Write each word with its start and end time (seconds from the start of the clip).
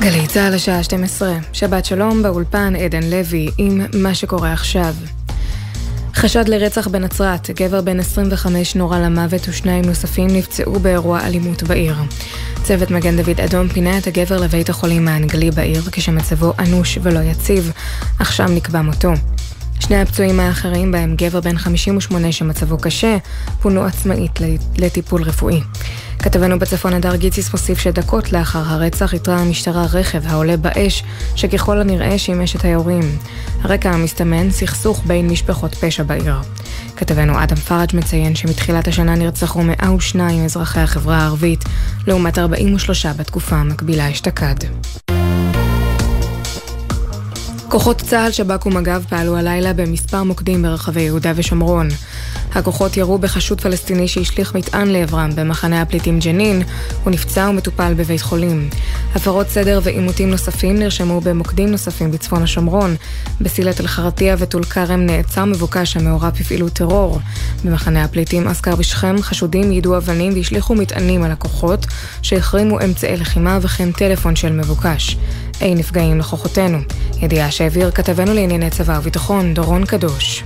גלי 0.00 0.26
צה"ל 0.26 0.54
השעה 0.54 0.82
12, 0.82 1.38
שבת 1.52 1.84
שלום 1.84 2.22
באולפן 2.22 2.76
עדן 2.76 3.02
לוי 3.02 3.48
עם 3.58 3.80
מה 3.94 4.14
שקורה 4.14 4.52
עכשיו. 4.52 4.94
חשד 6.14 6.48
לרצח 6.48 6.88
בנצרת, 6.88 7.50
גבר 7.50 7.80
בן 7.80 8.00
25 8.00 8.76
נורה 8.76 9.00
למוות 9.00 9.48
ושניים 9.48 9.84
נוספים 9.84 10.26
נפצעו 10.26 10.80
באירוע 10.80 11.20
אלימות 11.26 11.62
בעיר. 11.62 11.96
צוות 12.62 12.90
מגן 12.90 13.16
דוד 13.16 13.40
אדום 13.40 13.68
פינה 13.68 13.98
את 13.98 14.06
הגבר 14.06 14.36
לבית 14.36 14.68
החולים 14.68 15.08
האנגלי 15.08 15.50
בעיר 15.50 15.82
כשמצבו 15.92 16.52
אנוש 16.58 16.98
ולא 17.02 17.20
יציב, 17.20 17.72
אך 18.18 18.32
שם 18.32 18.54
נקבע 18.54 18.82
מותו. 18.82 19.12
שני 19.86 20.00
הפצועים 20.00 20.40
האחרים, 20.40 20.92
בהם 20.92 21.14
גבר 21.16 21.40
בן 21.40 21.58
58 21.58 22.32
שמצבו 22.32 22.78
קשה, 22.78 23.16
פונו 23.62 23.84
עצמאית 23.84 24.40
לטיפול 24.78 25.22
רפואי. 25.22 25.60
כתבנו 26.18 26.58
בצפון 26.58 26.92
הדר 26.92 27.16
גיציס 27.16 27.52
מוסיף 27.52 27.78
שדקות 27.78 28.32
לאחר 28.32 28.58
הרצח 28.58 29.14
איתרה 29.14 29.38
המשטרה 29.38 29.86
רכב 29.92 30.26
העולה 30.26 30.56
באש, 30.56 31.02
שככל 31.36 31.80
הנראה 31.80 32.18
שימש 32.18 32.56
את 32.56 32.64
היורים. 32.64 33.18
הרקע 33.62 33.90
המסתמן, 33.90 34.50
סכסוך 34.50 35.02
בין 35.06 35.28
משפחות 35.28 35.74
פשע 35.74 36.02
בעיר. 36.02 36.36
כתבנו 36.96 37.42
אדם 37.42 37.56
פראג' 37.56 37.90
מציין 37.94 38.34
שמתחילת 38.34 38.88
השנה 38.88 39.14
נרצחו 39.14 39.62
102 39.62 40.44
אזרחי 40.44 40.80
החברה 40.80 41.16
הערבית, 41.16 41.64
לעומת 42.06 42.38
43 42.38 43.06
בתקופה 43.06 43.56
המקבילה 43.56 44.10
אשתקד. 44.10 44.56
כוחות 47.76 48.00
צה"ל, 48.00 48.32
שב"כ 48.32 48.66
ומג"ב 48.66 49.02
פעלו 49.08 49.36
הלילה 49.36 49.72
במספר 49.72 50.22
מוקדים 50.22 50.62
ברחבי 50.62 51.02
יהודה 51.02 51.32
ושומרון. 51.36 51.88
הכוחות 52.54 52.96
ירו 52.96 53.18
בחשוד 53.18 53.60
פלסטיני 53.60 54.08
שהשליך 54.08 54.54
מטען 54.54 54.88
לעברם 54.88 55.30
במחנה 55.34 55.82
הפליטים 55.82 56.18
ג'נין, 56.18 56.62
הוא 57.04 57.10
נפצע 57.10 57.48
ומטופל 57.50 57.94
בבית 57.94 58.20
חולים. 58.20 58.68
הפרות 59.14 59.48
סדר 59.48 59.80
ועימותים 59.82 60.30
נוספים 60.30 60.78
נרשמו 60.78 61.20
במוקדים 61.20 61.70
נוספים 61.70 62.10
בצפון 62.10 62.42
השומרון. 62.42 62.96
בסילת 63.40 63.80
אל-חרטיה 63.80 64.36
וטול 64.38 64.64
כרם 64.64 65.00
נעצר 65.00 65.44
מבוקש 65.44 65.96
המעורב 65.96 66.32
בפעילות 66.40 66.72
טרור. 66.72 67.20
במחנה 67.64 68.04
הפליטים 68.04 68.48
אסכר 68.48 68.76
בשכם 68.76 69.16
חשודים 69.20 69.72
יידו 69.72 69.96
אבנים 69.96 70.32
והשליכו 70.34 70.74
מטענים 70.74 71.22
על 71.22 71.30
הכוחות, 71.30 71.86
שהחרימו 72.22 72.80
אמצעי 72.80 73.16
לחימה 73.16 73.58
וכן 73.62 73.92
טלפון 73.92 74.36
של 74.36 74.52
מבוקש. 74.52 75.16
אין 75.60 75.78
נפגעים 75.78 76.18
לכוחותינו. 76.18 76.78
ידיעה 77.22 77.50
שהעביר 77.50 77.90
כתבנו 77.90 78.34
לענייני 78.34 78.70
צבא 78.70 78.98
וביטחון, 78.98 79.54
דורון 79.54 79.84
קדוש. 79.86 80.44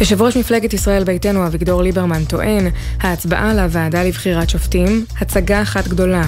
יושב 0.00 0.22
ראש 0.22 0.36
מפלגת 0.36 0.74
ישראל 0.74 1.04
ביתנו 1.04 1.46
אביגדור 1.46 1.82
ליברמן 1.82 2.24
טוען, 2.24 2.66
ההצבעה 3.00 3.54
לוועדה 3.54 4.04
לבחירת 4.04 4.50
שופטים, 4.50 5.04
הצגה 5.20 5.62
אחת 5.62 5.88
גדולה. 5.88 6.22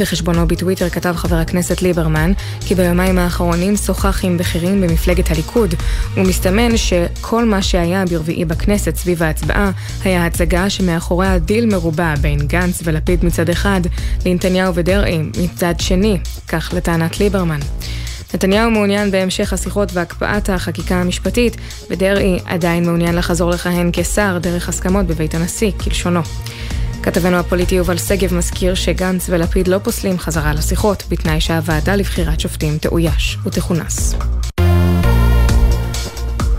בחשבונו 0.00 0.48
בטוויטר 0.48 0.88
כתב 0.88 1.14
חבר 1.16 1.36
הכנסת 1.36 1.82
ליברמן, 1.82 2.32
כי 2.66 2.74
ביומיים 2.74 3.18
האחרונים 3.18 3.76
שוחח 3.76 4.24
עם 4.24 4.38
בכירים 4.38 4.80
במפלגת 4.80 5.30
הליכוד, 5.30 5.74
ומסתמן 6.14 6.76
שכל 6.76 7.44
מה 7.44 7.62
שהיה 7.62 8.04
ברביעי 8.04 8.44
בכנסת 8.44 8.96
סביב 8.96 9.22
ההצבעה, 9.22 9.70
היה 10.04 10.26
הצגה 10.26 10.70
שמאחוריה 10.70 11.38
דיל 11.38 11.66
מרובע 11.66 12.14
בין 12.20 12.38
גנץ 12.38 12.80
ולפיד 12.84 13.24
מצד 13.24 13.48
אחד, 13.48 13.80
לנתניהו 14.26 14.74
ודרעי 14.74 15.18
מצד 15.38 15.74
שני, 15.78 16.18
כך 16.48 16.70
לטענת 16.76 17.20
ליברמן. 17.20 17.60
נתניהו 18.34 18.70
מעוניין 18.70 19.10
בהמשך 19.10 19.52
השיחות 19.52 19.88
והקפאת 19.92 20.50
החקיקה 20.50 20.94
המשפטית, 20.94 21.56
ודרעי 21.90 22.38
עדיין 22.44 22.84
מעוניין 22.84 23.14
לחזור 23.14 23.50
לכהן 23.50 23.90
כשר 23.92 24.38
דרך 24.38 24.68
הסכמות 24.68 25.06
בבית 25.06 25.34
הנשיא, 25.34 25.70
כלשונו. 25.84 26.20
כתבנו 27.02 27.36
הפוליטי 27.36 27.74
יובל 27.74 27.98
שגב 27.98 28.34
מזכיר 28.34 28.74
שגנץ 28.74 29.26
ולפיד 29.28 29.68
לא 29.68 29.78
פוסלים 29.78 30.18
חזרה 30.18 30.54
לשיחות, 30.54 31.02
בתנאי 31.08 31.40
שהוועדה 31.40 31.96
לבחירת 31.96 32.40
שופטים 32.40 32.78
תאויש 32.78 33.38
ותכונס. 33.46 34.14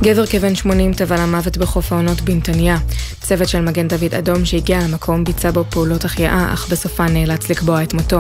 גבר 0.03 0.25
כבן 0.25 0.55
80 0.55 0.93
טבע 0.93 1.15
למוות 1.15 1.57
בחוף 1.57 1.93
העונות 1.93 2.21
בנתניה. 2.21 2.77
צוות 3.21 3.47
של 3.47 3.61
מגן 3.61 3.87
דוד 3.87 4.13
אדום 4.17 4.45
שהגיע 4.45 4.79
למקום 4.79 5.23
ביצע 5.23 5.51
בו 5.51 5.63
פעולות 5.69 6.05
החייאה, 6.05 6.53
אך 6.53 6.69
בסופה 6.71 7.05
נאלץ 7.05 7.49
לקבוע 7.49 7.83
את 7.83 7.93
מותו. 7.93 8.19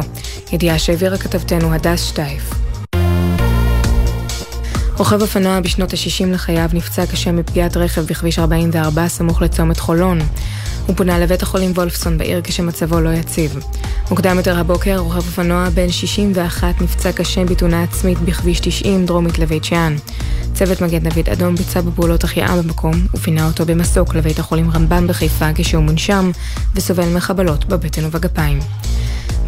ידיעה 0.51 0.79
שהעבירה 0.79 1.17
כתבתנו 1.17 1.73
הדס 1.73 2.03
שטייף. 2.03 2.70
רוכב 4.97 5.21
אופנוע 5.21 5.59
בשנות 5.59 5.93
ה-60 5.93 6.25
לחייו 6.27 6.69
נפצע 6.73 7.05
קשה 7.05 7.31
מפגיעת 7.31 7.77
רכב 7.77 8.01
בכביש 8.01 8.39
44 8.39 9.07
סמוך 9.07 9.41
לצומת 9.41 9.79
חולון. 9.79 10.19
הוא 10.87 10.95
פונה 10.95 11.19
לבית 11.19 11.43
החולים 11.43 11.71
וולפסון 11.71 12.17
בעיר 12.17 12.41
כשמצבו 12.43 12.99
לא 12.99 13.09
יציב. 13.09 13.59
מוקדם 14.09 14.37
יותר 14.37 14.59
הבוקר 14.59 14.97
רוכב 14.97 15.17
אופנוע 15.17 15.69
בן 15.69 15.89
61 15.89 16.81
נפצע 16.81 17.11
קשה 17.11 17.45
בתאונה 17.45 17.83
עצמית 17.83 18.19
בכביש 18.19 18.59
90 18.59 19.05
דרומית 19.05 19.39
לבית 19.39 19.63
שאן. 19.63 19.95
צוות 20.53 20.81
מגן 20.81 21.09
דוד 21.09 21.29
אדום 21.29 21.55
ביצע 21.55 21.81
בפעולות 21.81 22.23
החייאה 22.23 22.61
במקום 22.61 22.93
ופינה 23.13 23.47
אותו 23.47 23.65
במסוק 23.65 24.15
לבית 24.15 24.39
החולים 24.39 24.71
רמב"ם 24.71 25.07
בחיפה 25.07 25.49
כשהוא 25.55 25.83
מונשם 25.83 26.31
וסובל 26.75 27.15
מחבלות 27.15 27.65
בבטן 27.65 28.05
ובגפיים. 28.05 28.59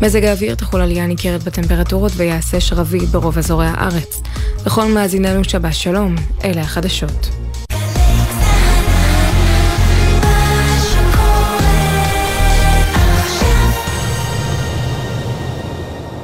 מזג 0.01 0.23
האוויר 0.23 0.55
תחול 0.55 0.81
עלייה 0.81 1.07
ניכרת 1.07 1.43
בטמפרטורות 1.43 2.11
ויעשה 2.15 2.59
שרבי 2.59 2.99
ברוב 2.99 3.37
אזורי 3.37 3.67
הארץ. 3.67 4.21
לכל 4.65 4.87
מאזיננו 5.33 5.49
שבת 5.49 5.73
שלום, 5.73 6.15
אלה 6.43 6.61
החדשות. 6.61 7.29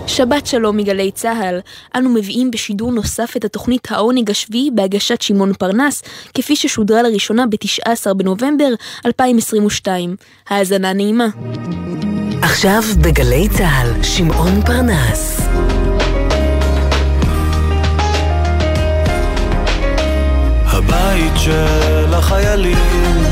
שבת 0.07 0.47
שלום 0.47 0.77
מגלי 0.77 1.11
צה"ל, 1.11 1.59
אנו 1.95 2.09
מביאים 2.09 2.51
בשידור 2.51 2.91
נוסף 2.91 3.33
את 3.37 3.45
התוכנית 3.45 3.91
העונג 3.91 4.31
השביעי 4.31 4.69
בהגשת 4.73 5.21
שמעון 5.21 5.53
פרנס, 5.53 6.03
כפי 6.33 6.55
ששודרה 6.55 7.01
לראשונה 7.01 7.45
ב-19 7.45 8.13
בנובמבר 8.13 8.69
2022. 9.05 10.15
האזנה 10.49 10.93
נעימה. 10.93 11.27
עכשיו 12.41 12.81
בגלי 13.01 13.49
צה"ל, 13.49 14.03
שמעון 14.03 14.61
פרנס. 14.65 15.39
הבית 20.89 21.33
של 21.35 22.13
החיילים, 22.13 23.23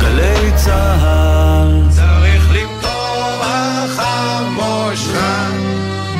גלי 0.00 0.52
צה"ל. 0.56 1.82
צריך 1.90 2.50
למתוח 2.52 3.98
המושכה 3.98 5.46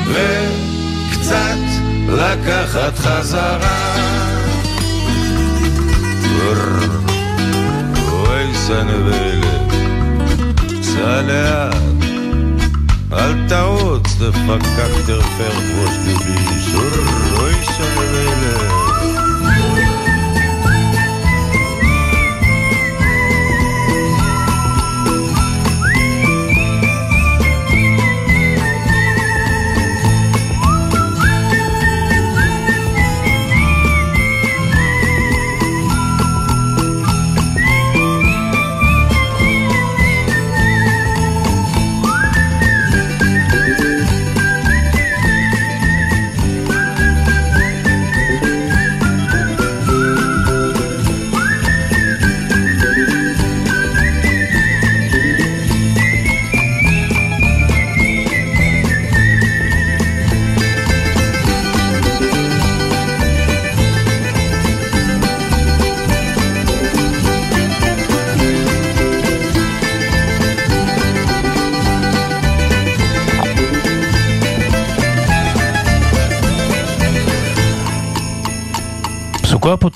וקצת 0.07 1.57
לקחת 2.09 2.97
חזרה. 2.97 3.95
אוי 8.11 8.53
סנבלת, 8.53 9.73
סע 10.81 11.21
לאט 11.21 11.75
אל 13.13 13.47
תעוץ, 13.47 14.15
דפקק 14.19 15.05
תרפר 15.05 15.57
ראש 15.77 15.95
גבי, 16.07 16.61
שור 16.71 17.39
אוי 17.39 17.53
סנבלת. 17.63 18.69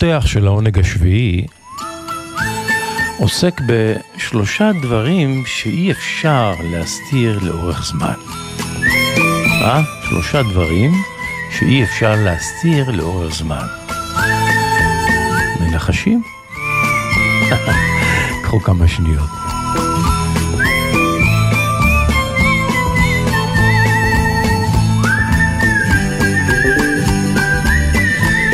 הפותח 0.03 0.25
של 0.25 0.47
העונג 0.47 0.79
השביעי 0.79 1.45
עוסק 3.17 3.61
בשלושה 3.67 4.71
דברים 4.81 5.43
שאי 5.45 5.91
אפשר 5.91 6.53
להסתיר 6.71 7.39
לאורך 7.41 7.85
זמן. 7.85 8.13
אה? 9.61 9.81
שלושה 10.09 10.43
דברים 10.43 10.91
שאי 11.51 11.83
אפשר 11.83 12.15
להסתיר 12.15 12.91
לאורך 12.91 13.35
זמן. 13.35 13.65
מנחשים? 15.59 16.23
קחו 18.43 18.59
כמה 18.59 18.87
שניות. 18.87 19.42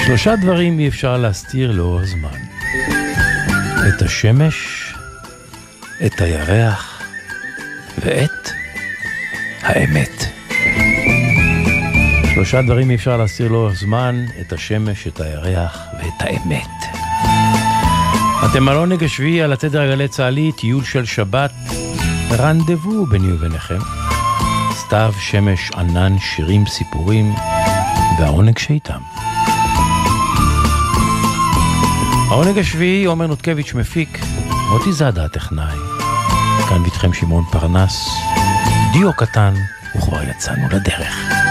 שלושה 0.10 0.36
דברים 0.36 0.80
אי 0.80 0.88
אפשר 0.88 1.18
להסתיר 1.18 1.72
לאורך 1.72 2.04
זמן. 2.04 2.38
את 3.88 4.02
השמש, 4.02 4.56
את 6.06 6.22
הירח 6.22 7.02
ואת 8.02 8.50
האמת. 9.62 10.24
שלושה 12.34 12.62
דברים 12.62 12.90
אי 12.90 12.96
אפשר 12.96 13.18
להסתיר 13.18 13.48
לאורך 13.52 13.74
זמן, 13.74 14.26
את 14.42 14.54
השמש, 14.54 15.08
את 15.08 15.20
הירח 15.20 15.88
ואת 15.98 16.14
האמת. 16.20 16.96
אתם 18.46 18.70
על 18.70 18.78
עונג 18.78 19.04
השביעי 19.04 19.42
על 19.42 19.54
התדר 19.54 19.82
הגלי 19.82 20.08
צה"לי, 20.08 20.52
טיול 20.52 20.84
של 20.84 21.06
שבת, 21.06 21.54
רנדבו 22.32 23.06
ביני 23.06 23.32
וביניכם. 23.32 23.80
סתיו, 24.74 25.14
שמש, 25.20 25.72
ענן, 25.72 26.16
שירים, 26.20 26.66
סיפורים, 26.66 27.34
והעונג 28.20 28.58
שאיתם. 28.58 29.19
העונג 32.40 32.58
השביעי, 32.58 33.06
עומר 33.06 33.28
נותקביץ' 33.28 33.74
מפיק, 33.74 34.20
מוטי 34.70 34.94
זאדה 34.94 35.26
הטכנאי. 35.26 35.78
כאן 36.70 36.86
איתכם 36.86 37.14
שמעון 37.14 37.44
פרנס, 37.52 38.10
דיו 38.94 39.14
קטן, 39.14 39.54
וכבר 39.96 40.24
יצאנו 40.24 40.68
לדרך. 40.72 41.49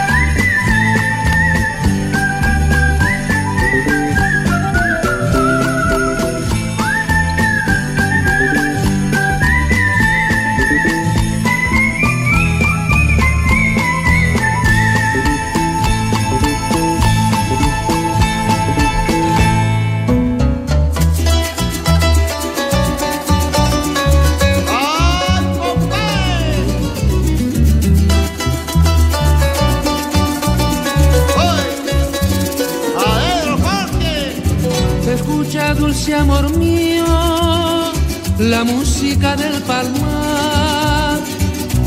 La 38.38 38.64
música 38.64 39.36
del 39.36 39.60
palmar. 39.62 41.20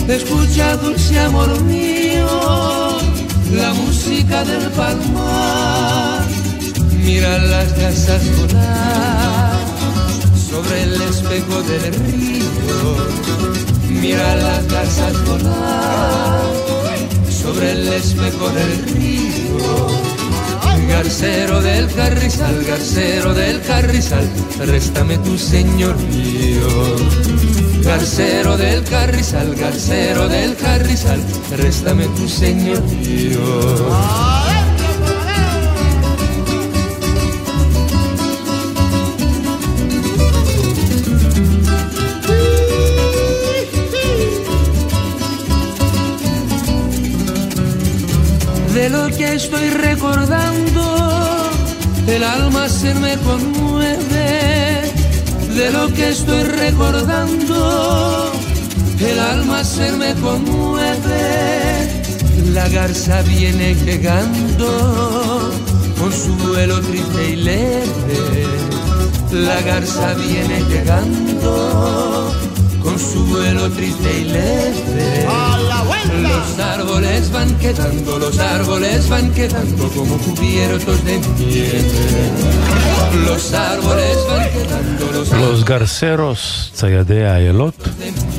Escucha, 0.08 0.78
dulce 0.78 1.20
amor 1.20 1.60
mío, 1.64 2.28
la 3.52 3.74
música 3.74 4.44
del 4.44 4.70
palmar. 4.72 6.24
Mira 7.04 7.40
las 7.40 7.76
gasas 7.76 8.22
volar 8.38 9.60
sobre 10.50 10.84
el 10.84 11.02
espejo 11.02 11.62
del 11.64 11.94
río. 12.06 12.46
Mira 14.02 14.36
las 14.36 14.68
gasas 14.68 15.26
volar 15.26 16.44
sobre 17.30 17.72
el 17.72 17.88
espejo 17.88 18.50
del 18.50 18.84
río 18.94 20.21
Garcero 20.92 21.62
del 21.62 21.88
carrizal, 21.94 22.64
garcero 22.66 23.34
del 23.34 23.62
carrizal, 23.62 24.30
réstame 24.66 25.18
tu 25.20 25.38
señor 25.38 25.96
mío. 25.98 26.68
Garcero 27.84 28.58
del 28.58 28.84
carrizal, 28.84 29.56
garcero 29.56 30.28
del 30.28 30.56
carrizal, 30.58 31.20
réstame 31.58 32.06
tu 32.18 32.28
señor 32.28 32.82
mío. 49.12 49.18
de 49.18 49.18
lo 49.18 49.18
que 49.18 49.34
estoy 49.36 49.70
recordando, 49.70 51.52
el 52.08 52.24
alma 52.24 52.70
se 52.70 52.94
me 52.96 53.18
conmueve. 53.18 54.92
De 55.56 55.72
lo 55.72 55.88
que 55.94 56.10
estoy 56.10 56.44
recordando, 56.44 58.32
el 59.00 59.20
alma 59.20 59.64
se 59.64 59.92
me 59.94 60.14
conmueve. 60.16 62.04
La 62.54 62.68
garza 62.70 63.22
viene 63.24 63.76
llegando 63.76 65.52
con 66.00 66.12
su 66.12 66.36
vuelo 66.36 66.80
triste 66.82 67.32
y 67.32 67.36
leve. 67.36 68.48
La 69.32 69.62
garza 69.62 70.14
viene 70.16 70.64
llegando 70.70 72.41
con 72.84 72.98
su 73.00 73.26
vuelo 73.26 73.70
triste 73.70 74.10
y 74.22 74.24
leve. 74.26 75.26
¡A 75.28 75.58
la 75.70 75.82
vuelta! 75.84 76.30
Los 76.38 76.60
árboles 76.60 77.32
van 77.32 77.50
quedando, 77.60 78.20
los 78.20 78.40
árboles 78.40 79.10
van 79.10 79.32
quedando 79.34 79.88
como 79.90 80.18
cubiertos 80.18 81.04
de 81.06 81.20
nieve. 81.20 81.82
Los 83.28 83.54
árboles 83.54 84.18
van 84.30 84.50
quedando, 84.56 85.12
los 85.12 85.32
los 85.32 85.64
גרסרוס, 85.64 86.72
ציידי 86.74 87.24
האיילות, 87.24 87.88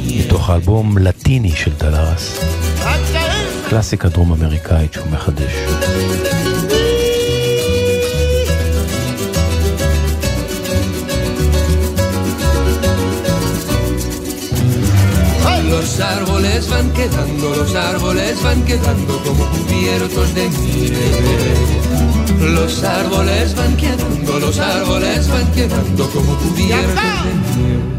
מתוך 0.06 0.50
האלבום 0.50 0.98
לטיני 0.98 1.52
של 1.56 1.72
דלרס. 1.78 2.40
קלאסיקה 3.68 4.08
דרום 4.08 4.32
אמריקאית 4.32 4.92
שהוא 4.92 5.06
מחדש. 5.10 5.52
Los 15.71 15.99
árboles 15.99 16.69
van 16.69 16.87
quedando, 16.93 17.55
los 17.55 17.75
árboles 17.75 18.35
van 18.43 18.63
quedando 18.65 19.13
como 19.25 19.43
cubiertos 19.53 20.33
de 20.35 20.49
nieve. 20.49 21.55
Los 22.55 22.83
árboles 22.83 23.55
van 23.55 23.75
quedando, 23.77 24.39
los 24.39 24.59
árboles 24.59 25.27
van 25.29 25.47
quedando 25.57 26.09
como 26.09 26.31
cubiertos 26.37 26.95
de 27.25 27.33
nieve. 27.55 27.97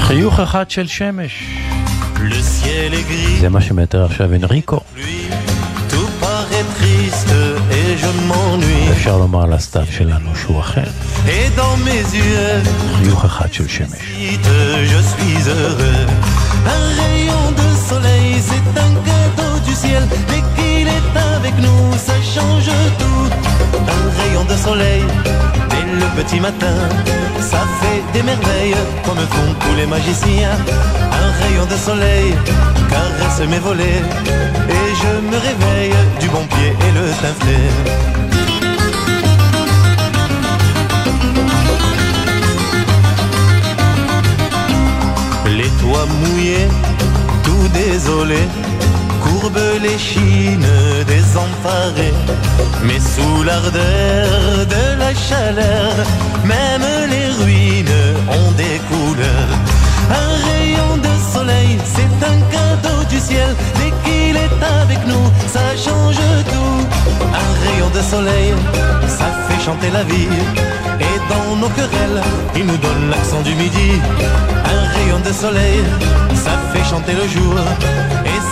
חיוך 0.00 0.40
אחד 0.40 0.70
של 0.70 0.86
שמש. 0.86 1.44
זה 3.40 3.48
מה 3.48 3.60
שמתאר 3.60 4.04
עכשיו 4.04 4.34
אנריקו. 4.34 4.80
je 8.02 8.06
m'ennuie. 8.28 8.92
אפשר 8.92 9.18
לומר 9.18 9.42
על 9.42 9.52
הסתיו 9.52 9.86
שלנו 9.90 10.36
שהוא 10.36 10.60
אחר. 10.60 10.84
Et 11.26 11.56
dans 11.56 11.76
mes 11.86 12.14
yeux, 12.14 12.68
חיוך 12.98 13.24
אחד 13.24 13.52
של 13.52 13.68
שמש. 13.68 13.98
je 14.92 15.00
suis 15.10 15.48
heureux. 15.48 16.06
Un 16.66 16.84
rayon 17.00 17.44
de 17.60 17.68
soleil, 17.88 18.30
c'est 18.48 18.80
un 18.86 18.92
cadeau 19.06 19.45
du 19.45 19.45
Dès 19.79 20.41
qu'il 20.55 20.87
est 20.87 21.17
avec 21.35 21.53
nous, 21.59 21.93
ça 21.97 22.13
change 22.13 22.71
tout. 22.97 23.29
Un 23.77 24.09
rayon 24.19 24.43
de 24.45 24.55
soleil, 24.55 25.03
dès 25.69 25.85
le 26.01 26.07
petit 26.19 26.39
matin, 26.39 26.73
ça 27.39 27.59
fait 27.79 28.01
des 28.11 28.23
merveilles, 28.23 28.75
comme 29.05 29.17
font 29.17 29.53
tous 29.59 29.75
les 29.75 29.85
magiciens. 29.85 30.57
Un 31.11 31.29
rayon 31.43 31.65
de 31.67 31.77
soleil 31.77 32.33
caresse 32.89 33.47
mes 33.47 33.59
volets, 33.59 34.01
et 34.69 34.95
je 35.01 35.11
me 35.29 35.37
réveille 35.37 35.93
du 36.19 36.27
bon 36.29 36.43
pied 36.47 36.69
et 36.69 36.91
le 36.97 37.05
teint. 37.21 37.35
Les 45.45 45.69
toits 45.81 46.07
mouillés, 46.19 46.67
tout 47.43 47.67
désolé, 47.73 48.39
courbent 49.47 49.81
les 49.81 49.97
chines 49.97 50.65
désemparées. 51.07 52.13
Mais 52.83 52.99
sous 52.99 53.43
l'ardeur 53.43 54.65
de 54.75 54.99
la 54.99 55.13
chaleur, 55.13 55.93
même 56.43 56.87
les 57.09 57.27
ruines 57.43 57.99
ont 58.29 58.51
des 58.51 58.79
couleurs. 58.89 59.53
Un 60.09 60.31
rayon 60.49 60.97
de 60.97 61.13
soleil, 61.33 61.77
c'est 61.95 62.17
un 62.31 62.39
cadeau 62.53 63.03
du 63.09 63.19
ciel. 63.19 63.55
Dès 63.79 63.91
qu'il 64.03 64.35
est 64.35 64.63
avec 64.81 65.05
nous, 65.07 65.27
ça 65.53 65.65
change 65.77 66.21
tout. 66.51 66.79
Un 67.43 67.49
rayon 67.65 67.89
de 67.93 68.01
soleil, 68.01 68.53
ça 69.07 69.27
fait 69.47 69.63
chanter 69.63 69.89
la 69.91 70.03
vie. 70.03 70.29
Et 70.99 71.15
dans 71.31 71.55
nos 71.55 71.69
querelles, 71.69 72.21
il 72.55 72.65
nous 72.65 72.77
donne 72.77 73.09
l'accent 73.09 73.41
du 73.41 73.53
midi. 73.55 73.91
Un 74.75 74.81
rayon 74.97 75.19
de 75.19 75.31
soleil, 75.31 75.79
ça 76.35 76.55
fait 76.73 76.89
chanter 76.89 77.13
le 77.13 77.27
jour. 77.27 77.55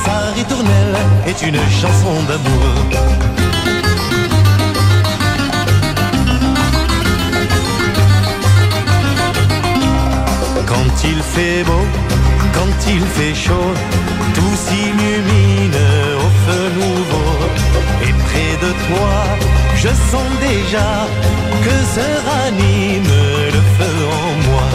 Sa 0.06 0.18
ritournelle 0.38 0.96
est 1.28 1.42
une 1.42 1.62
chanson 1.82 2.16
d'amour. 2.28 2.72
Quand 10.72 10.92
il 11.12 11.20
fait 11.34 11.64
beau, 11.64 11.86
quand 12.58 12.78
il 12.96 13.04
fait 13.18 13.36
chaud, 13.46 13.72
tout 14.36 14.56
s'illumine 14.66 15.82
au 16.26 16.30
feu 16.44 16.64
nouveau. 16.82 17.32
Et 18.06 18.14
près 18.28 18.54
de 18.66 18.72
toi, 18.88 19.14
je 19.82 19.92
sens 20.12 20.30
déjà 20.50 20.90
que 21.66 21.76
se 21.96 22.08
ranime 22.30 23.16
le 23.56 23.62
feu 23.78 23.98
en 24.24 24.32
moi. 24.48 24.68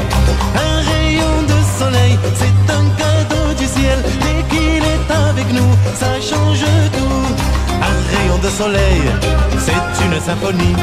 Un 0.69 0.77
rayon 0.93 1.37
de 1.53 1.59
soleil, 1.79 2.19
c'est 2.41 2.73
un 2.79 2.87
cadeau 3.01 3.47
du 3.61 3.67
ciel 3.67 4.30
nous, 5.53 5.73
ça 5.95 6.13
change 6.21 6.65
tout. 6.97 7.27
Un 7.91 7.99
rayon 8.13 8.39
de 8.39 8.49
soleil, 8.49 9.03
c'est 9.59 10.05
une 10.05 10.21
symphonie 10.21 10.77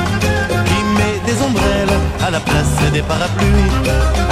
qui 0.67 0.79
met 0.97 1.19
des 1.25 1.41
ombrelles 1.41 1.97
à 2.25 2.31
la 2.31 2.39
place 2.39 2.91
des 2.91 3.01
parapluies. 3.01 3.71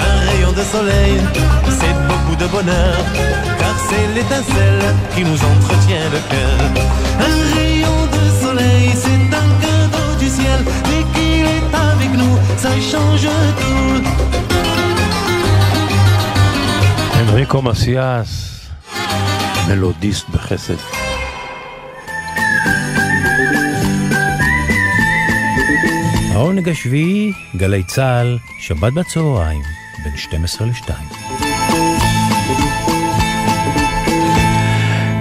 Un 0.07 0.17
rayon 0.29 0.51
de 0.51 0.63
soleil, 0.63 1.21
c'est 1.69 1.95
beaucoup 2.09 2.35
de 2.35 2.47
bonheur, 2.47 2.97
car 3.59 3.75
c'est 3.87 4.07
l'étincelle 4.15 4.83
qui 5.15 5.23
nous 5.23 5.39
entretient 5.51 6.07
le 6.15 6.21
cœur. 6.31 6.57
Un 7.19 7.37
rayon 7.55 7.99
de 8.15 8.45
soleil, 8.45 8.91
c'est 8.93 9.27
un 9.43 9.49
cadeau 9.63 10.09
du 10.19 10.29
ciel, 10.29 10.59
dès 10.89 11.03
qu'il 11.13 11.45
est 11.45 11.71
avec 11.91 12.11
nous, 12.17 12.37
ça 12.57 12.71
change 12.91 13.27
tout. 13.59 14.03
Enrico 17.31 17.61
Macias 17.61 18.54
מלודיסט 19.69 20.29
בחסד. 20.29 20.75
העונג 26.31 26.69
השביעי, 26.69 27.31
גלי 27.55 27.83
צה"ל, 27.83 28.37
שבת 28.59 28.93
בצהריים, 28.93 29.61
בין 30.03 30.17
12 30.17 30.67
ל-2. 30.67 31.24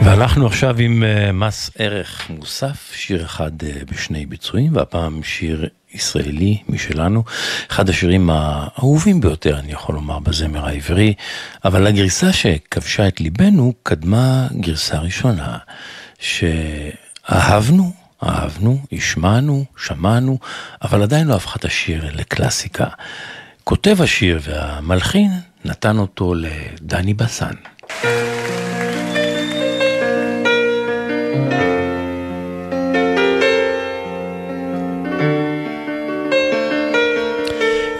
והלכנו 0.04 0.46
עכשיו 0.46 0.76
עם 0.78 1.02
uh, 1.02 1.32
מס 1.32 1.70
ערך 1.78 2.30
מוסף, 2.30 2.92
שיר 2.94 3.24
אחד 3.24 3.62
uh, 3.62 3.66
בשני 3.90 4.26
ביצועים, 4.26 4.76
והפעם 4.76 5.22
שיר 5.22 5.68
ישראלי 5.94 6.58
משלנו, 6.68 7.24
אחד 7.70 7.88
השירים 7.88 8.30
האהובים 8.30 9.20
ביותר, 9.20 9.58
אני 9.58 9.72
יכול 9.72 9.94
לומר, 9.94 10.18
בזמר 10.18 10.66
העברי, 10.66 11.14
אבל 11.64 11.86
הגרסה 11.86 12.32
שכבשה 12.32 13.08
את 13.08 13.20
ליבנו 13.20 13.72
קדמה 13.82 14.46
גרסה 14.60 14.98
ראשונה, 14.98 15.58
שאהבנו, 16.18 17.92
אהבנו, 18.24 18.78
השמענו, 18.92 19.64
שמענו, 19.76 20.38
אבל 20.82 21.02
עדיין 21.02 21.26
לא 21.26 21.34
הפכה 21.34 21.56
את 21.58 21.64
השיר 21.64 22.04
לקלאסיקה. 22.12 22.86
כותב 23.64 23.96
השיר 24.02 24.40
והמלחין 24.42 25.30
נתן 25.64 25.98
אותו 25.98 26.34
לדני 26.34 27.14
בסן. 27.14 27.54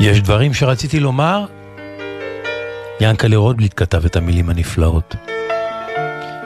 יש 0.05 0.21
דברים 0.21 0.55
שרציתי 0.55 1.01
לומר, 1.01 1.45
ינקלה 3.01 3.37
רוטבליט 3.37 3.73
כתב 3.77 4.05
את 4.05 4.17
המילים 4.17 4.51
הנפלאות. 4.51 5.15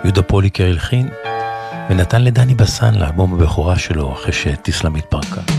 יהודה 0.05 0.23
פוליקר 0.23 0.65
הלחין, 0.65 1.09
ונתן 1.91 2.23
לדני 2.23 2.55
בסן 2.55 2.95
לאלבום 2.95 3.35
הבכורה 3.35 3.79
שלו 3.79 4.12
אחרי 4.12 4.33
שטיסלה 4.33 4.91
מתפרקה. 4.91 5.58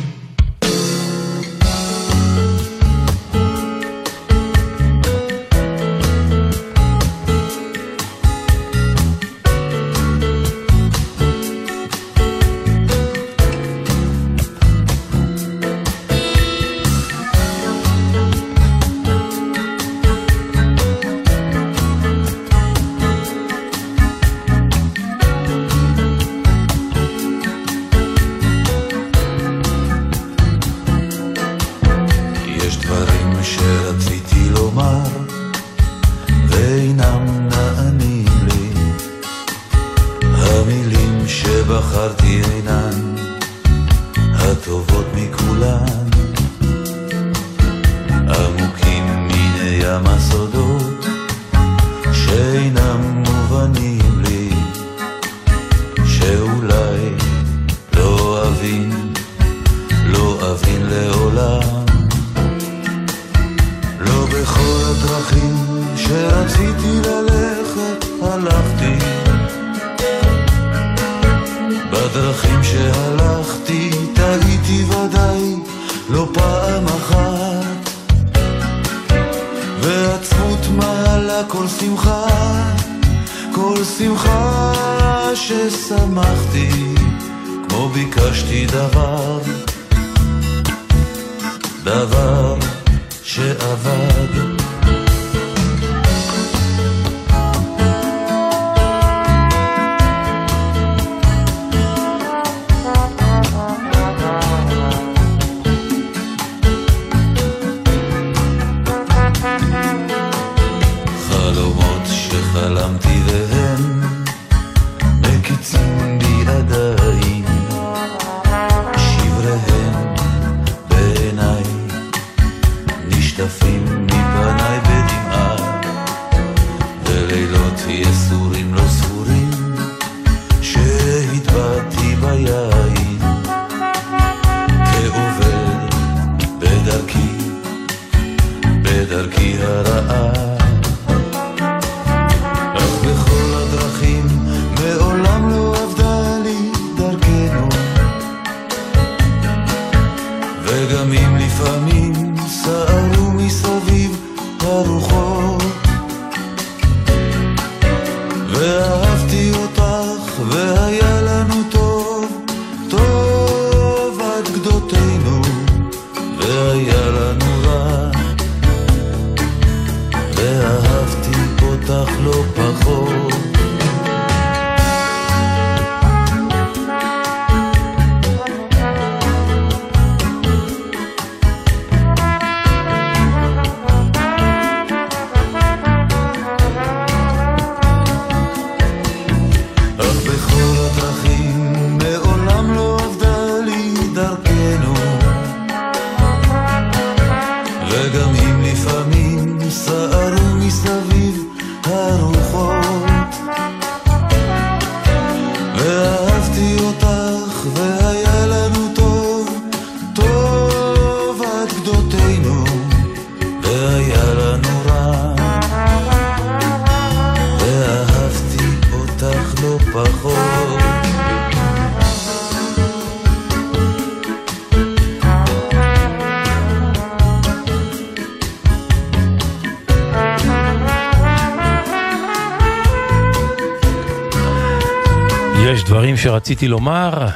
שרציתי 236.39 236.67
לומר. 236.67 237.27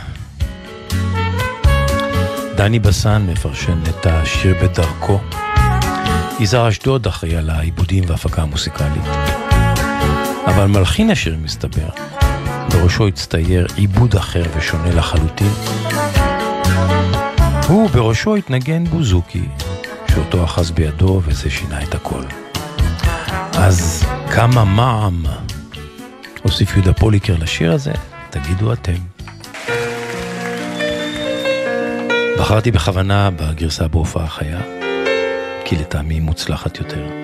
דני 2.56 2.80
בסן 2.80 3.26
מפרשן 3.30 3.80
את 3.90 4.06
השיר 4.06 4.56
בדרכו. 4.64 5.20
יזהר 6.40 6.70
אשדוד 6.70 7.08
אחראי 7.08 7.36
על 7.36 7.50
העיבודים 7.50 8.04
וההפקה 8.08 8.42
המוסיקלית. 8.42 9.04
אבל 10.46 10.66
מלחין 10.66 11.10
השיר 11.10 11.38
מסתבר, 11.42 11.90
בראשו 12.70 13.08
הצטייר 13.08 13.68
עיבוד 13.76 14.16
אחר 14.16 14.44
ושונה 14.58 14.96
לחלוטין. 14.96 15.52
הוא 17.68 17.90
בראשו 17.90 18.36
התנגן 18.36 18.84
בוזוקי, 18.84 19.46
שאותו 20.14 20.44
אחז 20.44 20.72
בידו 20.72 21.22
וזה 21.26 21.50
שינה 21.50 21.84
את 21.84 21.96
הכל. 21.96 22.24
אז 23.54 24.06
כמה 24.32 24.66
מע"מ 24.66 25.26
הוסיף 26.44 26.74
יהודה 26.74 26.94
פוליקר 26.94 27.36
לשיר 27.40 27.74
הזה? 27.74 28.13
תגידו 28.34 28.74
אתם. 28.74 28.94
בחרתי 32.40 32.72
בכוונה 32.72 33.30
בגרסה 33.32 33.88
בהופעה 33.88 34.28
חיה, 34.28 34.62
כי 35.66 35.76
לטעמי 35.76 36.20
מוצלחת 36.20 36.80
יותר. 36.80 37.23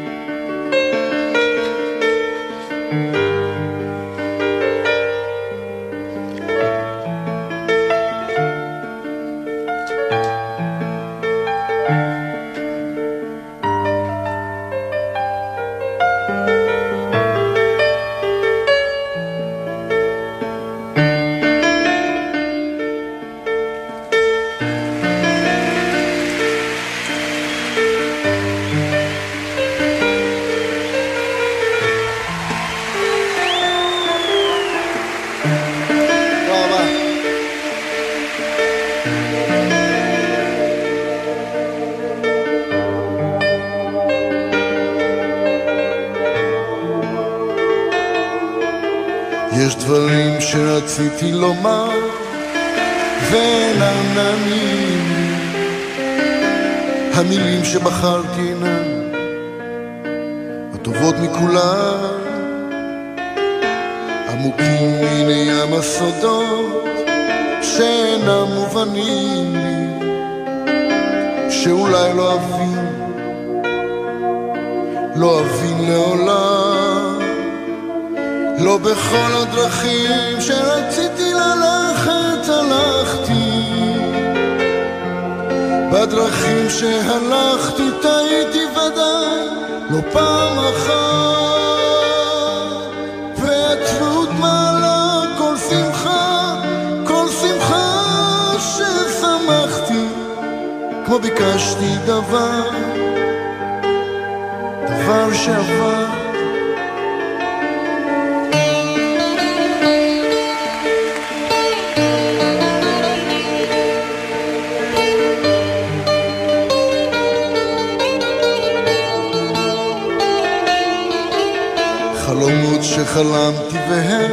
שחלמתי 123.20 123.78
והם 123.90 124.32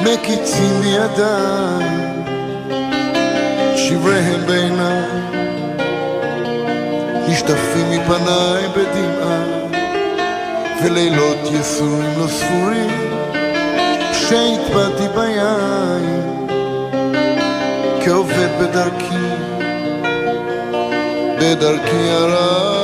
מקיצים 0.00 0.80
בידיי 0.80 1.88
שבריהם 3.76 4.46
בעיניי 4.46 5.04
נשטפים 7.28 7.90
מפניי 7.90 8.68
בדמעה 8.68 9.44
ולילות 10.82 11.38
יסורים 11.52 12.18
לא 12.18 12.26
ספורים 12.26 13.10
שהטבעתי 14.12 15.08
ביין. 15.14 16.46
כעובד 18.04 18.48
בדרכי 18.60 19.26
בדרכי 21.40 22.10
הרע 22.10 22.82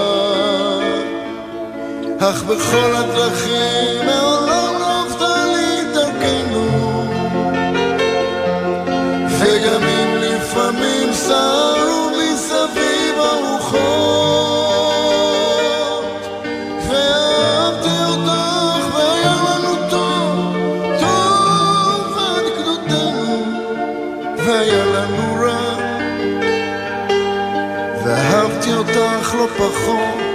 אך 2.18 2.42
בכל 2.42 2.96
הדרכים 2.96 4.27
אותך 29.60 29.88
לא 29.88 30.27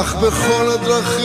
אך 0.00 0.14
בכל 0.14 0.70
הדרכים 0.74 1.19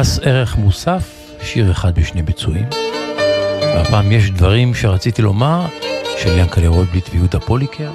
מס 0.00 0.18
ערך 0.22 0.56
מוסף, 0.56 1.30
שיר 1.42 1.70
אחד 1.70 1.94
בשני 1.94 2.22
ביצועים. 2.22 2.68
והפעם 3.60 4.12
יש 4.12 4.30
דברים 4.30 4.74
שרציתי 4.74 5.22
לומר, 5.22 5.66
של 6.22 6.38
ינקלה 6.38 6.68
רוטבליט 6.68 7.08
ויהודה 7.12 7.40
פוליקר, 7.40 7.92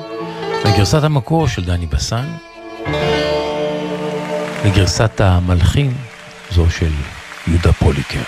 לגרסת 0.65 1.03
המקור 1.03 1.47
של 1.47 1.65
דני 1.65 1.85
בסן, 1.85 2.25
לגרסת 4.65 5.21
המלחין, 5.21 5.93
זו 6.51 6.69
של 6.69 6.91
יהודה 7.47 7.73
פוליקר. 7.73 8.23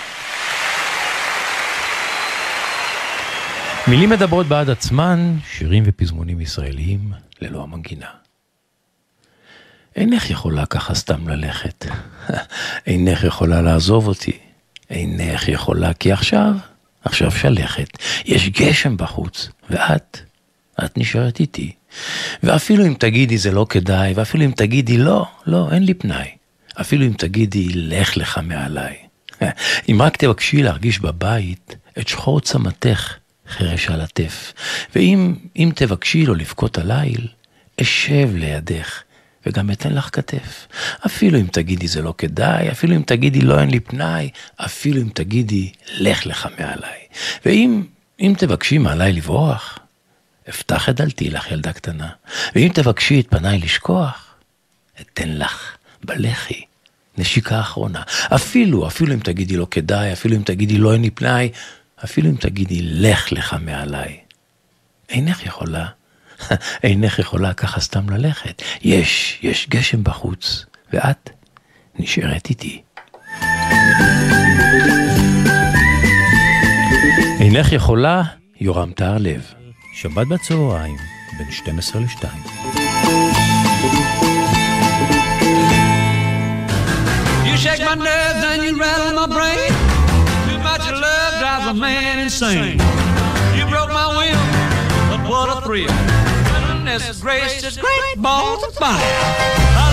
מילים 3.88 4.10
מדברות 4.10 4.48
בעד 4.48 4.70
עצמן, 4.70 5.36
שירים 5.46 5.84
ופזמונים 5.86 6.42
ישראליים 6.42 7.14
ללא 7.42 7.64
המנגינה. 7.64 8.10
אינך 9.96 10.30
יכולה 10.30 10.66
ככה 10.66 10.94
סתם 10.96 11.28
ללכת. 11.30 11.86
אינך 12.88 13.24
יכולה 13.24 13.62
לעזוב 13.62 14.08
אותי. 14.08 14.38
אינך 14.90 15.48
יכולה 15.48 15.94
כי 15.94 16.12
עכשיו, 16.12 16.54
עכשיו 17.04 17.32
שלכת. 17.32 17.98
יש 18.26 18.50
גשם 18.50 18.98
בחוץ, 18.98 19.50
ואת, 19.70 20.20
את 20.86 20.98
נשארת 20.98 21.40
איתי. 21.40 21.72
ואפילו 22.44 22.86
אם 22.86 22.94
תגידי 23.00 23.38
זה 23.38 23.52
לא 23.52 23.66
כדאי, 23.70 24.14
ואפילו 24.16 24.46
אם 24.46 24.52
תגידי 24.56 24.98
לא, 24.98 25.26
לא, 25.48 25.70
אין 25.72 25.84
לי 25.84 25.94
פנאי. 25.94 26.28
אפילו 26.82 27.06
אם 27.06 27.14
תגידי 27.18 27.68
לך 27.74 28.18
לך 28.18 28.38
מעליי. 28.44 28.96
אם 29.90 30.02
רק 30.02 30.18
תבקשי 30.18 30.64
להרגיש 30.64 31.00
בבית 31.00 31.76
את 32.00 32.08
שחור 32.08 32.42
צמתך 32.42 33.16
חרש 33.50 33.90
על 33.90 34.02
הטף. 34.02 34.54
ואם 34.96 35.36
אם 35.56 35.72
תבקשי 35.76 36.26
לו 36.26 36.36
לבכות 36.36 36.78
הליל, 36.78 37.28
אשב 37.82 38.30
לידך, 38.36 39.02
וגם 39.46 39.72
אתן 39.72 39.94
לך 39.94 40.10
כתף. 40.12 40.68
אפילו 41.06 41.40
אם 41.40 41.48
תגידי 41.52 41.88
זה 41.88 42.02
לא 42.02 42.14
כדאי, 42.18 42.72
אפילו 42.72 42.96
אם 42.96 43.02
תגידי 43.02 43.42
לא 43.42 43.60
אין 43.60 43.70
לי 43.70 43.80
פנאי, 43.80 44.30
אפילו 44.58 45.02
אם 45.02 45.10
תגידי 45.14 45.72
לך 45.98 46.26
לך 46.26 46.48
מעליי. 46.60 47.00
ואם 47.46 47.84
אם 48.20 48.34
תבקשי 48.38 48.78
מעליי 48.78 49.14
לברוח, 49.14 49.80
אפתח 50.50 50.90
את 50.90 50.96
דלתי 50.96 51.30
לך 51.30 51.52
ילדה 51.52 51.74
קטנה. 51.74 52.10
ואם 52.56 52.72
תבקשי 52.74 53.20
את 53.20 53.28
פניי 53.30 53.60
לשכוח, 53.60 54.36
אתן 55.02 55.30
לך 55.30 55.78
בלחי 56.04 56.62
נשיקה 57.18 57.60
אחרונה. 57.60 58.02
אפילו, 58.36 58.88
אפילו 58.88 59.14
אם 59.14 59.20
תגידי 59.20 59.58
לא 59.58 59.68
כדאי, 59.72 60.14
אפילו 60.14 60.36
אם 60.36 60.42
תגידי 60.44 60.78
לא 60.78 60.94
אין 60.94 61.02
לי 61.02 61.10
פנאי, 61.10 61.50
אפילו 62.04 62.30
אם 62.30 62.36
תגידי 62.36 62.82
לך 62.82 63.32
לך 63.32 63.56
מעליי. 63.62 64.18
אינך 65.10 65.46
יכולה, 65.46 65.86
אינך 66.84 67.20
יכולה 67.20 67.54
ככה 67.54 67.80
סתם 67.80 68.10
ללכת. 68.10 68.62
יש, 68.82 69.40
יש 69.42 69.68
גשם 69.70 70.04
בחוץ, 70.04 70.66
ואת 70.94 71.30
נשארת 72.00 72.50
איתי. 72.50 72.82
אינך 77.40 77.72
יכולה, 77.72 78.22
יורם 78.60 78.92
טהרלב. 78.92 79.42
שבת 79.94 80.28
בצהריים, 80.28 80.98
בין 81.38 81.52
12 81.52 82.02
ל-2. 82.02 82.26
You 87.46 87.58
shake 87.58 87.84
my 87.90 87.96
nerves 87.96 88.44
and 88.52 88.64
you 88.64 88.80
rattle 88.80 89.14
my 89.22 89.28
brain. 89.36 89.72
Too 90.48 90.60
much 90.70 90.86
love 91.06 91.34
drives 91.42 91.68
a 91.68 91.74
man 91.74 92.20
insane. 92.20 92.80
You 93.58 93.64
broke 93.74 93.92
my 94.00 94.08
will, 94.18 94.44
but 95.12 95.22
what 95.30 95.48
a 95.56 95.58
thrill. 95.66 96.31
Goodness 96.92 97.22
gracious, 97.22 97.78
great 97.78 98.18
balls 98.18 98.64
of 98.66 98.76
fire. 98.76 99.00
I 99.00 99.00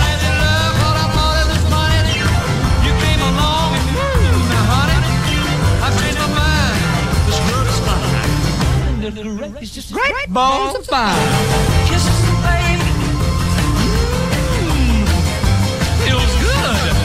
let 0.03 0.19
you 0.19 0.33
love 0.35 0.75
what 0.83 0.95
I 0.99 1.07
thought 1.15 1.39
it 1.39 1.47
was 1.47 1.63
funny. 1.71 2.19
You 2.83 2.91
came 2.99 3.21
along 3.23 3.71
and 3.79 3.87
ooh, 3.95 4.51
now 4.51 4.67
honey, 4.67 4.99
I've 5.79 5.95
changed 5.95 6.19
my 6.19 6.27
mind. 6.35 6.75
This 7.23 7.39
world 7.47 7.67
is 7.71 7.79
fine. 7.87 8.99
Goodness 8.99 9.31
gracious, 9.53 9.87
great 9.93 10.27
balls 10.27 10.75
of 10.75 10.83
fire. 10.87 11.15
Kisses, 11.87 12.19
baby. 12.43 12.91
Mm, 14.59 15.07
feels 16.03 16.33
good. 16.43 16.99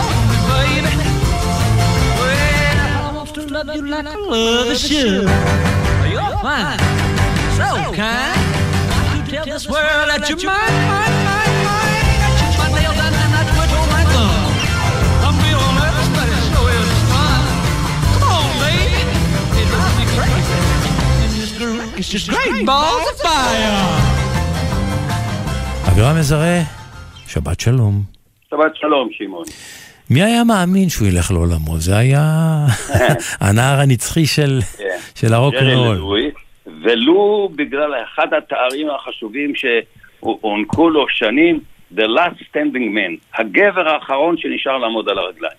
Oh, 0.00 0.16
baby. 0.48 0.96
Well, 2.24 2.80
I 2.80 3.12
want 3.14 3.28
to 3.34 3.42
love 3.52 3.68
you 3.68 3.84
like 3.86 4.06
I 4.06 4.16
love 4.16 4.78
should. 4.78 5.28
You're 6.08 6.36
fine, 6.40 6.80
so 7.60 7.92
kind. 7.92 8.43
I 9.44 9.50
could 9.50 9.52
tell 9.52 9.58
this 9.58 9.66
world 9.74 10.06
that 10.12 10.22
you're 10.30 10.40
mine, 10.52 10.78
mine, 10.92 11.16
mine, 11.28 11.56
mine. 11.68 12.20
I 12.26 12.30
chew 12.38 12.50
my 12.60 12.68
nails 12.76 12.98
and 13.06 13.14
then 13.18 13.30
I 13.40 13.42
twitch 13.52 13.74
all 13.78 13.88
night 13.94 14.10
long. 14.16 14.48
I'm 15.26 15.36
feeling 15.42 15.74
nervous, 15.80 16.08
but 16.16 16.26
it 16.34 16.42
sure 16.50 16.72
is 16.80 17.02
fun. 17.12 17.42
Come 18.12 18.24
on, 18.36 18.48
baby. 18.64 19.00
It 19.60 19.66
drives 19.72 19.96
me 20.00 20.06
crazy. 20.16 20.58
And 21.24 21.30
this 21.38 21.52
groove 21.58 21.92
is 22.00 22.06
just 22.14 22.26
great 22.34 22.64
balls 22.70 23.04
of 23.12 23.16
fire. 23.26 23.80
אבירם 25.88 26.16
מזרה, 26.18 26.60
שבת 27.26 27.60
שלום. 27.60 28.02
שבת 28.50 28.76
שלום, 28.76 29.08
שמעון. 29.12 29.44
מי 30.10 30.22
היה 30.22 30.44
מאמין 30.44 30.88
שהוא 30.88 31.08
ילך 31.08 31.30
לעולמו? 31.30 31.78
זה 31.78 31.96
היה 31.96 32.66
הנער 33.40 33.80
הנצחי 33.80 34.26
של, 34.26 34.60
כן. 34.78 34.84
של 35.14 35.34
הרוקנרול. 35.34 35.96
ג'רי 35.96 35.98
לואיס, 35.98 36.34
ולו 36.84 37.50
בגלל 37.56 37.94
אחד 38.04 38.34
התארים 38.34 38.88
החשובים 38.90 39.52
שהוענקו 39.54 40.90
לו 40.90 41.06
שנים, 41.08 41.60
The 41.94 42.02
Last 42.16 42.42
Standing 42.42 42.88
Man, 42.96 43.38
הגבר 43.38 43.88
האחרון 43.88 44.36
שנשאר 44.38 44.78
לעמוד 44.78 45.08
על 45.08 45.18
הרגליים. 45.18 45.56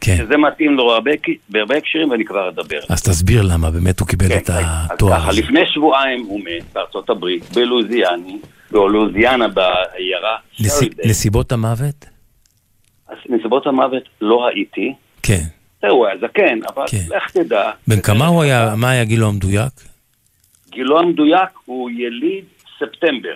כן. 0.00 0.16
שזה 0.16 0.36
מתאים 0.36 0.74
לו 0.74 0.92
הרבה, 0.92 1.10
בהרבה 1.48 1.76
הקשרים 1.76 2.10
ואני 2.10 2.24
כבר 2.24 2.48
אדבר. 2.48 2.78
אז 2.88 3.02
תסביר 3.02 3.42
למה 3.42 3.70
באמת 3.70 4.00
הוא 4.00 4.08
קיבל 4.08 4.28
כן, 4.28 4.38
את 4.38 4.50
אז 4.50 4.64
התואר 4.90 5.18
ככה, 5.18 5.28
הזה. 5.28 5.40
לפני 5.40 5.66
שבועיים 5.66 6.24
הוא 6.26 6.40
מת 6.40 6.72
בארצות 6.72 7.10
הברית, 7.10 7.44
בלוזיאני, 7.54 8.38
בלוזיאנה 8.70 9.48
בעיירה. 9.48 10.36
נס-. 10.60 10.82
נסיבות 11.04 11.52
המוות? 11.52 12.04
אז 13.08 13.16
נסיבות 13.28 13.66
המוות 13.66 14.02
לא 14.20 14.44
ראיתי. 14.44 14.94
כן. 15.22 15.42
הוא 15.88 16.06
היה 16.06 16.16
זקן, 16.20 16.58
אבל 16.74 16.84
לך 17.16 17.30
תדע. 17.30 17.70
בן 17.88 18.00
כמה 18.00 18.26
הוא 18.26 18.42
היה, 18.42 18.74
מה 18.76 18.90
היה 18.90 19.04
גילו 19.04 19.28
המדויק? 19.28 19.72
גילו 20.72 20.98
המדויק 20.98 21.50
הוא 21.64 21.90
יליד 21.90 22.44
ספטמבר. 22.78 23.34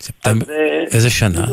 ספטמבר. 0.00 0.50
אה, 0.50 0.84
איזה 0.92 1.10
שנה? 1.10 1.46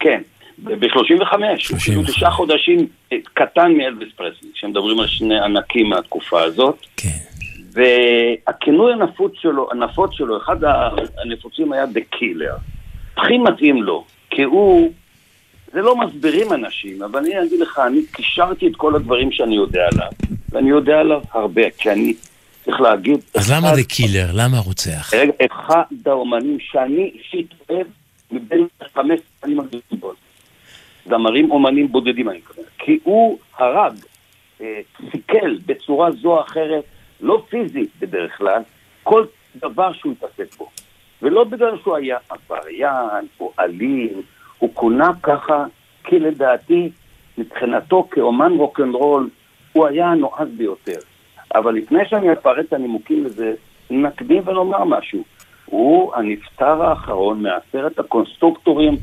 כן, 0.00 0.22
ב-35, 0.58 1.34
הוא 1.70 1.78
כאילו 1.84 2.02
תשעה 2.02 2.30
חודשים 2.30 2.86
אה, 3.12 3.16
קטן 3.34 3.72
מאלוויס 3.72 4.08
פרסלי, 4.16 4.48
כשמדברים 4.54 5.00
על 5.00 5.06
שני 5.06 5.40
ענקים 5.40 5.88
מהתקופה 5.88 6.42
הזאת. 6.42 6.86
כן. 6.96 7.08
והכינוי 7.72 8.92
הנפוץ 8.92 9.32
שלו, 9.34 9.68
הנפוץ 9.72 10.10
שלו, 10.12 10.36
אחד 10.36 10.56
הנפוצים 11.22 11.72
היה 11.72 11.84
The 11.84 12.16
Killer. 12.16 12.58
הכי 13.16 13.38
מתאים 13.38 13.82
לו, 13.82 14.04
כי 14.30 14.42
הוא, 14.42 14.92
זה 15.72 15.80
לא 15.80 15.96
מסבירים 15.96 16.52
אנשים, 16.52 17.02
אבל 17.02 17.18
אני 17.18 17.42
אגיד 17.42 17.60
לך, 17.60 17.80
אני 17.86 18.00
קישרתי 18.12 18.66
את 18.66 18.76
כל 18.76 18.94
הדברים 18.94 19.32
שאני 19.32 19.56
יודע 19.56 19.88
עליו, 19.92 20.10
ואני 20.50 20.70
יודע 20.70 20.98
עליו 20.98 21.20
הרבה, 21.32 21.70
כי 21.78 21.90
אני 21.90 22.14
צריך 22.66 22.80
להגיד... 22.80 23.20
אז 23.34 23.52
למה 23.52 23.74
זה 23.74 23.84
קילר? 23.84 24.26
למה 24.32 24.58
רוצח? 24.58 25.10
רגע, 25.14 25.32
אחד 25.46 25.82
האומנים 26.06 26.58
שאני 26.60 27.10
אישית 27.14 27.54
אוהב 27.70 27.86
מבין 28.30 28.66
חמש 28.94 29.20
שנים 29.40 29.60
הגדולות. 29.60 30.16
זמרים 31.08 31.50
אומנים 31.50 31.92
בודדים 31.92 32.28
אני 32.28 32.38
מתכוון. 32.38 32.64
כי 32.78 32.98
הוא 33.02 33.38
הרג, 33.58 33.94
אה, 34.60 34.80
סיכל 35.10 35.56
בצורה 35.66 36.10
זו 36.12 36.28
או 36.28 36.40
אחרת, 36.40 36.84
לא 37.20 37.44
פיזית 37.48 37.90
בדרך 38.00 38.38
כלל, 38.38 38.62
כל 39.02 39.24
דבר 39.56 39.92
שהוא 39.92 40.12
התעסק 40.12 40.56
בו. 40.58 40.68
ולא 41.22 41.44
בגלל 41.44 41.78
שהוא 41.82 41.96
היה 41.96 42.16
עבריין 42.28 43.26
או 43.40 43.52
אלים, 43.60 44.22
הוא 44.58 44.70
כונה 44.74 45.10
ככה 45.22 45.64
כי 46.04 46.18
לדעתי, 46.18 46.90
מבחינתו 47.38 48.08
כאומן 48.10 48.52
רוקנרול, 48.52 49.30
הוא 49.72 49.86
היה 49.86 50.06
הנועז 50.06 50.48
ביותר. 50.56 50.98
אבל 51.58 51.74
לפני 51.74 52.00
שאני 52.08 52.32
אפרט 52.32 52.64
את 52.68 52.72
הנימוקים 52.72 53.24
לזה, 53.24 53.52
נקדים 53.90 54.42
ונאמר 54.48 54.84
משהו. 54.84 55.24
הוא 55.66 56.14
הנפטר 56.14 56.82
האחרון 56.82 57.42
מעשרת 57.42 57.98
הקונסטרוקטורים, 57.98 58.96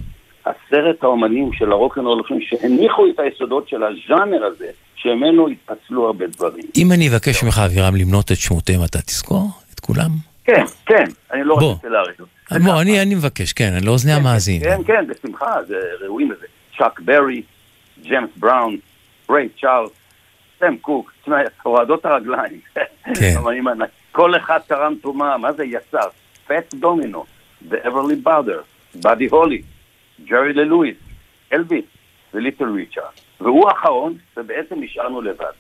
עשרת 0.46 1.04
האומנים 1.04 1.54
של 1.54 1.72
הרוקנרול, 1.72 2.22
שהניחו 2.40 3.08
את 3.08 3.20
היסודות 3.20 3.70
של 3.70 3.84
הז'אנר 3.84 4.44
הזה, 4.44 4.68
שממנו 4.96 5.48
התפצלו 5.48 6.06
הרבה 6.06 6.28
דברים. 6.28 6.64
אם 6.78 6.92
אני 6.92 7.10
אבקש 7.10 7.44
ממך, 7.44 7.62
אבירם, 7.66 7.96
למנות 7.96 8.32
את 8.32 8.38
שמותיהם, 8.38 8.84
אתה 8.84 9.02
תזכור? 9.02 9.50
את 9.74 9.80
כולם? 9.80 10.10
כן, 10.44 10.64
כן, 10.86 11.04
אני 11.32 11.44
לא. 11.44 11.56
רציתי 11.56 11.88
להאריך. 11.90 12.22
בוא, 12.64 12.82
אני 12.82 13.02
אני 13.02 13.16
מבקש, 13.16 13.54
כן, 13.54 13.74
לאוזני 13.84 14.14
המאזין. 14.14 14.64
כן, 14.64 14.84
כן, 14.86 15.06
בשמחה, 15.08 15.64
זה 15.68 15.76
ראויים 16.02 16.32
לזה. 16.32 16.46
צ'אק 16.78 17.00
ברי, 17.00 17.42
ג'יימס 18.02 18.30
בראון, 18.38 18.78
ריי 19.30 19.50
צ'ארלס, 19.62 19.92
סם 20.60 20.78
קוק, 20.82 21.13
תשמע, 21.24 21.38
הורדות 21.64 22.06
הרגליים. 22.06 22.60
כן. 23.20 23.36
כל 24.12 24.38
אחד 24.38 24.60
תרם 24.68 24.96
תרומה, 25.02 25.38
מה 25.38 25.54
זה 25.54 25.64
יצר? 25.66 26.08
פט 26.48 26.74
דומינו, 26.74 27.26
ואברלי 27.70 28.16
באדר, 28.16 28.62
באדי 28.96 29.28
הולי, 29.28 29.62
ג'רי 30.26 30.54
ללואיס, 30.54 30.98
אלביס 31.54 31.86
וליטל 32.34 32.70
ריצ'ארד. 32.70 33.06
והוא 33.42 33.70
האחרון, 33.70 34.18
ובעצם 34.38 34.76
נשארנו 34.78 35.22
לבד. 35.22 35.52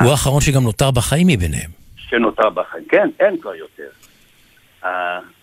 הוא 0.00 0.10
האחרון 0.10 0.40
שגם 0.40 0.62
נותר 0.62 0.90
בחיים 0.90 1.26
מביניהם. 1.26 1.70
שנותר 1.96 2.50
בחיים. 2.50 2.84
כן, 2.88 3.08
אין 3.20 3.40
כבר 3.40 3.54
יותר. 3.54 3.88
Uh, 4.82 4.86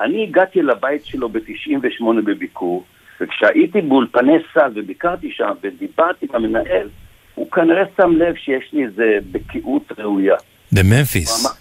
אני 0.02 0.24
הגעתי 0.24 0.62
לבית 0.62 1.06
שלו 1.06 1.30
ב-98 1.30 2.04
בביקור, 2.26 2.86
וכשהייתי 3.22 3.82
באולפני 3.82 4.34
סל 4.54 4.72
וביקרתי 4.76 5.32
שם 5.32 5.52
ודיברתי 5.62 6.26
עם 6.30 6.36
המנהל, 6.36 6.90
הוא 7.36 7.52
כנראה 7.52 7.84
שם 7.98 8.12
לב 8.12 8.36
שיש 8.36 8.74
לי 8.74 8.86
איזה 8.86 9.17
בקיאות 9.32 9.91
ראויה. 9.98 10.36
בממפיס. 10.71 11.58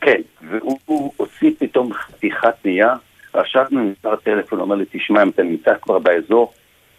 כן, 0.00 0.20
והוא 0.50 1.12
הוציא 1.16 1.50
פתאום 1.58 1.92
חתיכת 1.92 2.54
נייר, 2.64 2.88
רשמנו 3.34 3.84
מספר 3.84 4.16
טלפון, 4.16 4.60
אומר 4.60 4.76
לי, 4.76 4.84
תשמע, 4.92 5.22
אם 5.22 5.28
אתה 5.28 5.42
נמצא 5.42 5.70
כבר 5.82 5.98
באזור, 5.98 6.52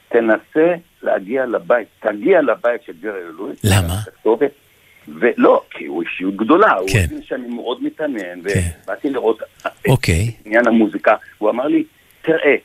תנסה 0.09 0.73
להגיע 1.03 1.45
לבית, 1.45 1.87
תגיע 1.99 2.41
לבית 2.41 2.83
של 2.85 2.93
ג'רי 3.01 3.19
לואיס. 3.37 3.59
למה? 3.63 3.93
ולא, 5.19 5.61
כי 5.71 5.85
הוא 5.85 6.03
אישיות 6.03 6.35
גדולה, 6.35 6.73
הוא 6.73 6.89
כן. 6.89 7.03
הבין 7.05 7.21
שאני 7.23 7.47
מאוד 7.47 7.83
מתעניין, 7.83 8.41
כן. 8.53 8.59
ובאתי 8.83 9.09
לראות 9.09 9.41
את 9.61 9.71
אוקיי. 9.87 10.31
עניין 10.45 10.67
המוזיקה, 10.67 11.15
הוא 11.37 11.49
אמר 11.49 11.67
לי, 11.67 11.83
תראה, 12.21 12.55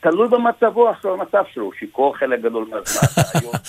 תלוי 0.00 0.28
במצבו 0.28 0.88
עכשיו, 0.88 1.14
המצב 1.14 1.42
שלו, 1.52 1.64
הוא 1.64 1.72
שיכור 1.78 2.16
חלק 2.16 2.40
גדול 2.40 2.66
מהזמן. 2.70 3.50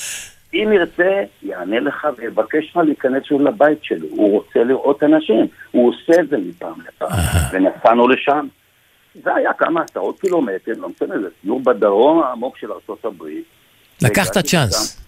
אם 0.53 0.69
ירצה, 0.73 1.23
יענה 1.43 1.79
לך 1.79 2.07
ויבקש 2.17 2.69
לך 2.69 2.77
להיכנס 2.77 3.23
שוב 3.23 3.41
לבית 3.41 3.83
שלו, 3.83 4.07
הוא 4.09 4.31
רוצה 4.31 4.63
לראות 4.63 5.03
אנשים, 5.03 5.47
הוא 5.71 5.89
עושה 5.89 6.21
את 6.21 6.29
זה 6.29 6.37
מפעם 6.37 6.81
לפעם, 6.87 7.19
ונסענו 7.51 8.07
לשם. 8.07 8.47
זה 9.23 9.35
היה 9.35 9.53
כמה 9.53 9.81
עשרות 9.81 10.19
קילומטר, 10.19 10.71
לא 10.77 10.89
משנה, 10.89 11.19
זה 11.19 11.27
סיור 11.41 11.59
בדרום 11.59 12.23
העמוק 12.23 12.57
של 12.57 12.71
ארה"ב. 12.71 13.23
לקחת 14.01 14.37
צ'אנס. 14.37 14.99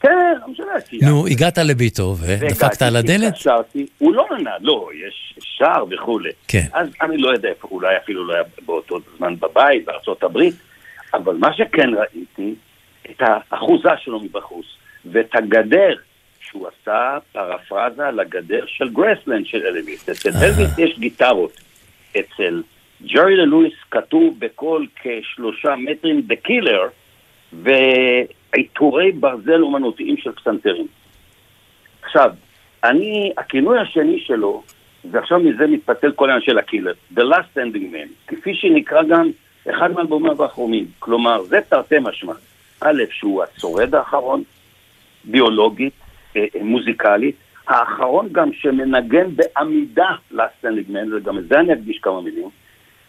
כן, 0.00 0.34
לא 0.40 0.48
משנה. 0.48 0.66
נו, 1.02 1.26
הגעת 1.26 1.58
לביתו 1.58 2.16
ודפקת 2.20 2.82
על 2.82 2.96
הדלת? 2.96 3.28
התקשרתי, 3.28 3.86
הוא 3.98 4.14
לא 4.14 4.26
ענה, 4.30 4.50
לא, 4.60 4.88
יש 5.06 5.34
שער 5.40 5.84
וכולי. 5.90 6.30
כן. 6.48 6.66
אז 6.72 6.88
אני 7.02 7.16
לא 7.16 7.28
יודע 7.28 7.48
איפה, 7.48 7.68
אולי 7.70 7.96
אפילו 7.96 8.26
לא 8.26 8.34
היה 8.34 8.42
באותו 8.66 8.98
זמן 9.16 9.34
בבית, 9.36 9.84
בארצות 9.84 10.22
הברית, 10.22 10.54
אבל 11.14 11.36
מה 11.36 11.52
שכן 11.52 11.88
ראיתי, 11.94 12.54
את 13.10 13.22
האחוזה 13.50 13.88
שלו 13.98 14.20
מבחוץ, 14.20 14.66
ואת 15.12 15.34
הגדר 15.34 15.94
שהוא 16.40 16.66
עשה 16.68 17.18
פרפרזה 17.32 18.10
לגדר 18.10 18.64
של 18.66 18.88
גרסלנד 18.88 19.46
של 19.46 19.66
אלוויס. 19.66 20.08
אצל 20.08 20.30
אלוויס 20.42 20.78
יש 20.78 20.98
גיטרות. 20.98 21.60
אצל 22.20 22.62
ג'רי 23.02 23.36
לי 23.36 23.47
לואיס 23.47 23.74
כתוב 23.90 24.34
בכל 24.38 24.84
כשלושה 25.02 25.76
מטרים 25.76 26.22
The 26.30 26.48
Killer, 26.48 26.88
ועיטורי 27.52 29.12
ברזל 29.12 29.62
אומנותיים 29.62 30.16
של 30.16 30.32
פסנתרים. 30.32 30.86
עכשיו, 32.02 32.30
אני, 32.84 33.32
הכינוי 33.36 33.78
השני 33.78 34.20
שלו, 34.20 34.62
ועכשיו 35.10 35.38
מזה 35.38 35.66
מתפתל 35.66 36.12
כל 36.12 36.30
העניין 36.30 36.46
של 36.46 36.58
הקילר, 36.58 36.92
The 37.14 37.20
Last 37.20 37.56
Standing 37.56 37.94
Man, 37.94 38.08
כפי 38.26 38.54
שנקרא 38.54 39.02
גם 39.02 39.30
אחד 39.70 39.92
מהאלבומיו 39.92 40.42
האחרונים. 40.42 40.86
כלומר, 40.98 41.42
זה 41.42 41.58
תרתי 41.68 41.96
משמע. 42.00 42.32
א', 42.80 43.02
שהוא 43.10 43.42
השורד 43.42 43.94
האחרון, 43.94 44.42
ביולוגית, 45.28 45.92
אה, 46.36 46.44
אה, 46.56 46.64
מוזיקלית, 46.64 47.36
האחרון 47.68 48.28
גם 48.32 48.52
שמנגן 48.52 49.26
בעמידה 49.36 50.10
Man, 50.32 51.14
וגם 51.16 51.38
את 51.38 51.48
זה 51.48 51.60
אני 51.60 51.72
אקדיש 51.72 51.98
כמה 51.98 52.20
מילים, 52.20 52.48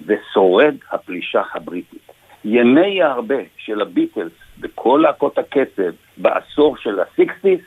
ושורד 0.05 0.75
הפלישה 0.91 1.41
הבריטית. 1.53 2.11
ימי 2.45 3.03
הרבה 3.03 3.35
של 3.57 3.81
הביטלס 3.81 4.31
וכל 4.61 4.99
להקות 5.03 5.37
הקצב 5.37 5.91
בעשור 6.17 6.77
של 6.77 6.99
הסיקסטיס, 6.99 7.59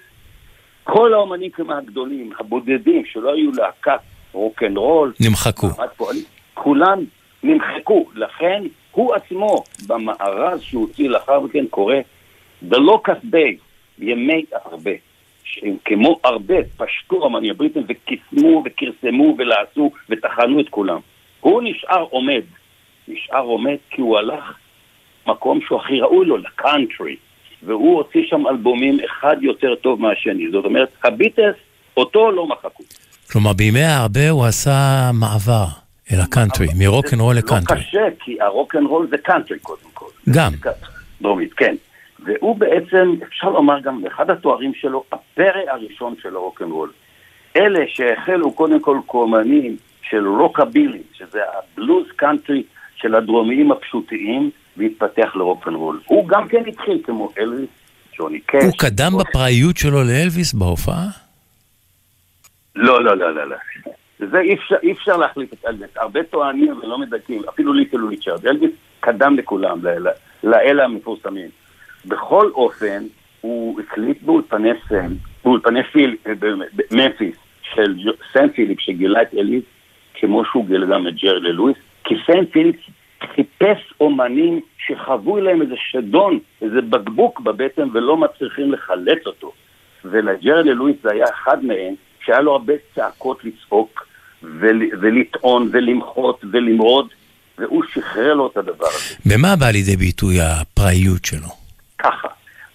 כל 0.84 1.14
האומנים 1.14 1.50
כמעט 1.50 1.82
הגדולים, 1.82 2.30
הבודדים, 2.40 3.04
שלא 3.06 3.34
היו 3.34 3.50
להקת 3.52 4.00
רוקנרול, 4.32 5.12
נמחקו. 5.20 5.68
פועלים, 5.96 6.24
כולם 6.54 6.98
נמחקו. 7.42 8.06
לכן 8.14 8.62
הוא 8.90 9.14
עצמו, 9.14 9.64
במארז 9.86 10.60
שהוא 10.62 10.82
הוציא 10.82 11.08
לאחר 11.08 11.40
מכן, 11.40 11.66
קורא 11.70 11.96
The 12.70 12.76
Locust 12.76 13.24
Day, 13.32 13.56
ימי 14.02 14.44
הרבה. 14.64 14.90
שהם 15.44 15.76
כמו 15.84 16.20
הרבה 16.24 16.54
פשטו 16.76 17.24
האמנים 17.24 17.50
הבריטים 17.50 17.82
וקיסמו 17.88 18.64
וכרסמו 18.64 19.34
ולעשו 19.38 19.90
וטחנו 20.10 20.60
את 20.60 20.68
כולם. 20.68 20.98
הוא 21.40 21.62
נשאר 21.64 22.06
עומד, 22.10 22.42
נשאר 23.08 23.40
עומד 23.40 23.76
כי 23.90 24.00
הוא 24.00 24.18
הלך 24.18 24.44
מקום 25.26 25.60
שהוא 25.66 25.80
הכי 25.80 26.00
ראוי 26.00 26.26
לו, 26.26 26.36
לקאנטרי. 26.36 27.16
והוא 27.62 27.96
הוציא 27.96 28.20
שם 28.26 28.46
אלבומים 28.46 28.98
אחד 29.06 29.36
יותר 29.40 29.74
טוב 29.74 30.00
מהשני. 30.00 30.50
זאת 30.50 30.64
אומרת, 30.64 30.88
הביטלס, 31.04 31.56
אותו 31.96 32.30
לא 32.30 32.46
מחקו. 32.46 32.82
כלומר, 33.32 33.52
בימי 33.52 33.84
הרבה 33.84 34.30
הוא 34.30 34.44
עשה 34.44 35.10
מעבר 35.14 35.64
אל 36.12 36.20
הקאנטרי, 36.20 36.66
מרוקנרול 36.78 37.34
רול 37.34 37.38
לקאנטרי. 37.38 37.80
קשה, 37.80 38.06
כי 38.20 38.40
הרוקנרול 38.40 39.06
זה 39.10 39.18
קאנטרי 39.18 39.58
קודם 39.58 39.90
כל. 39.94 40.06
גם. 40.34 40.52
דרומית, 41.22 41.52
כן. 41.52 41.74
והוא 42.24 42.56
בעצם, 42.56 43.14
אפשר 43.28 43.48
לומר 43.50 43.80
גם, 43.80 44.06
אחד 44.06 44.30
התוארים 44.30 44.74
שלו, 44.74 45.04
הפרא 45.12 45.60
הראשון 45.68 46.14
של 46.22 46.36
הרוקנרול. 46.36 46.90
אלה 47.56 47.84
שהחלו 47.88 48.52
קודם 48.52 48.80
כל 48.80 48.98
כאומנים 49.08 49.76
של 50.02 50.28
רוקבילי, 50.28 51.02
שזה 51.12 51.40
הבלוז 51.44 52.06
קאנטרי 52.16 52.62
של 52.96 53.14
הדרומיים 53.14 53.72
הפשוטיים, 53.72 54.50
והתפתח 54.76 55.32
לרוקנרול. 55.36 56.00
הוא 56.04 56.28
גם 56.28 56.48
כן 56.48 56.62
התחיל 56.66 57.00
כמו 57.04 57.30
אלוויס, 57.38 57.68
ג'וני 58.18 58.40
קאש. 58.40 58.64
הוא 58.64 58.72
קדם 58.78 59.12
בפראיות 59.18 59.76
שלו 59.76 60.02
לאלוויס 60.02 60.54
בהופעה? 60.54 61.06
לא, 62.74 63.04
לא, 63.04 63.16
לא, 63.16 63.34
לא, 63.34 63.48
לא. 63.48 63.56
זה 64.18 64.40
אי 64.40 64.54
אפשר, 64.54 64.74
אי 64.82 64.92
אפשר 64.92 65.16
להחליף 65.16 65.52
את 65.52 65.64
אלוויס. 65.68 65.90
הרבה 65.96 66.22
טוענים 66.22 66.78
ולא 66.82 66.98
מדייקים, 66.98 67.42
אפילו 67.48 67.72
ליטל 67.72 68.06
ריצ'רד. 68.06 68.46
אלוויס 68.46 68.70
קדם 69.00 69.36
לכולם, 69.36 69.78
לאלה 70.42 70.84
המפורסמים. 70.84 71.61
בכל 72.06 72.50
אופן, 72.54 73.02
הוא 73.40 73.80
הקליט 73.80 74.22
באולפני 74.22 74.70
סאן, 74.88 75.12
באולפני 75.44 75.82
פיל, 75.82 76.16
בממפיס, 76.90 77.36
של 77.74 77.94
סם 78.32 78.48
פיליפ 78.54 78.80
שגילה 78.80 79.22
את 79.22 79.34
אלוויס, 79.34 79.64
כמו 80.14 80.44
שהוא 80.44 80.66
גילה 80.66 80.86
גם 80.86 81.08
את 81.08 81.14
ג'רי 81.14 81.40
לי 81.40 81.49
לואיס, 81.49 81.76
כי 82.04 82.14
סם 82.26 82.44
פיליפ 82.52 82.76
חיפש 83.34 83.94
אומנים 84.00 84.60
שחוו 84.86 85.40
להם 85.40 85.62
איזה 85.62 85.74
שדון, 85.90 86.38
איזה 86.62 86.80
בקבוק 86.80 87.40
בבטן 87.40 87.88
ולא 87.92 88.16
מצליחים 88.16 88.72
לחלץ 88.72 89.26
אותו. 89.26 89.52
ולג'רי 90.04 90.64
ללואיס 90.64 90.96
זה 91.02 91.10
היה 91.10 91.26
אחד 91.34 91.64
מהם, 91.64 91.94
שהיה 92.24 92.40
לו 92.40 92.52
הרבה 92.52 92.72
צעקות 92.94 93.44
לצעוק 93.44 94.06
ול, 94.42 94.82
ולטעון 95.00 95.68
ולמחות 95.72 96.44
ולמרוד, 96.52 97.08
והוא 97.58 97.82
שחרר 97.94 98.34
לו 98.34 98.46
את 98.46 98.56
הדבר 98.56 98.86
הזה. 98.86 99.14
במה 99.26 99.56
בא 99.56 99.70
לידי 99.70 99.96
ביטוי 99.96 100.36
הפראיות 100.40 101.24
שלו? 101.24 101.61
ככה. 102.02 102.28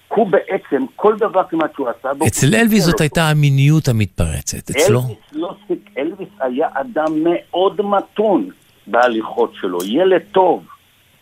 הוא 0.08 0.28
בעצם, 0.28 0.86
כל 0.96 1.16
דבר 1.18 1.44
כמעט 1.50 1.76
שהוא 1.76 1.90
עשה 1.90 2.13
בו... 2.13 2.28
אצל 2.28 2.56
אלוויס 2.56 2.84
זאת. 2.84 3.02
הייתה 3.02 3.30
המיניות 3.30 3.88
המתפרצת, 3.88 4.70
אצלו? 4.70 5.00
אלוויס 5.00 5.18
לא 5.32 5.54
סיק, 5.68 5.90
אלוויס 5.98 6.30
היה 6.40 6.68
אדם 6.74 7.13
מאוד 7.24 7.82
מתון 7.82 8.50
בהליכות 8.88 9.54
שלו, 9.62 9.80
ילד 9.86 10.22
טוב. 10.32 10.66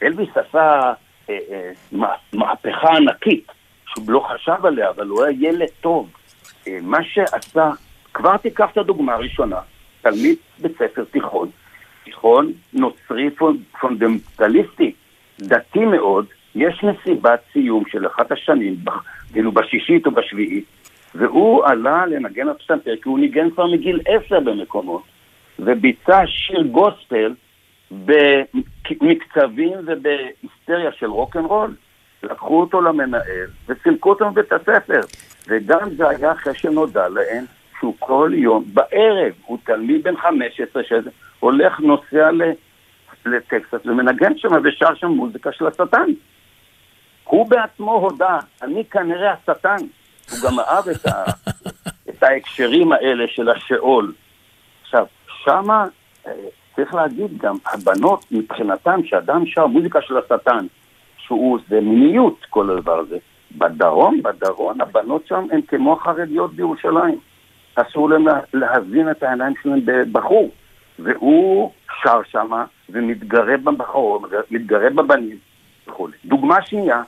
אלוויס 0.03 0.29
עשה 0.35 0.81
אה, 1.29 1.37
אה, 1.51 1.71
מה- 1.91 2.07
מהפכה 2.33 2.87
ענקית, 2.97 3.47
שהוא 3.87 4.11
לא 4.11 4.27
חשב 4.33 4.65
עליה, 4.65 4.89
אבל 4.89 5.07
הוא 5.07 5.23
היה 5.23 5.49
ילד 5.49 5.67
טוב. 5.81 6.09
אה, 6.67 6.77
מה 6.81 6.97
שעשה, 7.03 7.69
כבר 8.13 8.37
תיקח 8.37 8.67
את 8.71 8.77
הדוגמה 8.77 9.13
הראשונה, 9.13 9.57
תלמיד 10.01 10.35
בית 10.59 10.71
ספר 10.77 11.03
תיכון, 11.11 11.49
תיכון 12.03 12.51
נוצרי 12.73 13.29
פונ- 13.39 13.77
פונדמנטליסטי, 13.81 14.91
דתי 15.39 15.79
מאוד, 15.85 16.25
יש 16.55 16.83
מסיבת 16.83 17.39
סיום 17.53 17.83
של 17.87 18.07
אחת 18.07 18.31
השנים, 18.31 18.75
כאילו 19.33 19.51
בשישית 19.51 20.05
או 20.05 20.11
בשביעית, 20.11 20.65
והוא 21.15 21.65
עלה 21.65 22.05
לנגן 22.05 22.47
בפסנתר, 22.47 22.93
כי 23.03 23.09
הוא 23.09 23.19
ניגן 23.19 23.49
כבר 23.49 23.65
מגיל 23.67 23.99
עשר 24.07 24.39
במקומות, 24.39 25.03
וביצע 25.59 26.21
שיר 26.27 26.61
גוספל 26.61 27.33
במקצבים 27.91 29.71
ובהיסטריה 29.85 30.91
של 30.91 31.05
רוקנרול. 31.05 31.75
לקחו 32.23 32.61
אותו 32.61 32.81
למנהל 32.81 33.47
וסילקו 33.67 34.09
אותו 34.09 34.31
מבית 34.31 34.53
הספר. 34.53 34.99
וגם 35.47 35.89
זה 35.97 36.09
היה 36.09 36.31
אחרי 36.31 36.55
שנודע 36.55 37.07
להם 37.09 37.45
שהוא 37.79 37.95
כל 37.99 38.31
יום, 38.33 38.63
בערב, 38.73 39.33
הוא 39.45 39.57
תלמיד 39.63 40.03
בן 40.03 40.17
15 40.17 40.83
שזה 40.83 41.09
הולך, 41.39 41.79
נוסע 41.79 42.29
לטקסס 43.25 43.85
ומנגן 43.85 44.37
שם 44.37 44.49
ושר 44.63 44.95
שם 44.95 45.07
מוזיקה 45.07 45.51
של 45.51 45.67
השטן. 45.67 46.11
הוא 47.25 47.49
בעצמו 47.49 47.91
הודה, 47.91 48.39
אני 48.61 48.83
כנראה 48.85 49.33
השטן. 49.33 49.77
הוא 50.31 50.37
גם 50.43 50.59
אהב 50.59 50.89
את, 50.89 51.05
ה, 51.05 51.23
את 52.09 52.23
ההקשרים 52.23 52.91
האלה 52.91 53.25
של 53.27 53.49
השאול. 53.49 54.13
עכשיו, 54.83 55.05
שמה, 55.43 55.85
אה, 56.27 56.31
צריך 56.75 56.93
להגיד 56.93 57.37
גם, 57.37 57.55
הבנות 57.73 58.25
מבחינתן, 58.31 58.99
שאדם 59.03 59.45
שר 59.45 59.67
מוזיקה 59.67 60.01
של 60.01 60.17
השטן, 60.17 60.65
שהוא, 61.17 61.59
זה 61.69 61.81
מיניות 61.81 62.45
כל 62.49 62.69
הדבר 62.69 62.99
הזה. 62.99 63.17
בדרום, 63.57 64.21
בדרום, 64.23 64.81
הבנות 64.81 65.27
שם 65.27 65.45
הן 65.51 65.61
כמו 65.67 65.93
החרדיות 65.93 66.53
בירושלים. 66.53 67.19
אסור 67.75 68.09
להם 68.09 68.27
לה- 68.27 68.39
להזין 68.53 69.11
את 69.11 69.23
העיניים 69.23 69.53
שלהם 69.63 69.79
בבחור. 69.85 70.49
והוא 70.99 71.71
שר 72.03 72.19
שמה 72.29 72.65
ומתגרה 72.89 73.57
בבחור, 73.57 74.27
מתגרה 74.51 74.89
בבנים 74.89 75.37
וכולי. 75.87 76.13
דוגמה 76.25 76.61
שנייה, 76.61 77.01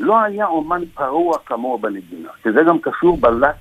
לא 0.00 0.20
היה 0.20 0.46
אומן 0.46 0.82
פרוע 0.94 1.38
כמוהו 1.46 1.78
בנגינה, 1.78 2.28
שזה 2.44 2.60
גם 2.68 2.78
קשור 2.78 3.16
ב 3.16 3.24
Last 3.24 3.58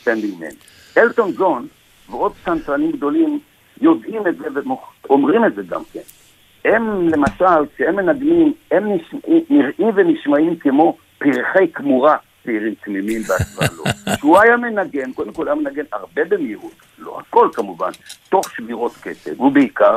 Standing 0.00 0.34
Man. 0.40 0.56
אלטון 0.98 1.32
ג'ון 1.36 1.66
ועוד 2.10 2.32
פסנתרנים 2.32 2.92
גדולים 2.92 3.40
יודעים 3.80 4.26
את 4.26 4.38
זה 4.38 4.46
ואומרים 5.08 5.44
את 5.44 5.54
זה 5.54 5.62
גם 5.62 5.82
כן. 5.92 6.00
הם 6.64 7.08
למשל, 7.08 7.66
כשהם 7.74 7.96
מנגנים, 7.96 8.52
הם 8.70 8.88
נראים 9.50 9.90
ונשמעים 9.94 10.56
כמו 10.56 10.96
פרחי 11.18 11.72
כמורה 11.72 12.16
צעירים 12.44 12.74
תמימים 12.84 13.22
לו. 13.76 13.84
כשהוא 14.16 14.38
היה 14.38 14.56
מנגן, 14.56 15.12
קודם 15.12 15.32
כל 15.32 15.48
היה 15.48 15.54
מנגן 15.54 15.84
הרבה 15.92 16.24
במהירות, 16.24 16.74
לא 16.98 17.20
הכל 17.20 17.48
כמובן, 17.52 17.90
תוך 18.28 18.50
שבירות 18.50 18.92
קצב, 19.00 19.40
ובעיקר, 19.40 19.96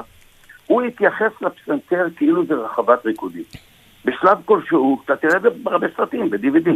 הוא 0.68 0.82
התייחס 0.82 1.32
לפסנתר 1.42 2.08
כאילו 2.15 2.46
זה 2.46 2.54
רחבת 2.54 3.06
ריקודים. 3.06 3.44
בשלב 4.06 4.38
כלשהו, 4.46 5.02
אתה 5.06 5.16
תראה 5.16 5.38
את 5.38 5.42
זה 5.42 5.50
בהרבה 5.50 5.88
סרטים, 5.98 6.30
ב-DVD. 6.30 6.70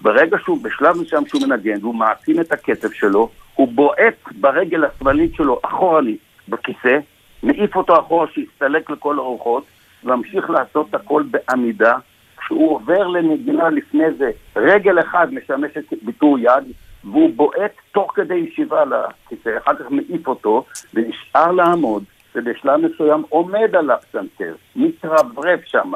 ברגע 0.00 0.36
שהוא, 0.44 0.64
בשלב 0.64 0.96
מסוים 1.00 1.26
שהוא 1.26 1.42
מנגן, 1.46 1.78
והוא 1.80 1.94
מעצים 1.94 2.40
את 2.40 2.52
הקצב 2.52 2.90
שלו, 2.90 3.30
הוא 3.54 3.68
בועט 3.68 4.14
ברגל 4.40 4.84
השמאלית 4.84 5.34
שלו 5.34 5.60
אחורנית 5.62 6.18
בכיסא, 6.48 6.98
מעיף 7.42 7.76
אותו 7.76 8.00
אחורה 8.00 8.26
שיסתלק 8.34 8.90
לכל 8.90 9.18
הרוחות, 9.18 9.64
וממשיך 10.04 10.50
לעשות 10.50 10.94
הכל 10.94 11.22
בעמידה. 11.30 11.94
כשהוא 12.36 12.70
עובר 12.70 13.06
לנגינה 13.06 13.70
לפני 13.70 14.12
זה, 14.18 14.30
רגל 14.56 15.00
אחד 15.00 15.34
משמשת 15.34 15.84
ביטור 16.02 16.38
יד, 16.38 16.64
והוא 17.04 17.30
בועט 17.36 17.72
תוך 17.92 18.12
כדי 18.14 18.34
ישיבה 18.34 18.84
לכיסא, 18.84 19.50
אחר 19.58 19.74
כך 19.74 19.90
מעיף 19.90 20.28
אותו, 20.28 20.64
ונשאר 20.94 21.52
לעמוד, 21.52 22.04
ובשלב 22.34 22.80
מסוים 22.80 23.22
עומד 23.28 23.76
על 23.78 23.90
הפסנתר, 23.90 24.54
מתרברב 24.76 25.58
שם, 25.66 25.92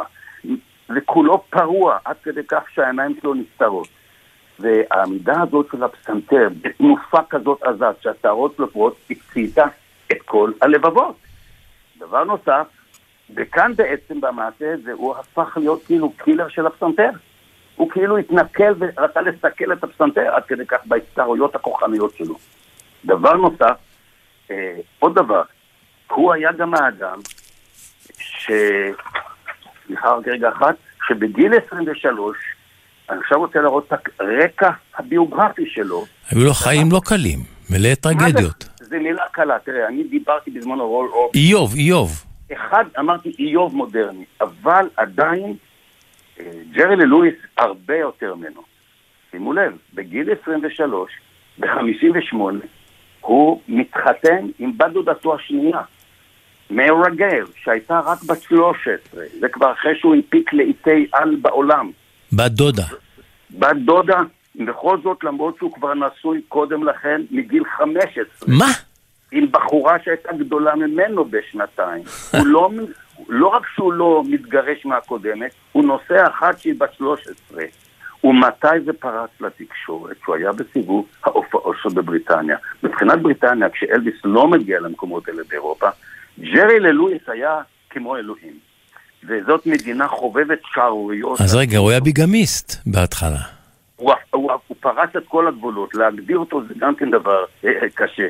וכולו 0.96 1.42
פרוע, 1.50 1.98
עד 2.04 2.16
כדי 2.22 2.40
כך 2.48 2.62
שהעיניים 2.74 3.16
שלו 3.20 3.34
נסתרות. 3.34 3.88
והעמידה 4.58 5.40
הזאת 5.42 5.66
של 5.72 5.82
הפסנתר, 5.82 6.48
בתנופה 6.62 7.18
כזאת 7.30 7.62
עזה, 7.62 7.86
שהשערות 8.00 8.54
שלו 8.56 8.70
פרועות, 8.70 8.96
הקציתה 9.10 9.64
את 10.12 10.22
כל 10.24 10.52
הלבבות. 10.62 11.16
דבר 11.98 12.24
נוסף, 12.24 12.66
וכאן 13.34 13.72
בעצם 13.76 14.20
במעשה 14.20 14.74
הזה 14.74 14.92
הוא 14.92 15.16
הפך 15.16 15.56
להיות 15.56 15.84
כאילו 15.84 16.12
קילר 16.12 16.48
של 16.48 16.66
הפסנתר. 16.66 17.10
הוא 17.76 17.90
כאילו 17.90 18.16
התנכל 18.16 18.72
ורצה 18.78 19.20
לסכל 19.20 19.72
את 19.72 19.84
הפסנתר 19.84 20.34
עד 20.34 20.44
כדי 20.44 20.66
כך 20.66 20.86
בהצטערויות 20.86 21.54
הכוחניות 21.54 22.16
שלו. 22.16 22.34
דבר 23.04 23.32
נוסף, 23.32 23.76
אה, 24.50 24.76
עוד 24.98 25.14
דבר, 25.14 25.42
הוא 26.10 26.32
היה 26.32 26.52
גם 26.52 26.74
האדם 26.74 27.18
ש... 28.18 28.50
סליחה 29.86 30.14
רק 30.14 30.28
רגע 30.28 30.48
אחת, 30.48 30.74
שבגיל 31.08 31.52
23, 31.66 32.36
אני 33.10 33.18
עכשיו 33.18 33.38
רוצה 33.38 33.60
להראות 33.60 33.92
את 33.92 34.20
הרקע 34.20 34.70
הביוגרפי 34.96 35.66
שלו. 35.66 36.04
היו 36.30 36.44
לו 36.44 36.54
חיים 36.54 36.86
לא 36.92 37.00
קלים, 37.04 37.38
מלא 37.70 37.94
טרגדיות. 37.94 38.68
זה 38.78 38.98
מילה 38.98 39.24
קלה, 39.32 39.58
תראה, 39.58 39.88
אני 39.88 40.04
דיברתי 40.04 40.50
בזמנו 40.50 40.88
רול 40.88 41.08
אוף. 41.12 41.34
איוב, 41.34 41.74
איוב. 41.74 42.24
אחד, 42.52 42.84
אמרתי 42.98 43.32
איוב 43.38 43.76
מודרני, 43.76 44.24
אבל 44.40 44.88
עדיין 44.96 45.54
אה, 46.40 46.44
ג'רי 46.72 46.96
ללואיס 46.96 47.34
הרבה 47.58 47.96
יותר 47.96 48.34
ממנו. 48.34 48.62
שימו 49.30 49.52
לב, 49.52 49.72
בגיל 49.94 50.28
23, 50.42 51.10
ב-58, 51.58 52.36
הוא 53.20 53.60
מתחתן 53.68 54.46
עם 54.58 54.78
בת 54.78 54.92
דודתו 54.92 55.34
השנייה, 55.34 55.80
מאורה 56.72 57.10
גייל, 57.10 57.44
שהייתה 57.64 58.00
רק 58.00 58.22
בת 58.22 58.42
13, 58.42 59.24
זה 59.40 59.48
כבר 59.48 59.72
אחרי 59.72 59.98
שהוא 59.98 60.14
הנפיק 60.14 60.52
לעיתי 60.52 61.06
על 61.12 61.36
בעולם. 61.42 61.90
בת 62.32 62.50
דודה. 62.50 62.86
בת 63.50 63.76
דודה, 63.76 64.20
בכל 64.56 64.98
זאת, 65.02 65.24
למרות 65.24 65.56
שהוא 65.58 65.72
כבר 65.72 65.94
נשוי 65.94 66.40
קודם 66.48 66.84
לכן, 66.84 67.20
מגיל 67.30 67.62
15. 67.76 68.24
מה? 68.46 68.66
עם 69.32 69.46
בחורה 69.50 69.96
שהייתה 70.04 70.32
גדולה 70.32 70.74
ממנו 70.74 71.24
בשנתיים. 71.24 72.02
הוא 72.38 72.46
לא, 72.46 72.70
לא 73.28 73.46
רק 73.48 73.62
שהוא 73.74 73.92
לא 73.92 74.22
מתגרש 74.28 74.86
מהקודמת, 74.86 75.50
הוא 75.72 75.84
נוסע 75.84 76.26
אחת 76.28 76.58
שהיא 76.58 76.74
בת 76.78 76.94
13. 76.94 77.62
ומתי 78.24 78.80
זה 78.84 78.92
פרץ 78.92 79.30
לתקשורת? 79.40 80.16
שהוא 80.24 80.34
היה 80.34 80.52
בסיבוב 80.52 81.06
ההופעות 81.24 81.76
שלו 81.82 81.90
בבריטניה. 81.90 82.56
מבחינת 82.82 83.22
בריטניה, 83.22 83.70
כשאלוויס 83.70 84.14
לא 84.24 84.48
מגיע 84.48 84.80
למקומות 84.80 85.28
האלה 85.28 85.42
באירופה, 85.48 85.88
ג'רי 86.40 86.80
ללואיס 86.80 87.22
היה 87.28 87.60
כמו 87.90 88.16
אלוהים. 88.16 88.72
וזאת 89.24 89.66
מדינה 89.66 90.08
חובבת 90.08 90.58
שערוריות. 90.74 91.40
אז 91.40 91.54
רגע, 91.54 91.78
הוא 91.78 91.90
היה 91.90 92.00
ביגמיסט 92.00 92.82
בהתחלה. 92.86 93.40
הוא, 93.96 94.12
הוא, 94.30 94.52
הוא 94.66 94.76
פרץ 94.80 95.16
את 95.16 95.22
כל 95.28 95.48
הגבולות, 95.48 95.94
להגדיר 95.94 96.38
אותו 96.38 96.62
זה 96.68 96.74
גם 96.78 96.94
כן 96.94 97.10
דבר 97.10 97.44
אה, 97.64 97.70
אה, 97.82 97.88
קשה. 97.94 98.28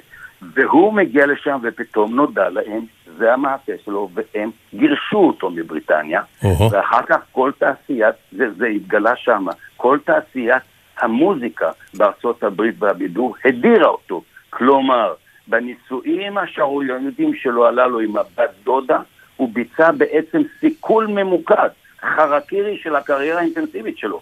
והוא 0.55 0.93
מגיע 0.93 1.27
לשם 1.27 1.59
ופתאום 1.63 2.15
נודע 2.15 2.49
להם, 2.49 2.81
זה 3.19 3.33
המעשה 3.33 3.73
שלו, 3.85 4.11
והם 4.15 4.51
גירשו 4.75 5.19
אותו 5.19 5.51
מבריטניה, 5.51 6.23
אוהו. 6.45 6.71
ואחר 6.71 7.03
כך 7.09 7.19
כל 7.33 7.51
תעשיית, 7.59 8.15
זה, 8.33 8.45
זה 8.59 8.67
התגלה 8.67 9.17
שם, 9.17 9.47
כל 9.77 9.99
תעשיית 10.05 10.63
המוזיקה 10.99 11.71
בארצות 11.95 12.43
הברית 12.43 12.75
והבידור 12.79 13.37
הדירה 13.45 13.89
אותו. 13.89 14.23
כלומר, 14.51 15.15
בנישואים 15.53 16.39
השערורייניים 16.39 17.35
שלו 17.35 17.67
הללו 17.67 18.01
עם 18.01 18.17
הבת 18.17 18.51
דודה, 18.65 18.99
הוא 19.37 19.49
ביצע 19.53 19.91
בעצם 19.91 20.43
סיכול 20.61 21.07
ממוקד, 21.07 21.69
חרקירי 22.17 22.79
של 22.83 22.97
הקריירה 22.97 23.41
האינטנסיבית 23.41 23.99
שלו. 23.99 24.21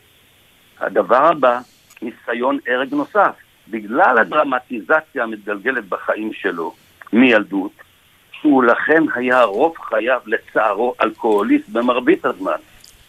הדבר 0.80 1.24
הבא, 1.24 1.60
ניסיון 2.02 2.58
הרג 2.66 2.94
נוסף. 2.94 3.34
בגלל 3.68 4.18
הדרמטיזציה 4.18 5.22
המתגלגלת 5.22 5.88
בחיים 5.88 6.32
שלו 6.32 6.74
מילדות, 7.12 7.72
שהוא 8.32 8.64
לכן 8.64 9.02
היה 9.14 9.42
רוב 9.42 9.74
חייו 9.78 10.20
לצערו 10.26 10.94
אלכוהוליסט 11.02 11.68
במרבית 11.68 12.24
הזמן. 12.24 12.58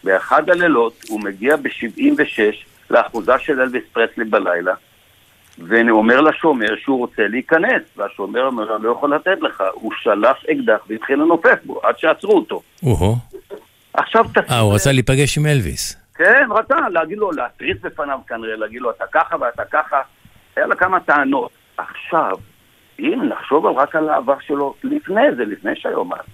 באחד 0.04 0.50
הלילות 0.50 1.04
הוא 1.08 1.20
מגיע 1.20 1.56
ב-76 1.56 2.40
לאחוזה 2.90 3.38
של 3.38 3.60
אלוויס 3.60 3.84
פרסלי 3.92 4.24
בלילה, 4.24 4.74
ואומר 5.58 6.20
לשומר 6.20 6.76
שהוא 6.82 6.98
רוצה 6.98 7.22
להיכנס, 7.28 7.82
והשומר 7.96 8.46
אומר 8.46 8.64
לו, 8.64 8.76
אני 8.76 8.84
לא 8.84 8.90
יכול 8.90 9.14
לתת 9.14 9.40
לך. 9.40 9.62
הוא 9.72 9.92
שלף 10.02 10.36
אקדח 10.50 10.78
והתחיל 10.88 11.18
לנופף 11.18 11.58
בו, 11.64 11.80
עד 11.82 11.98
שעצרו 11.98 12.32
אותו. 12.32 12.62
אוהו. 12.82 13.16
עכשיו 13.94 14.24
תסתכל... 14.24 14.52
אה, 14.52 14.60
הוא 14.60 14.74
רצה 14.74 14.92
להיפגש 14.92 15.38
עם 15.38 15.46
אלוויס. 15.46 15.96
כן, 16.14 16.48
רצה 16.50 16.76
להגיד 16.88 17.18
לו, 17.18 17.32
להתריס 17.32 17.76
בפניו 17.82 18.18
כנראה, 18.28 18.56
להגיד 18.56 18.80
לו, 18.80 18.90
אתה 18.90 19.04
ככה 19.12 19.36
ואתה 19.40 19.62
ככה. 19.64 20.00
היה 20.56 20.66
לה 20.66 20.74
כמה 20.74 21.00
טענות. 21.00 21.50
עכשיו, 21.76 22.36
אם 22.98 23.22
נחשוב 23.28 23.66
רק 23.66 23.96
על 23.96 24.08
העבר 24.08 24.40
שלו 24.46 24.74
לפני 24.84 25.34
זה, 25.36 25.44
לפני 25.44 25.70
שהיום 25.76 26.12
אז, 26.12 26.26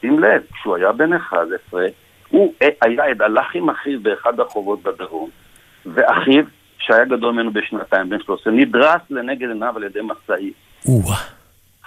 שים 0.00 0.18
לב, 0.18 0.42
כשהוא 0.52 0.76
היה 0.76 0.92
בן 0.92 1.12
11, 1.12 1.86
הוא 2.28 2.54
היה, 2.60 3.04
הלך 3.20 3.54
עם 3.54 3.70
אחיו 3.70 4.00
באחד 4.02 4.40
החובות 4.40 4.82
בדרום, 4.82 5.30
ואחיו, 5.86 6.44
שהיה 6.78 7.04
גדול 7.04 7.32
ממנו 7.32 7.52
בשנתיים, 7.52 8.08
בן 8.08 8.20
13, 8.20 8.52
נדרס 8.52 9.00
לנגד 9.10 9.48
עיניו 9.48 9.76
על 9.76 9.82
ידי 9.84 10.00
משאית. 10.02 10.54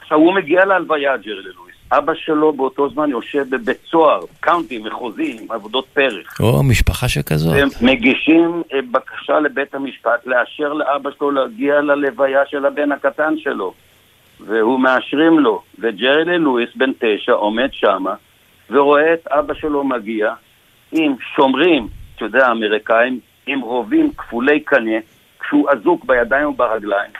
עכשיו, 0.01 0.17
הוא 0.17 0.33
מגיע 0.33 0.65
להלוויה, 0.65 1.17
ג'רי 1.17 1.41
ללואיס. 1.41 1.75
אבא 1.91 2.13
שלו 2.15 2.53
באותו 2.53 2.89
זמן 2.89 3.09
יושב 3.09 3.45
בבית 3.49 3.77
סוהר, 3.89 4.19
קאונטי, 4.39 4.77
מחוזי, 4.77 5.37
עם 5.41 5.51
עבודות 5.51 5.85
פרח. 5.93 6.39
או, 6.39 6.63
משפחה 6.63 7.07
שכזאת. 7.07 7.55
הם 7.55 7.69
מגישים 7.81 8.63
אה, 8.73 8.79
בקשה 8.91 9.39
לבית 9.39 9.75
המשפט 9.75 10.25
לאשר 10.25 10.73
לאבא 10.73 11.09
שלו 11.17 11.31
להגיע 11.31 11.81
ללוויה 11.81 12.41
של 12.45 12.65
הבן 12.65 12.91
הקטן 12.91 13.33
שלו. 13.37 13.73
והוא 14.39 14.79
מאשרים 14.79 15.39
לו. 15.39 15.61
וג'רי 15.79 16.25
ללואיס, 16.25 16.69
בן 16.75 16.91
תשע, 16.99 17.31
עומד 17.31 17.69
שמה, 17.71 18.13
ורואה 18.69 19.13
את 19.13 19.27
אבא 19.27 19.53
שלו 19.53 19.83
מגיע 19.83 20.33
עם 20.91 21.15
שומרים, 21.35 21.87
אתה 22.15 22.25
יודע, 22.25 22.47
האמריקאים, 22.47 23.19
עם 23.47 23.61
רובים 23.61 24.13
כפולי 24.13 24.59
קנה, 24.59 24.97
כשהוא 25.39 25.69
אזוק 25.69 26.05
בידיים 26.05 26.47
וברגליים. 26.47 27.11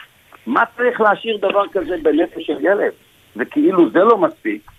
מה 0.46 0.62
צריך 0.76 1.00
להשאיר 1.00 1.36
דבר 1.36 1.68
כזה 1.72 1.96
בנפש 2.02 2.46
של 2.46 2.56
ילד? 2.60 2.92
וכאילו 3.36 3.90
זה 3.90 3.98
לא 3.98 4.18
מספיק, 4.18 4.70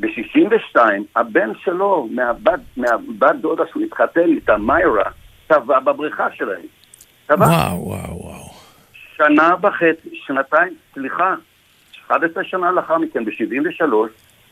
ב-62 0.00 0.76
הבן 1.16 1.50
שלו 1.64 2.08
מהבת, 2.10 2.60
מהבת 2.76 3.36
דודה 3.40 3.64
שהוא 3.70 3.82
התחתן 3.82 4.24
איתה, 4.24 4.56
מיירה, 4.56 5.10
טבע 5.46 5.80
בבריכה 5.80 6.26
שלהם. 6.34 6.62
טבע. 7.26 7.44
וואו, 7.44 7.86
וואו, 7.86 8.22
וואו. 8.22 8.50
שנה 9.16 9.54
וחצי, 9.62 10.08
שנתיים, 10.26 10.74
סליחה, 10.94 11.34
11 12.06 12.44
שנה 12.44 12.70
לאחר 12.70 12.98
מכן, 12.98 13.24
ב-73, 13.24 13.84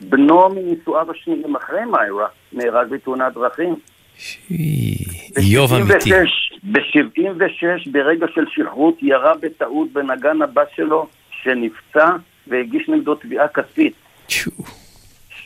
בנו 0.01 0.49
מנישואיו 0.49 1.11
השניים 1.11 1.55
אחרי 1.55 1.85
מיירה 1.85 2.27
נהרג 2.53 2.89
בתאונת 2.89 3.33
דרכים. 3.33 3.75
איוב 5.37 5.73
אמיתי. 5.73 6.11
ב-76, 6.63 7.91
ברגע 7.91 8.25
של 8.35 8.45
שכרות, 8.49 8.97
ירה 9.01 9.33
בטעות 9.41 9.93
בנגן 9.93 10.41
הבת 10.41 10.67
שלו, 10.75 11.07
שנפצע 11.43 12.09
והגיש 12.47 12.89
נגדו 12.89 13.15
תביעה 13.15 13.47
כספית. 13.47 13.93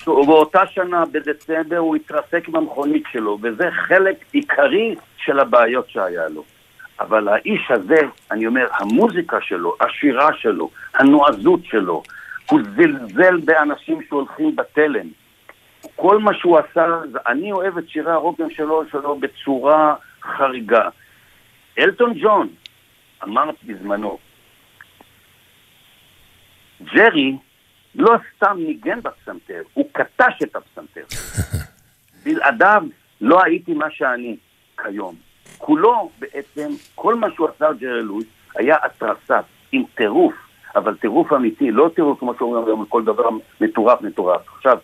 ובאותה 0.07 0.67
שנה, 0.67 1.03
בדצמבר, 1.11 1.77
הוא 1.77 1.95
התרסק 1.95 2.49
במכונית 2.49 3.03
שלו, 3.11 3.37
וזה 3.41 3.69
חלק 3.87 4.25
עיקרי 4.31 4.95
של 5.17 5.39
הבעיות 5.39 5.89
שהיה 5.89 6.27
לו. 6.27 6.43
אבל 6.99 7.27
האיש 7.27 7.61
הזה, 7.69 7.99
אני 8.31 8.47
אומר, 8.47 8.67
המוזיקה 8.71 9.37
שלו, 9.41 9.75
השירה 9.81 10.29
שלו, 10.33 10.69
הנועזות 10.93 11.59
שלו, 11.65 12.03
הוא 12.49 12.59
זלזל 12.75 13.37
באנשים 13.37 13.99
שהולכים 14.09 14.55
בתלם. 14.55 15.07
כל 15.95 16.17
מה 16.17 16.33
שהוא 16.33 16.59
עשה, 16.59 16.85
אני 17.27 17.51
אוהב 17.51 17.77
את 17.77 17.89
שירי 17.89 18.11
הרוקן 18.11 18.49
שלו, 18.49 18.83
שלו 18.91 19.19
בצורה 19.19 19.95
חריגה. 20.21 20.89
אלטון 21.79 22.13
ג'ון 22.21 22.47
אמר 23.23 23.49
בזמנו, 23.63 24.17
ג'רי 26.93 27.37
לא 27.95 28.15
סתם 28.35 28.57
ניגן 28.57 29.01
בפסנתר, 29.01 29.61
הוא 29.73 29.89
קטש 29.91 30.43
את 30.43 30.55
הפסנתר. 30.55 31.05
בלעדיו 32.23 32.83
לא 33.21 33.43
הייתי 33.43 33.73
מה 33.73 33.91
שאני 33.91 34.37
כיום. 34.77 35.15
כולו 35.57 36.09
בעצם, 36.19 36.71
כל 36.95 37.15
מה 37.15 37.27
שהוא 37.35 37.47
עשה 37.55 37.73
ג'רי 37.73 38.03
לואיס 38.03 38.25
היה 38.55 38.77
התרסה 38.83 39.39
עם 39.71 39.83
טירוף, 39.95 40.33
אבל 40.75 40.95
טירוף 40.95 41.33
אמיתי, 41.33 41.71
לא 41.71 41.89
טירוף 41.95 42.19
כמו 42.19 42.33
שאומרים 42.37 42.65
היום, 42.65 42.85
כל 42.85 43.03
דבר 43.03 43.29
מטורף 43.61 44.01
מטורף. 44.01 44.41
עכשיו, 44.55 44.77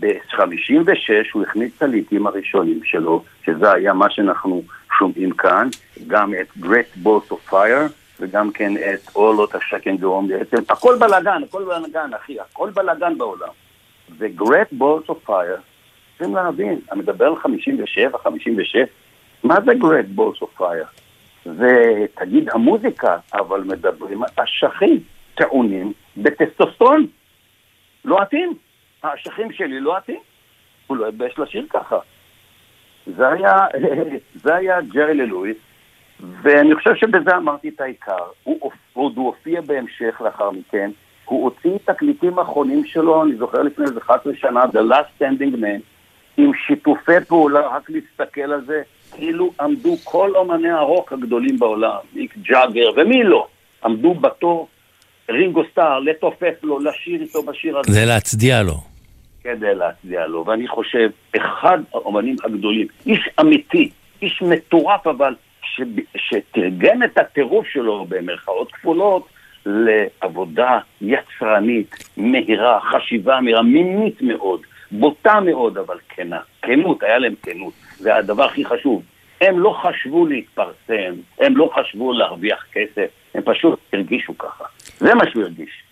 ב-56 0.00 1.12
הוא 1.32 1.42
הכניס 1.42 1.72
את 1.76 1.82
הליטים 1.82 2.26
הראשונים 2.26 2.80
שלו, 2.84 3.24
שזה 3.44 3.72
היה 3.72 3.92
מה 3.92 4.10
שאנחנו 4.10 4.62
שומעים 4.98 5.30
כאן, 5.30 5.68
גם 6.06 6.32
את 6.34 6.64
Great 6.64 7.06
Balls 7.06 7.32
of 7.32 7.52
Fire 7.52 7.92
וגם 8.20 8.50
כן 8.50 8.72
את 8.76 9.08
All 9.08 9.52
of 9.52 9.56
Second 9.56 10.02
Dome, 10.02 10.28
בעצם 10.28 10.62
הכל 10.68 10.96
בלאגן, 11.00 11.42
הכל 11.48 11.64
בלאגן, 11.64 12.10
אחי, 12.14 12.40
הכל 12.40 12.70
בלאגן 12.70 13.18
בעולם. 13.18 13.48
ו-Great 14.18 14.74
Balls 14.78 15.10
of 15.10 15.28
Fire, 15.28 15.60
צריכים 16.18 16.34
להבין, 16.36 16.80
אני 16.92 17.00
מדבר 17.00 17.26
על 17.26 17.36
57, 17.36 18.18
56, 18.18 18.76
מה 19.44 19.54
זה 19.64 19.72
Great 19.72 20.18
Balls 20.18 20.42
of 20.42 20.60
Fire? 20.60 21.02
זה, 21.44 22.04
תגיד, 22.14 22.48
המוזיקה, 22.52 23.16
אבל 23.34 23.60
מדברים 23.60 24.22
אשכים 24.36 25.00
טעונים 25.34 25.92
בטסטוסטרון. 26.16 27.06
לא 28.04 28.18
עטים. 28.18 28.54
האשכים 29.02 29.52
שלי 29.52 29.80
לא 29.80 29.96
עטים. 29.96 30.20
הוא 30.86 30.96
לא 30.96 31.08
התבייש 31.08 31.38
לשיר 31.38 31.66
ככה. 31.70 31.98
זה 33.16 33.28
היה, 33.28 33.56
זה 34.42 34.54
היה 34.54 34.80
ג'רי 34.80 35.14
ללואיס, 35.14 35.56
ואני 36.42 36.74
חושב 36.74 36.94
שבזה 36.94 37.36
אמרתי 37.36 37.68
את 37.68 37.80
העיקר. 37.80 38.24
הוא 38.42 38.70
עוד 38.92 39.16
הופיע 39.16 39.60
בהמשך 39.60 40.20
לאחר 40.24 40.50
מכן, 40.50 40.90
הוא 41.24 41.44
הוציא 41.44 41.78
תקליטים 41.84 42.38
האחרונים 42.38 42.84
שלו, 42.84 43.22
אני 43.24 43.36
זוכר 43.36 43.62
לפני 43.62 43.84
איזה 43.84 44.00
11 44.00 44.32
שנה, 44.36 44.64
The 44.64 44.92
Last 44.92 45.22
Standing 45.22 45.54
Man, 45.54 45.80
עם 46.36 46.50
שיתופי 46.66 47.20
פעולה, 47.28 47.60
רק 47.60 47.90
להסתכל 47.90 48.52
על 48.52 48.64
זה, 48.66 48.82
כאילו 49.14 49.52
עמדו 49.60 49.96
כל 50.04 50.30
אומני 50.36 50.70
הרוק 50.70 51.12
הגדולים 51.12 51.58
בעולם, 51.58 51.98
מיק 52.14 52.36
ג'אגר 52.36 52.90
ומי 52.96 53.24
לא, 53.24 53.46
עמדו 53.84 54.14
בתור 54.14 54.68
רינגו 55.30 55.62
סטאר, 55.72 55.98
לתופף 55.98 56.54
לו, 56.62 56.78
לשיר 56.78 57.20
איתו 57.20 57.42
בשיר 57.42 57.78
הזה. 57.78 57.92
זה 57.92 58.04
להצדיע 58.04 58.62
לו. 58.62 58.91
כדי 59.44 59.74
להצדיע 59.74 60.26
לו, 60.26 60.46
ואני 60.46 60.68
חושב, 60.68 61.10
אחד 61.36 61.78
האומנים 61.94 62.36
הגדולים, 62.44 62.86
איש 63.06 63.28
אמיתי, 63.40 63.90
איש 64.22 64.42
מטורף 64.42 65.06
אבל, 65.06 65.34
ש... 65.62 65.80
שתרגם 66.16 67.02
את 67.02 67.18
הטירוף 67.18 67.66
שלו 67.66 68.06
במרכאות 68.08 68.72
כפולות 68.72 69.28
לעבודה 69.66 70.78
יצרנית, 71.00 71.96
מהירה, 72.16 72.80
חשיבה 72.80 73.40
מהירה, 73.40 73.62
מינית 73.62 74.22
מאוד, 74.22 74.60
בוטה 74.90 75.40
מאוד, 75.40 75.78
אבל 75.78 75.96
כנה. 76.08 76.40
כנות, 76.62 77.02
היה 77.02 77.18
להם 77.18 77.34
כנות. 77.42 77.72
זה 77.98 78.16
הדבר 78.16 78.44
הכי 78.44 78.64
חשוב. 78.64 79.02
הם 79.40 79.58
לא 79.58 79.78
חשבו 79.82 80.26
להתפרסם, 80.26 81.14
הם 81.40 81.56
לא 81.56 81.70
חשבו 81.74 82.12
להרוויח 82.12 82.66
כסף, 82.72 83.06
הם 83.34 83.42
פשוט 83.44 83.78
הרגישו 83.92 84.38
ככה. 84.38 84.64
זה 84.98 85.14
מה 85.14 85.30
שהוא 85.30 85.42
הרגיש. 85.42 85.82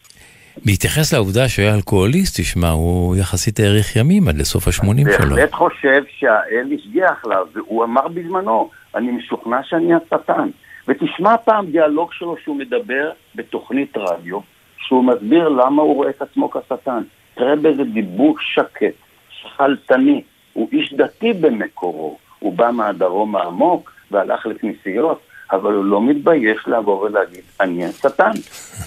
בהתייחס 0.65 1.13
לעובדה 1.13 1.49
שהוא 1.49 1.65
היה 1.65 1.75
אלכוהוליסט, 1.75 2.41
תשמע, 2.41 2.69
הוא 2.69 3.17
יחסית 3.17 3.61
האריך 3.61 3.97
ימים 3.97 4.29
עד 4.29 4.39
לסוף 4.39 4.69
השמונים 4.69 5.07
שלו. 5.19 5.37
בהחלט 5.37 5.53
חושב 5.53 6.03
שהאל 6.19 6.73
השגיח 6.75 7.25
לה, 7.27 7.37
והוא 7.53 7.85
אמר 7.85 8.09
בזמנו, 8.09 8.71
אני 8.95 9.11
משוכנע 9.11 9.61
שאני 9.63 9.95
השטן. 9.95 10.49
ותשמע 10.89 11.37
פעם 11.37 11.67
דיאלוג 11.67 12.13
שלו 12.13 12.37
שהוא 12.45 12.57
מדבר 12.57 13.11
בתוכנית 13.35 13.97
רדיו, 13.97 14.41
שהוא 14.79 15.05
מסביר 15.05 15.49
למה 15.49 15.83
הוא 15.83 15.95
רואה 15.95 16.11
את 16.11 16.23
עצמו 16.23 16.51
כשטן. 16.51 17.03
תראה 17.35 17.57
באיזה 17.57 17.85
דיבור 17.85 18.37
שקט, 18.41 18.95
שכלתני, 19.31 20.23
הוא 20.53 20.69
איש 20.73 20.95
דתי 20.95 21.33
במקורו, 21.33 22.19
הוא 22.39 22.53
בא 22.53 22.71
מהדרום 22.71 23.37
העמוק 23.37 23.93
והלך 24.11 24.47
לכנסיות, 24.47 25.21
אבל 25.53 25.73
הוא 25.73 25.85
לא 25.85 26.03
מתבייש 26.03 26.59
לבוא 26.67 27.05
ולהגיד, 27.05 27.43
אני 27.61 27.85
השטן, 27.85 28.31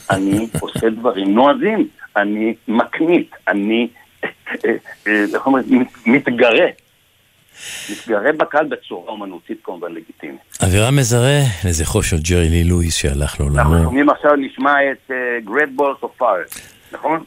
אני 0.09 0.47
עושה 0.59 0.89
דברים 0.89 1.35
נועזים, 1.35 1.87
אני 2.17 2.53
מקנית, 2.67 3.31
אני, 3.47 3.87
איך 5.05 5.45
אומרים, 5.45 5.85
מתגרה. 6.05 6.67
מתגרה 7.91 8.31
בקהל 8.31 8.65
בצורה 8.67 9.11
אומנותית 9.11 9.59
כמובן 9.63 9.91
לגיטימית. 9.91 10.39
אווירה 10.63 10.91
מזרה 10.91 11.39
לזכרו 11.65 12.03
של 12.03 12.17
ג'רי 12.29 12.49
לי 12.49 12.63
לואיס 12.63 12.95
שהלך 12.95 13.39
לעולמו. 13.39 13.59
אנחנו 13.59 13.83
שומעים 13.83 14.09
עכשיו, 14.09 14.35
נשמע 14.35 14.75
את 14.91 15.11
Great 15.45 15.79
Balls 15.79 16.03
of 16.03 16.21
Fire, 16.21 16.59
נכון? 16.91 17.23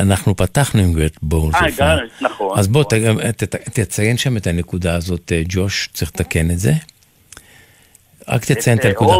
אנחנו 0.00 0.36
פתחנו 0.36 0.82
עם 0.82 0.92
גרט 0.92 1.16
בורס. 1.22 1.54
אה, 1.80 1.96
נכון. 2.20 2.58
אז 2.58 2.68
בוא 2.68 2.84
תציין 3.74 4.16
שם 4.16 4.36
את 4.36 4.46
הנקודה 4.46 4.94
הזאת, 4.94 5.32
ג'וש, 5.48 5.88
צריך 5.92 6.10
לתקן 6.14 6.50
את 6.50 6.58
זה. 6.58 6.72
רק 8.28 8.44
תציין 8.44 8.78
את 8.78 8.84
הנקודה. 8.84 9.12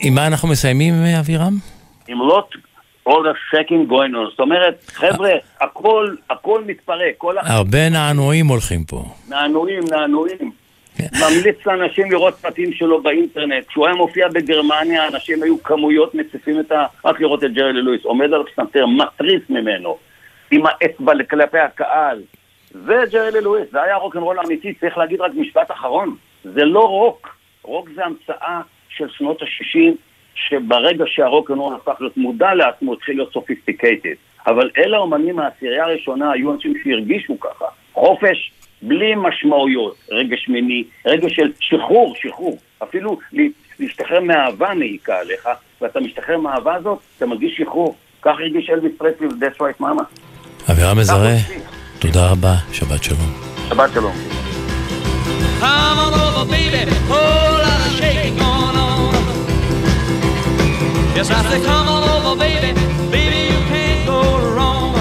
עם 0.00 0.14
מה 0.14 0.26
אנחנו 0.26 0.48
מסיימים, 0.48 0.94
אבירם? 0.94 1.58
עם 2.08 2.18
לוט 2.18 2.54
all 3.08 3.22
the 3.22 3.56
second 3.56 3.90
going 3.90 4.14
on. 4.14 4.30
זאת 4.30 4.40
אומרת, 4.40 4.90
חבר'ה, 4.94 5.30
הכל, 5.60 6.14
הכל 6.30 6.62
מתפרק. 6.66 7.24
הרבה 7.42 7.88
נענועים 7.88 8.46
הולכים 8.46 8.84
פה. 8.84 9.04
נענועים, 9.28 9.82
נענועים. 9.90 10.59
ממליץ 11.20 11.66
לאנשים 11.66 12.10
לראות 12.10 12.34
פרטים 12.34 12.72
שלו 12.72 13.02
באינטרנט. 13.02 13.66
כשהוא 13.68 13.86
היה 13.86 13.94
מופיע 13.94 14.28
בגרמניה, 14.28 15.08
אנשים 15.08 15.42
היו 15.42 15.62
כמויות 15.62 16.14
מציפים 16.14 16.60
את 16.60 16.72
ה... 16.72 16.86
רק 17.04 17.20
לראות 17.20 17.44
את 17.44 17.52
ג'רי 17.52 17.72
לואיס, 17.72 18.04
עומד 18.04 18.32
על 18.32 18.40
הפסנתר, 18.40 18.86
מתריס 18.86 19.42
ממנו, 19.50 19.98
עם 20.50 20.62
האצבע 20.66 21.12
כלפי 21.30 21.58
הקהל. 21.58 22.22
זה 22.70 23.02
ג'רי 23.12 23.40
לואיס, 23.40 23.70
זה 23.72 23.82
היה 23.82 23.96
רוקנרול 23.96 24.40
אמיתי, 24.46 24.74
צריך 24.74 24.98
להגיד 24.98 25.20
רק 25.20 25.32
משפט 25.34 25.70
אחרון. 25.70 26.16
זה 26.44 26.64
לא 26.64 26.88
רוק, 26.88 27.36
רוק 27.62 27.88
זה 27.94 28.04
המצאה 28.04 28.60
של 28.88 29.08
שנות 29.08 29.42
ה-60, 29.42 29.94
שברגע 30.34 31.04
שהרוקנרול 31.06 31.74
הפך 31.74 32.00
להיות 32.00 32.16
מודע 32.16 32.54
לעצמו, 32.54 32.92
התחיל 32.92 33.16
להיות 33.16 33.32
סופיסטיקטד. 33.32 34.14
אבל 34.46 34.70
אלה 34.76 34.96
האומנים 34.96 35.36
מהעשירייה 35.36 35.84
הראשונה 35.84 36.32
היו 36.32 36.52
אנשים 36.52 36.74
שהרגישו 36.84 37.40
ככה. 37.40 37.64
חופש, 37.92 38.52
בלי 38.82 39.14
משמעויות, 39.16 39.96
רגש 40.10 40.48
מיני, 40.48 40.84
רגש 41.06 41.32
של 41.34 41.52
שחרור, 41.60 42.14
שחרור. 42.22 42.58
אפילו 42.82 43.18
להשתחרר 43.78 44.20
מאהבה 44.20 44.74
מעיקה 44.74 45.18
עליך, 45.18 45.48
ואתה 45.80 46.00
משתחרר 46.00 46.38
מהאהבה 46.38 46.74
הזאת, 46.74 46.98
אתה 47.16 47.26
מרגיש 47.26 47.56
שחרור. 47.56 47.96
כך 48.22 48.32
הרגיש 48.40 48.70
אלוויס 48.70 48.92
פרסלי 48.98 49.26
ו-That's 49.26 49.60
right 49.60 49.82
mama. 49.82 50.02
אבירם 50.70 50.98
מזרה, 50.98 51.34
תודה 51.98 52.30
רבה, 52.30 52.54
שבת 52.72 53.02
שלום. 53.02 53.32
שבת 53.68 53.90
שלום. 53.94 54.14
Come 55.60 55.98
on 56.04 56.14
over, 56.24 56.44
baby, 56.50 56.82
whole 57.10 57.58
lot 57.64 57.80
of 57.86 57.92
shaking 57.98 58.36
going 58.42 58.76
on. 58.88 59.12
Yes, 61.16 61.30
I 61.30 61.40
say, 61.50 61.60
come 61.68 61.88
on 61.94 62.02
over, 62.14 62.34
baby, 62.44 62.70
baby, 63.14 63.40
you 63.52 63.60
can't 63.70 64.00
go 64.10 64.20
wrong. 64.54 64.94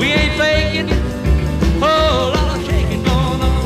We 0.00 0.06
ain't 0.20 0.34
faking, 0.40 0.88
lot 1.86 2.56
of 2.58 2.64
shaking 2.64 3.02
going 3.02 3.40
on. 3.42 3.64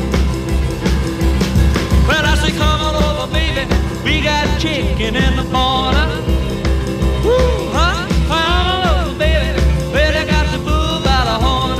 Well, 2.07 2.25
I 2.25 2.35
say, 2.41 2.51
come 2.57 2.81
on 2.81 2.95
over, 2.95 3.27
baby, 3.33 3.63
we 4.03 4.21
got 4.21 4.59
chicken 4.59 5.15
in 5.15 5.35
the 5.35 5.43
huh? 7.73 8.07
Come 8.27 8.51
on 8.65 9.09
over, 9.09 9.17
baby, 9.19 9.59
got 10.25 10.45
the 10.51 10.57
bull 10.57 10.99
by 11.05 11.21
the 11.29 11.37
horn. 11.45 11.77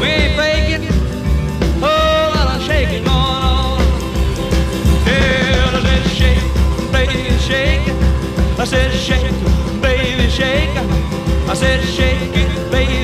We 0.00 0.06
ain't 0.06 0.34
faking, 0.38 0.84
lot 2.36 2.56
of 2.56 2.62
shaking 2.62 3.04
going 3.04 3.44
on. 3.56 3.80
Yeah, 5.06 5.70
said 5.82 6.04
shake, 6.18 6.44
baby, 6.92 7.38
shake. 7.48 7.86
I 8.58 8.64
said 8.64 8.92
shake, 8.92 9.32
baby, 9.82 10.28
shake. 10.30 10.76
I 11.48 11.54
said 11.54 11.82
shake 11.82 12.36
it, 12.36 12.70
baby, 12.70 12.97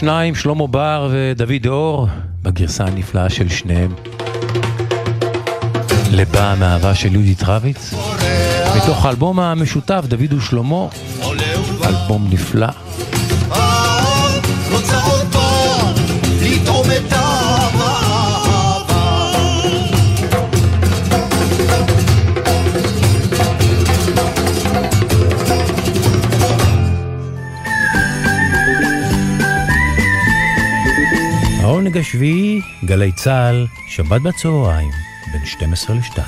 שניים, 0.00 0.34
שלמה 0.34 0.66
בר 0.66 1.08
ודוד 1.12 1.66
אור, 1.66 2.08
בגרסה 2.42 2.84
הנפלאה 2.84 3.30
של 3.30 3.48
שניהם. 3.48 3.94
לבא 6.12 6.54
מאהבה 6.58 6.94
של 6.94 7.12
יהודית 7.12 7.42
רביץ, 7.42 7.94
מתוך 8.76 9.04
האלבום 9.04 9.40
המשותף 9.40 10.04
דוד 10.08 10.32
ושלמה, 10.32 10.86
אלבום 11.84 12.28
נפלא. 12.30 12.89
העונג 31.90 32.06
השביעי, 32.06 32.60
גלי 32.84 33.12
צה"ל, 33.12 33.66
שבת 33.88 34.22
בצהריים, 34.22 34.90
בין 35.32 35.46
12 35.46 35.96
ל-2. 35.96 36.20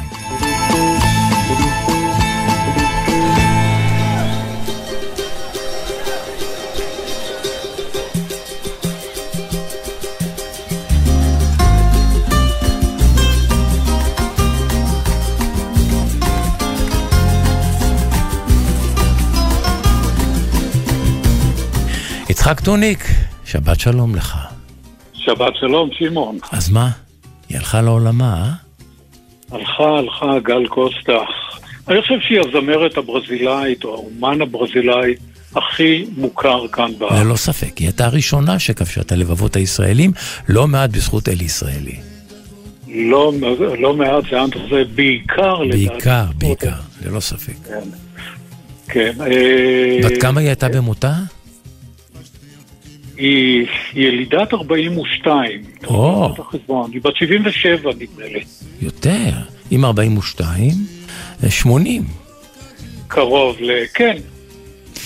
יצחק 22.31 22.61
טוניק, 22.61 23.05
שבת 23.45 23.81
שלום 23.81 24.15
לך. 24.15 24.42
שבת 25.33 25.57
שלום, 25.61 25.91
שמעון. 25.93 26.39
אז 26.53 26.71
מה? 26.71 26.91
היא 27.49 27.59
הלכה 27.59 27.83
לעולמה, 27.83 28.35
אה? 28.35 28.53
הלכה, 29.57 29.99
הלכה, 29.99 30.39
גל 30.43 30.67
קוסטה. 30.67 31.19
אני 31.89 32.03
חושב 32.03 32.15
שהיא 32.21 32.41
הזמרת 32.41 32.97
הברזילאית, 32.97 33.85
או 33.85 33.95
האומן 33.95 34.43
הברזילאי 34.43 35.15
הכי 35.57 36.05
מוכר 36.17 36.69
כאן 36.69 36.91
בארץ. 36.99 37.13
ללא 37.13 37.37
ספק, 37.37 37.79
היא 37.79 37.87
הייתה 37.87 38.07
הראשונה 38.07 38.59
שכבשה 38.59 39.01
את 39.01 39.13
הלבבות 39.13 39.57
הישראלים, 39.57 40.13
לא 40.49 40.67
מעט 40.67 40.91
בזכות 40.91 41.29
אלי 41.29 41.45
ישראלי. 41.45 41.97
לא, 42.89 43.33
לא 43.79 43.95
מעט, 43.95 44.25
זה, 44.31 44.39
זה 44.71 44.83
בעיקר, 44.95 45.57
בעיקר, 45.71 46.25
לדעת. 46.25 46.37
בעיקר, 46.39 46.81
ללא 47.05 47.21
ספק. 47.21 47.55
כן. 47.69 47.89
כן. 48.89 49.13
אה, 49.21 49.99
בת 50.05 50.21
כמה 50.21 50.41
היא 50.41 50.49
הייתה 50.49 50.69
במותה? 50.69 51.13
היא 53.23 53.67
ילידת 53.95 54.55
42. 54.55 55.63
או. 55.87 56.35
היא 56.93 57.01
בת 57.03 57.17
77 57.17 57.91
נדמה 57.93 58.27
לי. 58.33 58.45
יותר. 58.83 59.31
עם 59.71 59.85
42, 59.85 60.71
80. 61.49 62.03
קרוב 63.09 63.57
ל... 63.61 63.71
כן. 63.95 64.17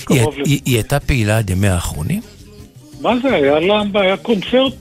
היא, 0.09 0.21
ל... 0.21 0.43
היא, 0.45 0.59
היא 0.65 0.75
הייתה 0.75 0.99
פעילה 0.99 1.37
עד 1.37 1.49
ימי 1.49 1.67
האחרונים? 1.67 2.21
מה 3.01 3.13
זה? 3.21 3.35
היה 3.35 3.59
לה 3.59 3.83
היה 3.93 4.17
קונצרט 4.17 4.73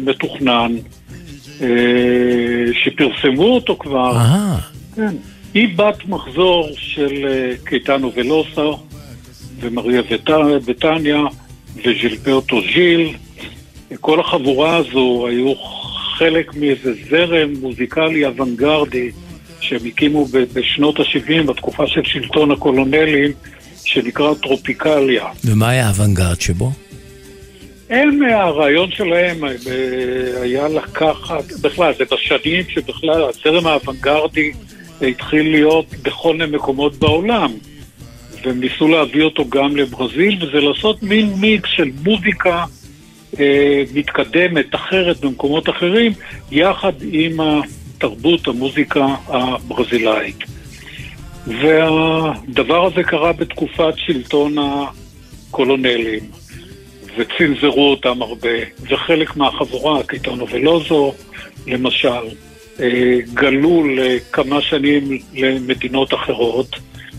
מתוכנן, 0.00 0.72
אה, 1.60 1.68
שפרסמו 2.84 3.54
אותו 3.54 3.76
כבר. 3.78 4.16
אהה. 4.16 4.58
כן. 4.96 5.14
היא 5.54 5.78
בת 5.78 6.06
מחזור 6.08 6.68
של 6.76 7.26
אה, 7.28 7.56
קייטנו 7.64 8.12
ולוסו 8.14 8.78
ומריה 9.60 10.02
בטניה. 10.66 11.22
וז'ילברטו 11.76 12.60
ז'יל. 12.60 13.14
כל 14.00 14.20
החבורה 14.20 14.76
הזו 14.76 15.26
היו 15.28 15.54
חלק 16.18 16.54
מאיזה 16.54 16.92
זרם 17.10 17.52
מוזיקלי 17.60 18.26
אוונגרדי 18.26 19.10
שהם 19.60 19.86
הקימו 19.86 20.26
בשנות 20.54 21.00
ה-70, 21.00 21.42
בתקופה 21.42 21.86
של 21.86 22.04
שלטון 22.04 22.50
הקולונלים, 22.50 23.32
שנקרא 23.84 24.34
טרופיקליה. 24.34 25.26
ומה 25.44 25.68
היה 25.68 25.86
האוונגרד 25.86 26.40
שבו? 26.40 26.70
הם, 27.90 28.22
הרעיון 28.22 28.90
שלהם 28.90 29.44
אה, 29.44 29.50
היה 30.42 30.68
לקחת, 30.68 31.52
בכלל, 31.60 31.92
זה 31.98 32.04
בשנים 32.12 32.64
שבכלל 32.68 33.22
הזרם 33.22 33.66
האוונגרדי 33.66 34.52
התחיל 35.02 35.50
להיות 35.50 35.86
בכל 36.02 36.36
מיני 36.36 36.56
מקומות 36.56 36.96
בעולם. 36.96 37.52
והם 38.44 38.60
ניסו 38.60 38.88
להביא 38.88 39.22
אותו 39.22 39.48
גם 39.48 39.76
לברזיל, 39.76 40.38
וזה 40.44 40.60
לעשות 40.60 41.02
מין 41.02 41.32
מיקס 41.36 41.68
של 41.76 41.90
מוזיקה 42.04 42.64
אה, 43.40 43.82
מתקדמת, 43.94 44.74
אחרת, 44.74 45.20
במקומות 45.20 45.68
אחרים, 45.68 46.12
יחד 46.50 46.92
עם 47.10 47.40
התרבות, 47.40 48.48
המוזיקה 48.48 49.06
הברזילאית. 49.26 50.38
והדבר 51.46 52.86
הזה 52.86 53.02
קרה 53.02 53.32
בתקופת 53.32 53.94
שלטון 53.96 54.54
הקולונלים, 54.58 56.20
וצנזרו 57.16 57.90
אותם 57.90 58.22
הרבה, 58.22 58.58
וחלק 58.90 59.36
מהחבורה, 59.36 60.02
קיטונו 60.02 60.48
ולוזו, 60.48 61.14
למשל, 61.66 62.08
אה, 62.80 63.18
גלו 63.34 63.84
לכמה 63.88 64.62
שנים 64.62 65.18
למדינות 65.34 66.14
אחרות. 66.14 66.76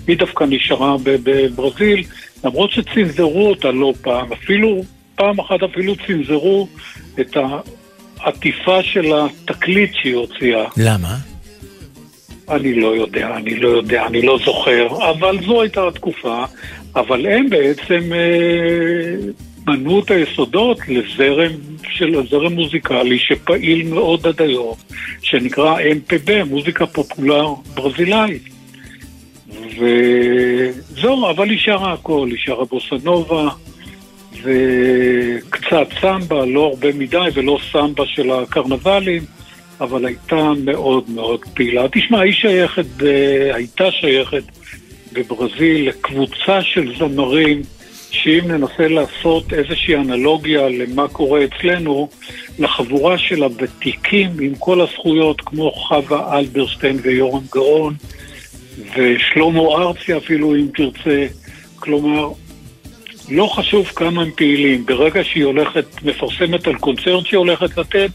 היא 0.08 0.18
דווקא 0.18 0.44
נשארה 0.50 0.96
בברזיל, 1.04 2.04
למרות 2.44 2.72
שצנזרו 2.72 3.50
אותה 3.50 3.72
לא 3.72 3.94
פעם, 4.02 4.34
אפילו, 4.34 4.84
פעם 5.16 5.40
אחת 5.40 5.64
אפילו 5.64 5.96
צנזרו 6.08 6.68
את 7.20 7.38
העטיפה 8.20 8.84
של 8.84 9.14
התקליט 9.14 9.94
שהיא 9.94 10.16
הוציאה. 10.16 10.66
למה? 10.78 11.18
אני 12.50 12.74
לא 12.74 12.96
יודע, 12.96 13.36
אני 13.38 13.56
לא 13.56 13.70
יודע, 13.70 14.06
אני 14.06 14.22
לא 14.22 14.40
זוכר, 14.46 14.88
אבל 15.12 15.38
זו 15.46 15.62
הייתה 15.62 15.88
התקופה, 15.88 16.46
אבל 16.96 17.26
הם 17.28 17.50
בעצם 17.50 18.14
אה, 18.14 19.32
בנו 19.64 20.00
את 20.00 20.12
היסודות 20.12 20.78
לזרם 20.88 21.52
של 21.90 22.22
זרם 22.30 22.54
מוזיקלי 22.54 23.20
שפעיל 23.20 23.88
מאוד 23.88 24.28
עד 24.28 24.42
היום, 24.42 24.76
שנקרא 25.22 25.80
MPB, 25.80 26.44
מוזיקה 26.46 26.86
פופולר 26.86 27.48
ברזילאית. 27.74 28.53
וזהו, 29.80 31.30
אבל 31.30 31.50
היא 31.50 31.60
שרה 31.60 31.94
הכל, 31.94 32.28
היא 32.32 32.38
שרה 32.40 32.66
בוסנובה 32.66 33.50
וקצת 34.44 35.88
סמבה, 36.02 36.46
לא 36.46 36.66
הרבה 36.66 36.94
מדי 36.94 37.28
ולא 37.34 37.58
סמבה 37.72 38.04
של 38.06 38.32
הקרנבלים, 38.32 39.24
אבל 39.82 40.06
הייתה 40.06 40.52
מאוד 40.66 41.10
מאוד 41.10 41.40
פעילה. 41.54 41.86
תשמע, 41.92 42.20
היא 42.20 42.34
שייכת, 42.34 42.86
הייתה 43.54 43.92
שייכת 43.92 44.44
בברזיל 45.14 45.90
לקבוצה 45.90 46.62
של 46.62 46.94
זמרים 46.98 47.62
שאם 48.12 48.44
ננסה 48.48 48.88
לעשות 48.88 49.54
איזושהי 49.54 49.96
אנלוגיה 49.96 50.70
למה 50.70 51.08
קורה 51.08 51.40
אצלנו, 51.44 52.10
לחבורה 52.60 53.18
של 53.18 53.44
הוותיקים 53.44 54.30
עם 54.42 54.56
כל 54.56 54.82
הזכויות, 54.82 55.42
כמו 55.42 55.72
חווה 55.72 56.38
אלברשטיין 56.40 57.00
ויורם 57.04 57.44
גאון, 57.52 57.94
ושלמה 58.80 59.60
ארצי 59.60 60.18
אפילו, 60.18 60.56
אם 60.56 60.68
תרצה. 60.76 61.26
כלומר, 61.76 62.30
לא 63.30 63.48
חשוב 63.56 63.86
כמה 63.96 64.22
הם 64.22 64.30
פעילים. 64.36 64.86
ברגע 64.86 65.24
שהיא 65.24 65.44
הולכת, 65.44 65.86
מפרסמת 66.04 66.68
על 66.68 66.76
קונצרט 66.76 67.26
שהיא 67.26 67.38
הולכת 67.38 67.78
לתת, 67.78 68.10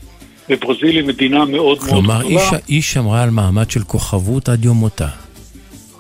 וברזיל 0.51 0.97
היא 0.97 1.05
מדינה 1.05 1.45
מאוד 1.45 1.51
מאוד 1.51 1.79
גדולה. 1.79 2.21
כלומר, 2.23 2.51
היא 2.69 2.83
שמרה 2.83 3.23
על 3.23 3.31
מעמד 3.31 3.71
של 3.71 3.83
כוכבות 3.83 4.49
עד 4.49 4.65
יום 4.65 4.77
מותה. 4.77 5.09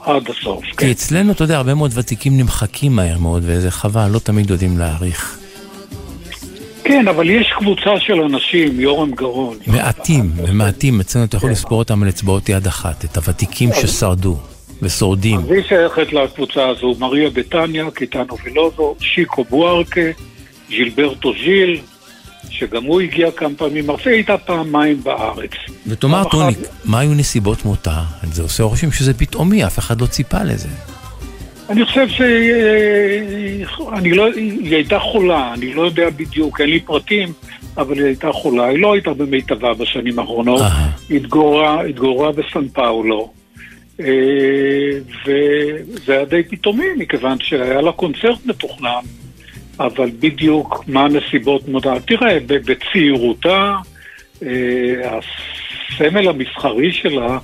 עד 0.00 0.22
הסוף, 0.30 0.64
כן. 0.64 0.86
כי 0.86 0.92
אצלנו, 0.92 1.32
אתה 1.32 1.44
יודע, 1.44 1.56
הרבה 1.56 1.74
מאוד 1.74 1.90
ותיקים 1.94 2.36
נמחקים 2.36 2.96
מהר 2.96 3.18
מאוד, 3.18 3.42
וזה 3.46 3.70
חבל, 3.70 4.08
לא 4.10 4.18
תמיד 4.18 4.50
יודעים 4.50 4.78
להעריך. 4.78 5.38
כן, 6.88 7.08
אבל 7.08 7.30
יש 7.30 7.52
קבוצה 7.58 7.90
של 8.00 8.20
אנשים, 8.20 8.80
יורם 8.80 9.10
גאון. 9.10 9.56
מעטים, 9.66 10.30
מעטים, 10.52 11.00
אצלנו 11.00 11.24
אתה 11.24 11.36
יכול 11.36 11.50
לספור 11.50 11.78
אותם 11.78 12.02
על 12.02 12.08
אצבעות 12.08 12.48
יד 12.48 12.66
אחת, 12.66 13.04
את 13.04 13.16
הוותיקים 13.16 13.70
ששרדו 13.80 14.36
ושורדים. 14.82 15.40
אז 15.40 15.50
היא 15.50 15.62
שייכת 15.68 16.12
לקבוצה 16.12 16.68
הזו, 16.68 16.94
מריה 16.98 17.30
בטניה, 17.30 17.90
קיטנו 17.90 18.36
ולוזו, 18.44 18.94
שיקו 19.00 19.44
בוארקה, 19.44 20.00
ז'ילברטו 20.68 21.32
ז'יל, 21.32 21.80
שגם 22.50 22.84
הוא 22.84 23.00
הגיע 23.00 23.30
כמה 23.30 23.54
פעמים, 23.56 23.86
מרצה 23.86 24.10
איתה 24.10 24.38
פעמיים 24.38 25.02
בארץ. 25.02 25.50
ותאמר 25.86 26.24
טוניק, 26.30 26.58
מה 26.84 26.98
היו 26.98 27.14
נסיבות 27.14 27.64
מותה? 27.64 28.02
זה 28.32 28.42
עושה 28.42 28.62
רושם 28.62 28.92
שזה 28.92 29.14
פתאומי, 29.14 29.66
אף 29.66 29.78
אחד 29.78 30.00
לא 30.00 30.06
ציפה 30.06 30.42
לזה. 30.42 30.68
אני 31.68 31.84
חושב 31.84 32.08
שהיא 32.08 33.64
לא, 34.16 34.26
היא 34.34 34.74
הייתה 34.74 34.98
חולה, 34.98 35.54
אני 35.54 35.74
לא 35.74 35.82
יודע 35.82 36.10
בדיוק, 36.10 36.60
אין 36.60 36.70
לי 36.70 36.80
פרטים, 36.80 37.32
אבל 37.76 37.98
היא 37.98 38.04
הייתה 38.04 38.32
חולה. 38.32 38.66
היא 38.66 38.78
לא 38.78 38.92
הייתה 38.92 39.14
במיטבה 39.14 39.74
בשנים 39.74 40.18
האחרונות, 40.18 40.62
היא 41.08 41.20
התגוררה, 41.86 42.32
בסן 42.32 42.68
פאולו. 42.68 43.32
אה, 44.00 44.04
וזה 45.26 46.12
היה 46.12 46.24
די 46.24 46.42
פתאומי, 46.42 46.86
מכיוון 46.96 47.40
שהיה 47.40 47.80
לה 47.80 47.92
קונצרט 47.92 48.46
מתוכנן, 48.46 49.00
אבל 49.80 50.10
בדיוק 50.20 50.84
מה 50.86 51.04
הנסיבות 51.04 51.68
מודע. 51.68 51.94
תראה, 51.98 52.38
בצעירותה, 52.46 53.74
אה, 54.42 55.18
הסמל 55.18 56.28
המסחרי 56.28 56.92
שלה 56.92 57.38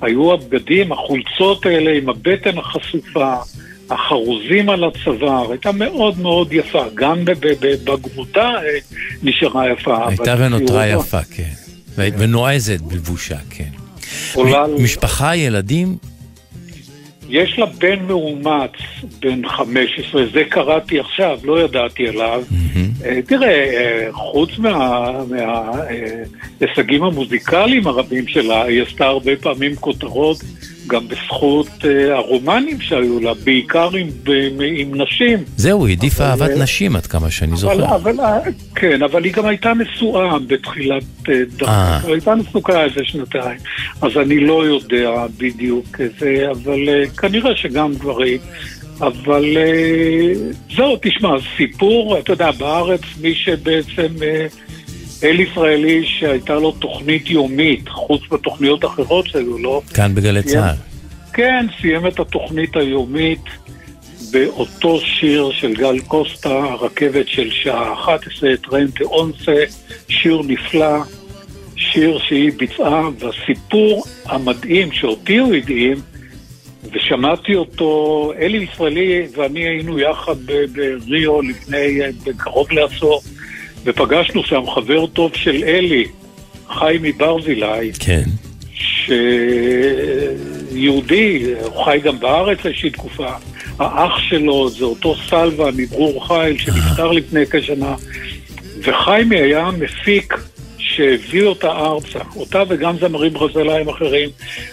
היו 0.00 0.32
הבגדים, 0.32 0.92
החולצות 0.92 1.66
האלה 1.66 1.90
עם 1.90 2.08
הבטן 2.08 2.58
החשופה, 2.58 3.34
החרוזים 3.90 4.70
על 4.70 4.84
הצוואר, 4.84 5.50
הייתה 5.50 5.72
מאוד 5.72 6.18
מאוד 6.18 6.52
יפה, 6.52 6.84
גם 6.94 7.24
בגמותה 7.84 8.48
אה, 8.48 8.78
נשארה 9.22 9.70
יפה. 9.72 10.08
הייתה 10.08 10.34
ונותרה 10.38 10.86
יפה, 10.86 11.22
כן. 11.22 11.50
ונועזת 11.96 12.80
בלבושה, 12.80 13.36
כן. 13.50 13.70
משפחה, 14.78 15.36
ילדים? 15.36 15.96
יש 17.28 17.58
לה 17.58 17.66
בן 17.66 17.98
מאומץ, 18.06 18.70
בן 19.20 19.48
15, 19.48 20.24
זה 20.32 20.42
קראתי 20.48 21.00
עכשיו, 21.00 21.38
לא 21.44 21.64
ידעתי 21.64 22.08
עליו. 22.08 22.42
אה, 23.04 23.18
תראה, 23.26 23.48
אה, 23.48 24.08
חוץ 24.12 24.50
מההישגים 26.58 27.02
המוזיקליים 27.02 27.86
הרבים 27.86 28.28
שלה, 28.28 28.62
היא 28.64 28.82
עשתה 28.82 29.06
הרבה 29.06 29.36
פעמים 29.36 29.76
כותרות 29.76 30.38
גם 30.90 31.08
בזכות 31.08 31.68
אה, 31.84 32.16
הרומנים 32.16 32.80
שהיו 32.80 33.20
לה, 33.20 33.34
בעיקר 33.44 33.90
עם, 33.96 34.08
עם 34.76 35.02
נשים. 35.02 35.38
זהו, 35.56 35.86
היא 35.86 35.94
העדיפה 35.94 36.24
אהבת 36.24 36.50
נשים 36.58 36.96
עד 36.96 37.06
כמה 37.06 37.30
שאני 37.30 37.56
זוכר. 37.56 37.96
אבל, 37.96 38.14
כן, 38.74 39.02
אבל 39.02 39.24
היא 39.24 39.32
גם 39.32 39.46
הייתה 39.46 39.72
נשואה 39.74 40.38
בתחילת 40.38 41.02
דרכה, 41.56 41.98
היא 42.04 42.12
הייתה 42.12 42.34
נשואה 42.34 42.84
איזה 42.84 43.00
שנתיים, 43.04 43.58
אז 44.02 44.16
אני 44.16 44.40
לא 44.40 44.66
יודע 44.66 45.26
בדיוק 45.38 46.00
איזה, 46.00 46.50
אבל 46.50 47.06
כנראה 47.06 47.56
שגם 47.56 47.94
גברים. 47.94 48.38
אבל 49.00 49.44
זהו, 50.76 50.96
תשמע, 51.02 51.28
סיפור, 51.56 52.18
אתה 52.18 52.32
יודע, 52.32 52.50
בארץ 52.50 53.00
מי 53.20 53.34
שבעצם... 53.34 54.08
אל 55.24 55.40
ישראלי 55.40 56.06
שהייתה 56.06 56.54
לו 56.54 56.72
תוכנית 56.72 57.30
יומית, 57.30 57.88
חוץ 57.88 58.22
בתוכניות 58.30 58.84
אחרות 58.84 59.26
שהיו 59.26 59.58
לו. 59.58 59.82
כאן 59.94 60.14
בגלי 60.14 60.42
צה"ל. 60.42 60.74
כן, 61.32 61.66
סיים 61.80 62.06
את 62.06 62.20
התוכנית 62.20 62.76
היומית 62.76 63.44
באותו 64.32 65.00
שיר 65.00 65.50
של 65.52 65.74
גל 65.74 65.98
קוסטה, 65.98 66.48
הרכבת 66.48 67.28
של 67.28 67.50
שעה 67.50 67.94
11, 67.94 68.50
טרנטה 68.56 69.04
אונסה, 69.04 69.64
שיר 70.08 70.42
נפלא, 70.46 70.98
שיר 71.76 72.18
שהיא 72.18 72.52
ביצעה, 72.56 73.02
והסיפור 73.18 74.04
המדהים 74.24 74.92
שאותי 74.92 75.38
הוא 75.38 75.54
הדהים, 75.54 75.96
ושמעתי 76.92 77.54
אותו, 77.54 78.32
אלי 78.38 78.66
ישראלי 78.72 79.26
ואני 79.36 79.60
היינו 79.60 79.98
יחד 79.98 80.36
בריו 81.06 81.42
לפני 81.42 81.98
קרוב 82.36 82.72
לעשור. 82.72 83.20
ופגשנו 83.84 84.44
שם 84.44 84.62
חבר 84.74 85.06
טוב 85.06 85.30
של 85.34 85.64
אלי, 85.64 86.04
חיים 86.68 87.02
מברזילי. 87.02 87.92
כן. 87.98 88.22
שיהודי, 90.72 91.44
הוא 91.64 91.84
חי 91.84 91.98
גם 92.04 92.20
בארץ 92.20 92.66
איזושהי 92.66 92.90
תקופה. 92.90 93.28
האח 93.78 94.18
שלו 94.18 94.70
זה 94.70 94.84
אותו 94.84 95.14
סלווה 95.28 95.70
מברור 95.76 96.26
חיל 96.26 96.58
שנפטר 96.58 97.12
לפני 97.12 97.46
כשנה. 97.50 97.94
וחיימי 98.82 99.36
היה 99.36 99.70
מפיק 99.78 100.34
שהביא 100.78 101.42
אותה 101.42 101.70
ארצה, 101.70 102.18
אותה 102.36 102.62
וגם 102.68 102.96
זמרים 102.98 103.32
ברזילאים 103.32 103.88
אחרים, 103.88 104.28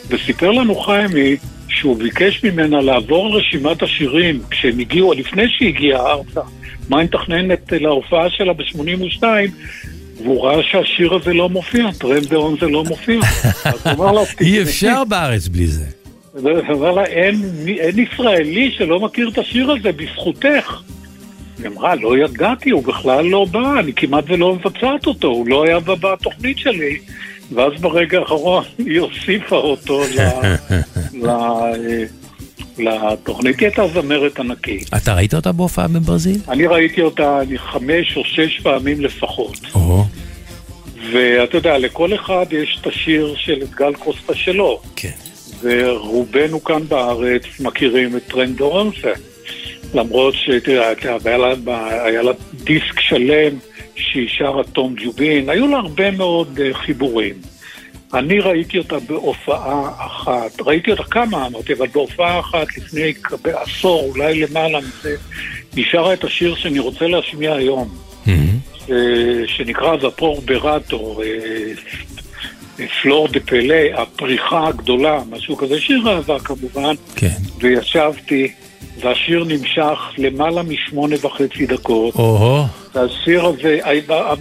וסיפר 0.10 0.52
לנו 0.52 0.76
חיימי 0.76 1.36
שהוא 1.70 1.98
ביקש 1.98 2.44
ממנה 2.44 2.82
לעבור 2.82 3.38
רשימת 3.38 3.84
השירים 3.84 4.42
כשהם 4.50 4.80
הגיעו, 4.80 5.14
לפני 5.14 5.44
שהיא 5.50 5.70
הגיעה 5.70 6.12
ארצה, 6.12 6.42
מה 6.90 7.00
היא 7.00 7.06
מתכננת 7.06 7.72
להופעה 7.72 8.30
שלה 8.30 8.54
ב-82, 8.54 9.24
והוא 10.24 10.44
ראה 10.44 10.64
שהשיר 10.64 11.14
הזה 11.14 11.34
לא 11.34 11.50
מופיע, 11.50 11.90
טרם 12.00 12.24
דאון 12.30 12.56
זה 12.62 12.68
לא 12.68 12.84
מופיע. 12.84 13.20
אי 14.42 14.62
אפשר 14.62 15.04
בארץ 15.04 15.48
בלי 15.48 15.68
זה. 15.68 15.86
אמר 16.72 16.92
לה, 16.92 17.06
אין, 17.06 17.42
אין 17.68 18.00
ישראלי 18.00 18.72
שלא 18.78 19.00
מכיר 19.00 19.30
את 19.30 19.38
השיר 19.38 19.72
הזה 19.72 19.92
בזכותך. 19.92 20.82
היא 21.60 21.68
אמרה, 21.68 21.96
לא 21.96 22.18
ידעתי, 22.18 22.70
הוא 22.70 22.84
בכלל 22.84 23.26
לא 23.26 23.46
בא, 23.52 23.80
אני 23.80 23.94
כמעט 23.94 24.24
ולא 24.28 24.56
מבצעת 24.56 25.08
אותו, 25.08 25.28
הוא 25.28 25.48
לא 25.48 25.66
היה 25.66 25.80
בתוכנית 25.80 26.58
שלי. 26.58 26.98
ואז 27.54 27.74
ברגע 27.82 28.20
האחרון 28.20 28.64
היא 28.86 29.00
הוסיפה 29.00 29.56
אותו 29.56 30.02
ל... 30.16 30.20
לתוכנית, 32.80 33.60
היא 33.60 33.68
הייתה 33.68 33.88
זמרת 33.88 34.40
ענקית. 34.40 34.90
אתה 34.98 35.14
ראית 35.14 35.34
אותה 35.34 35.52
בהופעה 35.52 35.88
בברזיל? 35.88 36.38
אני 36.50 36.66
ראיתי 36.68 37.02
אותה 37.02 37.40
חמש 37.58 38.18
או 38.18 38.24
שש 38.26 38.60
פעמים 38.64 39.02
לפחות. 39.02 39.58
או. 39.76 40.04
ואתה 41.12 41.58
יודע, 41.58 41.78
לכל 41.78 42.16
אחד 42.16 42.46
יש 42.52 42.78
את 42.82 42.88
השיר 42.88 43.36
של 43.38 43.60
גל 43.76 43.94
קוסטה 43.94 44.36
שלו. 44.36 44.82
כן. 44.96 45.12
ורובנו 45.62 46.64
כאן 46.64 46.88
בארץ 46.88 47.44
מכירים 47.60 48.18
את 48.18 48.22
טרנד 48.28 48.58
דורנסה. 48.58 49.12
למרות 49.94 50.34
שתראה, 50.36 50.94
היה 52.06 52.22
לה 52.22 52.32
דיסק 52.54 53.00
שלם 53.00 53.58
שהיא 53.96 54.28
שרה 54.30 54.64
תום 54.64 54.96
ג'ובין, 55.04 55.50
היו 55.50 55.68
לה 55.68 55.78
הרבה 55.78 56.12
מאוד 56.12 56.60
uh, 56.60 56.74
חיבורים. 56.74 57.34
אני 58.14 58.40
ראיתי 58.40 58.78
אותה 58.78 59.00
בהופעה 59.00 59.92
אחת, 60.06 60.62
ראיתי 60.62 60.92
אותה 60.92 61.04
כמה 61.04 61.48
אמרתי, 61.48 61.74
אבל 61.74 61.88
בהופעה 61.88 62.40
אחת 62.40 62.78
לפני 62.78 63.14
עשור, 63.44 64.12
אולי 64.16 64.42
למעלה 64.42 64.80
מזה, 64.80 65.16
היא 65.76 65.86
שרה 65.92 66.14
את 66.14 66.24
השיר 66.24 66.56
שאני 66.56 66.80
רוצה 66.80 67.08
להשמיע 67.08 67.54
היום, 67.54 67.90
mm-hmm. 68.26 68.90
שנקרא 69.48 69.98
זפור 70.02 70.42
ברטו, 70.42 71.22
פלור 73.02 73.28
דה 73.28 73.40
פלא, 73.40 74.02
הפריחה 74.02 74.68
הגדולה, 74.68 75.20
משהו 75.30 75.58
כזה, 75.58 75.80
שיר 75.80 76.04
אהבה 76.08 76.40
כמובן, 76.40 76.96
כן. 77.16 77.36
וישבתי, 77.60 78.52
והשיר 79.00 79.44
נמשך 79.44 80.00
למעלה 80.18 80.64
משמונה 80.64 81.16
וחצי 81.22 81.66
דקות. 81.66 82.16
או-הו. 82.16 82.66
והשיר 82.96 83.46
הזה, 83.46 83.80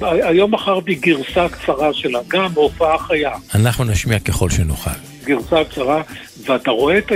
היום 0.01 0.55
מכרתי 0.55 0.95
גרסה 0.95 1.49
קצרה 1.49 1.95
שלה, 1.95 2.21
גם 2.29 2.55
בהופעה 2.55 2.99
חיה. 2.99 3.33
אנחנו 3.55 3.85
נשמיע 3.85 4.19
ככל 4.19 4.51
שנוכל. 4.51 4.91
גרסה 5.25 5.65
קצרה, 5.65 6.03
ואתה 6.47 6.71
רואה 6.71 6.99
את, 6.99 7.13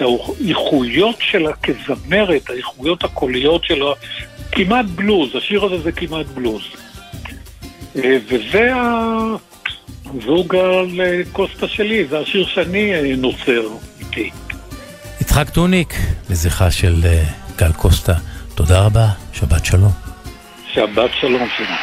האיכויות 0.00 1.16
שלה 1.20 1.52
כזמרת, 1.52 2.50
האיכויות 2.50 3.04
הקוליות 3.04 3.64
שלה, 3.64 3.92
כמעט 4.52 4.86
בלוז, 4.94 5.36
השיר 5.36 5.64
הזה 5.64 5.78
זה 5.82 5.92
כמעט 5.92 6.26
בלוז. 6.26 6.62
אה, 7.96 8.16
וזה 8.28 8.72
הזוג 10.06 10.56
על 10.56 11.00
קוסטה 11.32 11.68
שלי, 11.68 12.04
זה 12.04 12.18
השיר 12.18 12.46
שאני 12.46 12.94
אה, 12.94 13.16
נוצר 13.16 13.68
איתי. 14.00 14.30
יצחק 15.34 15.50
טוניק, 15.50 15.94
לזכרה 16.30 16.70
של 16.70 16.94
אה, 17.04 17.24
גל 17.56 17.72
קוסטה, 17.72 18.14
תודה 18.54 18.80
רבה, 18.80 19.06
שבת 19.32 19.64
שלום. 19.64 19.92
שבת 20.72 21.10
שלום 21.20 21.48
שלום. 21.56 21.78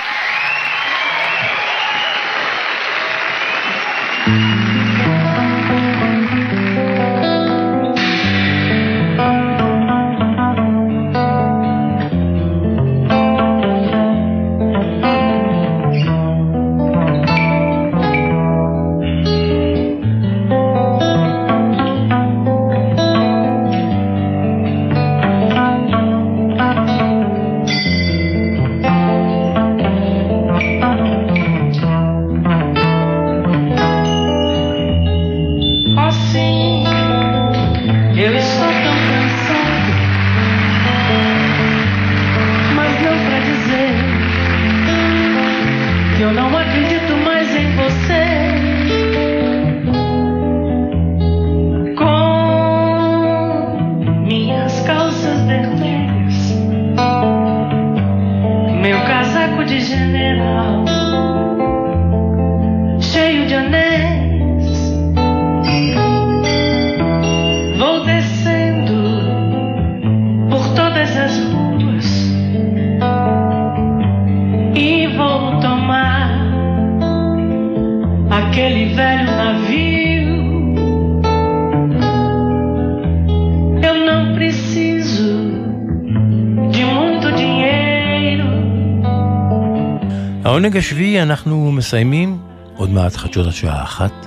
העונג 90.51 90.77
השביעי 90.77 91.21
אנחנו 91.21 91.71
מסיימים, 91.71 92.37
עוד 92.75 92.89
מעט 92.89 93.15
חדשות 93.15 93.47
השעה 93.47 93.83
אחת. 93.83 94.25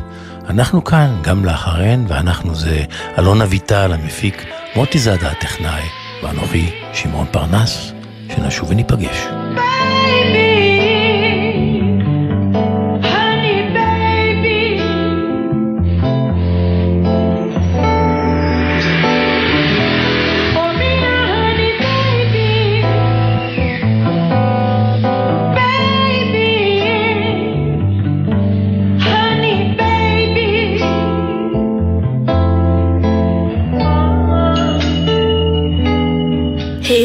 אנחנו 0.48 0.84
כאן 0.84 1.16
גם 1.22 1.44
לאחריהן, 1.44 2.04
ואנחנו 2.08 2.54
זה 2.54 2.84
אלון 3.18 3.42
אביטל 3.42 3.92
המפיק, 3.92 4.44
מוטי 4.76 4.98
זאדה 4.98 5.30
הטכנאי, 5.30 5.82
ואנוכי 6.22 6.70
שמעון 6.92 7.26
פרנס, 7.30 7.92
שנשוב 8.34 8.70
וניפגש. 8.70 9.43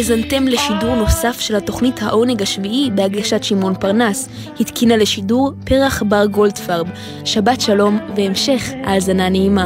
האזנתם 0.09 0.47
לשידור 0.47 0.95
נוסף 0.95 1.39
של 1.39 1.55
התוכנית 1.55 2.01
העונג 2.01 2.41
השביעי 2.41 2.89
בהגשת 2.95 3.43
שמעון 3.43 3.73
פרנס, 3.75 4.29
התקינה 4.59 4.97
לשידור 4.97 5.51
פרח 5.65 6.03
בר 6.03 6.25
גולדפרב. 6.25 6.87
שבת 7.25 7.61
שלום 7.61 7.99
והמשך 8.15 8.71
האזנה 8.83 9.29
נעימה. 9.29 9.65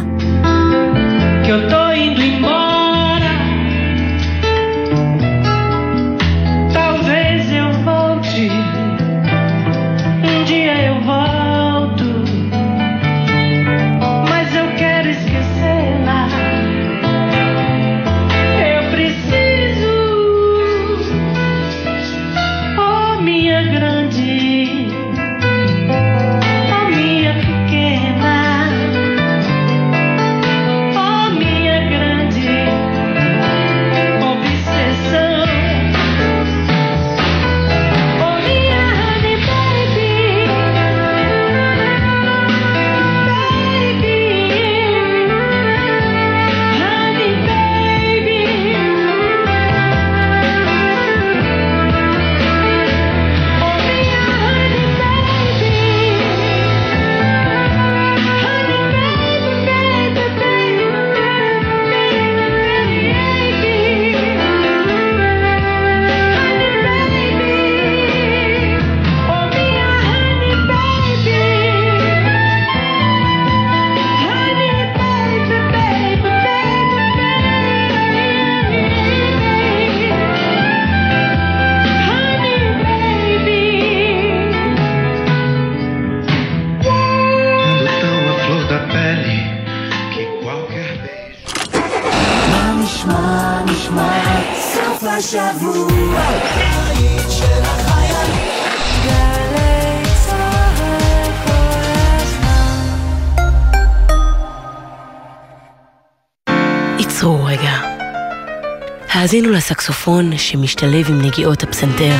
האזינו 109.33 109.51
לסקסופון 109.51 110.37
שמשתלב 110.37 111.09
עם 111.09 111.21
נגיעות 111.21 111.63
הפסנתר. 111.63 112.15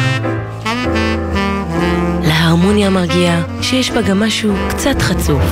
להרמוניה 2.24 2.88
המרגיעה 2.88 3.41
שיש 3.61 3.91
בה 3.91 4.01
גם 4.01 4.20
משהו 4.20 4.53
קצת 4.70 5.01
חצוף. 5.01 5.43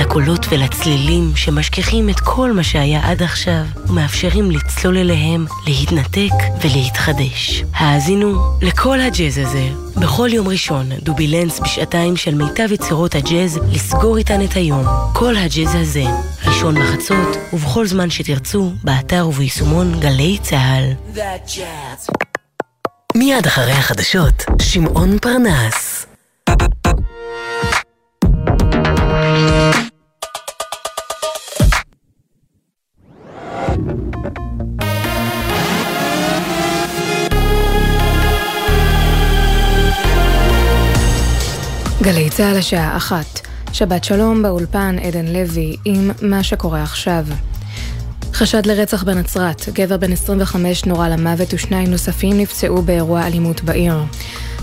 לקולות 0.00 0.46
ולצלילים 0.50 1.32
שמשכיחים 1.36 2.08
את 2.10 2.20
כל 2.20 2.52
מה 2.52 2.62
שהיה 2.62 3.10
עד 3.10 3.22
עכשיו 3.22 3.62
ומאפשרים 3.86 4.50
לצלול 4.50 4.98
אליהם, 4.98 5.46
להתנתק 5.66 6.34
ולהתחדש. 6.64 7.64
האזינו 7.74 8.38
לכל 8.62 9.00
הג'אז 9.00 9.38
הזה. 9.38 9.68
בכל 9.96 10.28
יום 10.32 10.48
ראשון, 10.48 10.88
דובילנס 11.02 11.60
בשעתיים 11.60 12.16
של 12.16 12.34
מיטב 12.34 12.72
יצירות 12.72 13.14
הג'אז, 13.14 13.60
לסגור 13.72 14.16
איתן 14.18 14.44
את 14.44 14.52
היום. 14.56 14.84
כל 15.12 15.36
הג'אז 15.36 15.74
הזה, 15.74 16.04
ראשון 16.66 16.82
בחצות, 16.82 17.36
ובכל 17.52 17.86
זמן 17.86 18.10
שתרצו, 18.10 18.72
באתר 18.84 19.28
וביישומון 19.28 20.00
גלי 20.00 20.38
צה"ל. 20.42 20.92
מיד 23.14 23.46
אחרי 23.46 23.72
החדשות, 23.72 24.44
שמעון 24.62 25.18
פרנס. 25.18 26.06
גלי 42.02 42.30
צה"ל 42.30 42.56
השעה 42.58 42.96
אחת. 42.96 43.45
שבת 43.76 44.04
שלום 44.04 44.42
באולפן 44.42 44.96
עדן 45.02 45.26
לוי 45.26 45.76
עם 45.84 46.10
מה 46.22 46.42
שקורה 46.42 46.82
עכשיו. 46.82 47.24
חשד 48.32 48.66
לרצח 48.66 49.02
בנצרת, 49.04 49.68
גבר 49.72 49.96
בן 49.96 50.12
25 50.12 50.84
נורה 50.84 51.08
למוות 51.08 51.54
ושניים 51.54 51.90
נוספים 51.90 52.40
נפצעו 52.40 52.82
באירוע 52.82 53.26
אלימות 53.26 53.62
בעיר. 53.62 53.94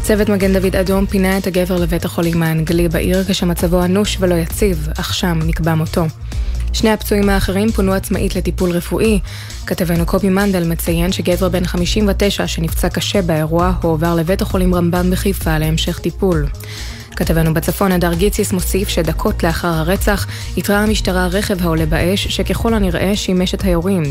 צוות 0.01 0.29
מגן 0.29 0.53
דוד 0.53 0.75
אדום 0.75 1.05
פינה 1.05 1.37
את 1.37 1.47
הגבר 1.47 1.77
לבית 1.79 2.05
החולים 2.05 2.43
האנגלי 2.43 2.89
בעיר 2.89 3.23
כשמצבו 3.23 3.83
אנוש 3.83 4.17
ולא 4.19 4.35
יציב, 4.35 4.87
אך 4.99 5.13
שם 5.13 5.39
נקבע 5.45 5.75
מותו. 5.75 6.05
שני 6.73 6.89
הפצועים 6.89 7.29
האחרים 7.29 7.71
פונו 7.71 7.93
עצמאית 7.93 8.35
לטיפול 8.35 8.71
רפואי. 8.71 9.19
כתבנו 9.65 10.05
קובי 10.05 10.29
מנדל 10.29 10.67
מציין 10.67 11.11
שגבר 11.11 11.49
בן 11.49 11.65
59 11.65 12.47
שנפצע 12.47 12.89
קשה 12.89 13.21
באירוע 13.21 13.73
הועבר 13.81 14.15
לבית 14.15 14.41
החולים 14.41 14.75
רמב"ם 14.75 15.11
בחיפה 15.11 15.57
להמשך 15.57 15.99
טיפול. 15.99 16.47
כתבנו 17.15 17.53
בצפון, 17.53 17.91
הדר 17.91 18.13
גיציס, 18.13 18.51
מוסיף 18.51 18.89
שדקות 18.89 19.43
לאחר 19.43 19.67
הרצח 19.67 20.27
איתרה 20.57 20.83
המשטרה 20.83 21.27
רכב 21.27 21.61
העולה 21.61 21.85
באש, 21.85 22.27
שככל 22.27 22.73
הנראה 22.73 23.15
שימש 23.15 23.53
את 23.53 23.63
היורים. 23.63 24.03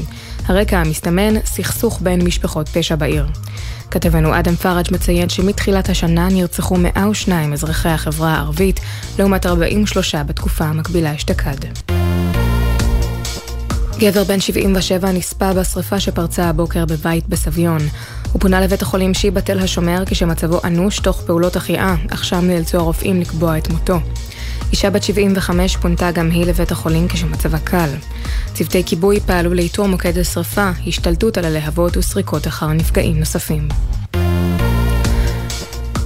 הרקע 0.47 0.79
המסתמן, 0.79 1.35
סכסוך 1.45 1.99
בין 2.03 2.25
משפחות 2.25 2.69
פשע 2.69 2.97
בעיר. 2.97 3.27
כתבנו 3.91 4.39
אדם 4.39 4.57
פראג' 4.57 4.87
מציין 4.93 5.29
שמתחילת 5.29 5.89
השנה 5.89 6.29
נרצחו 6.29 6.77
102 6.77 7.53
אזרחי 7.53 7.89
החברה 7.89 8.35
הערבית, 8.35 8.81
לעומת 9.19 9.47
43 9.47 10.15
בתקופה 10.15 10.65
המקבילה 10.65 11.15
אשתקד. 11.15 11.59
גבר 13.99 14.25
בן 14.25 14.41
77 14.41 15.13
נספה 15.13 15.53
בשרפה 15.53 16.01
שפרצה 16.01 16.45
הבוקר 16.45 16.85
בבית 16.85 17.29
בסביון. 17.29 17.79
הוא 18.33 18.41
פונה 18.41 18.61
לבית 18.61 18.83
החולים 18.83 19.15
שיבא 19.15 19.41
תל 19.41 19.59
השומר 19.59 20.03
כשמצבו 20.07 20.61
אנוש 20.65 20.99
תוך 20.99 21.23
פעולות 21.27 21.57
החייאה, 21.57 21.95
אך 22.11 22.25
שם 22.25 22.45
נאלצו 22.45 22.79
הרופאים 22.79 23.21
לקבוע 23.21 23.59
את 23.59 23.69
מותו. 23.69 23.99
אישה 24.71 24.91
בת 24.91 25.03
75 25.03 25.77
פונתה 25.77 26.11
גם 26.11 26.31
היא 26.31 26.47
לבית 26.47 26.73
החולים 26.73 27.09
כשמצבה 27.09 27.59
קל. 27.59 27.91
צוותי 28.55 28.83
כיבוי 28.87 29.21
פעלו 29.21 29.55
לאיתור 29.55 29.87
מוקד 29.87 30.19
השרפה, 30.19 30.71
השתלטות 30.87 31.39
על 31.39 31.45
הלהבות 31.45 31.97
וסריקות 31.97 32.47
אחר 32.47 32.69
נפגעים 32.69 33.19
נוספים. 33.19 33.69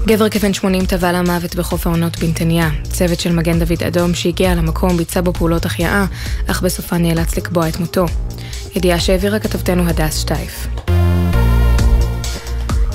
גבר 0.09 0.29
כבן 0.29 0.55
80 0.55 0.87
טבע 0.87 1.13
למוות 1.13 1.55
בחוף 1.55 1.87
העונות 1.87 2.19
בנתניה. 2.19 2.71
צוות 2.83 3.21
של 3.21 3.33
מגן 3.33 3.59
דוד 3.59 3.83
אדום 3.83 4.15
שהגיע 4.15 4.55
למקום 4.55 4.97
ביצע 4.97 5.21
בו 5.21 5.33
פעולות 5.33 5.65
החייאה, 5.65 6.05
אך 6.47 6.63
בסופה 6.63 6.99
נאלץ 6.99 7.37
לקבוע 7.37 7.69
את 7.69 7.81
מותו. 7.81 8.07
ידיעה 8.77 9.01
שהעבירה 9.01 9.39
כתבתנו 9.39 9.89
הדס 9.89 10.19
שטייף. 10.19 10.67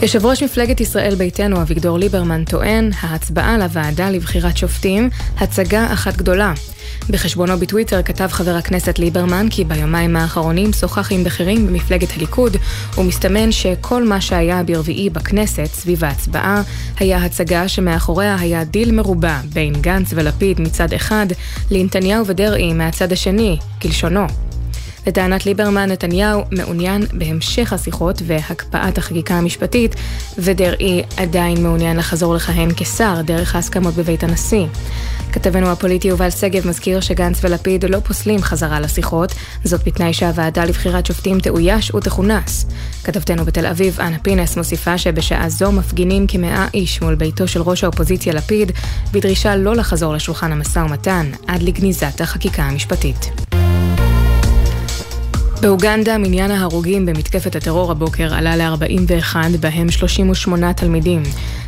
יושב 0.01 0.25
ראש 0.25 0.43
מפלגת 0.43 0.81
ישראל 0.81 1.15
ביתנו 1.15 1.61
אביגדור 1.61 1.99
ליברמן 1.99 2.45
טוען, 2.45 2.91
ההצבעה 2.99 3.57
לוועדה 3.57 4.09
לבחירת 4.09 4.57
שופטים, 4.57 5.09
הצגה 5.37 5.93
אחת 5.93 6.17
גדולה. 6.17 6.53
בחשבונו 7.09 7.57
בטוויטר 7.59 8.03
כתב 8.03 8.27
חבר 8.31 8.55
הכנסת 8.55 8.99
ליברמן 8.99 9.47
כי 9.49 9.63
ביומיים 9.63 10.15
האחרונים 10.15 10.73
שוחח 10.73 11.11
עם 11.11 11.23
בכירים 11.23 11.67
במפלגת 11.67 12.11
הליכוד 12.17 12.57
ומסתמן 12.97 13.51
שכל 13.51 14.03
מה 14.03 14.21
שהיה 14.21 14.63
ברביעי 14.63 15.09
בכנסת 15.09 15.69
סביב 15.73 16.03
ההצבעה 16.03 16.61
היה 16.99 17.17
הצגה 17.17 17.67
שמאחוריה 17.67 18.35
היה 18.39 18.63
דיל 18.63 18.91
מרובע 18.91 19.39
בין 19.53 19.73
גנץ 19.81 20.07
ולפיד 20.15 20.61
מצד 20.61 20.93
אחד 20.93 21.27
לנתניהו 21.71 22.25
ודרעי 22.27 22.73
מהצד 22.73 23.11
השני, 23.11 23.57
כלשונו. 23.81 24.27
לטענת 25.07 25.45
ליברמן, 25.45 25.91
נתניהו 25.91 26.43
מעוניין 26.51 27.05
בהמשך 27.13 27.73
השיחות 27.73 28.21
והקפאת 28.25 28.97
החקיקה 28.97 29.33
המשפטית, 29.33 29.95
ודרעי 30.37 31.03
עדיין 31.17 31.63
מעוניין 31.63 31.97
לחזור 31.97 32.35
לכהן 32.35 32.69
כשר 32.77 33.21
דרך 33.21 33.55
ההסכמות 33.55 33.93
בבית 33.93 34.23
הנשיא. 34.23 34.65
כתבנו 35.31 35.67
הפוליטי 35.67 36.07
יובל 36.07 36.29
שגב 36.29 36.67
מזכיר 36.67 36.99
שגנץ 36.99 37.43
ולפיד 37.43 37.85
לא 37.85 37.99
פוסלים 37.99 38.41
חזרה 38.41 38.79
לשיחות, 38.79 39.33
זאת 39.63 39.87
בתנאי 39.87 40.13
שהוועדה 40.13 40.65
לבחירת 40.65 41.05
שופטים 41.05 41.39
תאויש 41.39 41.95
ותכונס. 41.95 42.65
כתבתנו 43.03 43.45
בתל 43.45 43.65
אביב, 43.65 43.99
אנה 43.99 44.19
פינס, 44.19 44.57
מוסיפה 44.57 44.97
שבשעה 44.97 45.49
זו 45.49 45.71
מפגינים 45.71 46.27
כמאה 46.27 46.67
איש 46.73 47.01
מול 47.01 47.15
ביתו 47.15 47.47
של 47.47 47.61
ראש 47.61 47.83
האופוזיציה 47.83 48.33
לפיד, 48.33 48.71
בדרישה 49.11 49.55
לא 49.55 49.75
לחזור 49.75 50.13
לשולחן 50.13 50.51
המשא 50.51 50.79
ומתן 50.79 51.31
עד 51.47 51.61
לגניזת 51.63 52.21
החקיקה 52.21 52.63
המשפטית. 52.63 53.31
באוגנדה 55.61 56.17
מניין 56.17 56.51
ההרוגים 56.51 57.05
במתקפת 57.05 57.55
הטרור 57.55 57.91
הבוקר 57.91 58.33
עלה 58.33 58.55
ל-41, 58.55 59.35
בהם 59.59 59.91
38 59.91 60.73
תלמידים, 60.73 61.23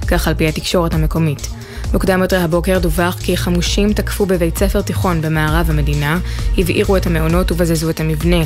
כך 0.07 0.27
על 0.27 0.33
פי 0.33 0.47
התקשורת 0.47 0.93
המקומית. 0.93 1.62
מוקדם 1.93 2.21
יותר 2.21 2.41
הבוקר 2.41 2.79
דווח 2.79 3.17
כי 3.19 3.37
חמושים 3.37 3.93
תקפו 3.93 4.25
בבית 4.25 4.57
ספר 4.57 4.81
תיכון 4.81 5.21
במערב 5.21 5.69
המדינה, 5.69 6.19
הבעירו 6.57 6.97
את 6.97 7.07
המעונות 7.07 7.51
ובזזו 7.51 7.89
את 7.89 7.99
המבנה. 7.99 8.45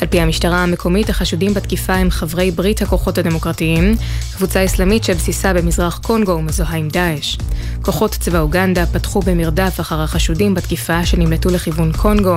על 0.00 0.08
פי 0.08 0.20
המשטרה 0.20 0.62
המקומית, 0.62 1.10
החשודים 1.10 1.54
בתקיפה 1.54 1.94
הם 1.94 2.10
חברי 2.10 2.50
ברית 2.50 2.82
הכוחות 2.82 3.18
הדמוקרטיים, 3.18 3.96
קבוצה 4.36 4.64
אסלאמית 4.64 5.04
שבסיסה 5.04 5.52
במזרח 5.52 5.98
קונגו 5.98 6.32
ומזוהה 6.32 6.76
עם 6.76 6.88
דאעש. 6.88 7.36
כוחות 7.82 8.10
צבא 8.10 8.40
אוגנדה 8.40 8.86
פתחו 8.86 9.20
במרדף 9.20 9.80
אחר 9.80 10.00
החשודים 10.00 10.54
בתקיפה 10.54 11.06
שנמלטו 11.06 11.50
לכיוון 11.50 11.92
קונגו. 11.92 12.36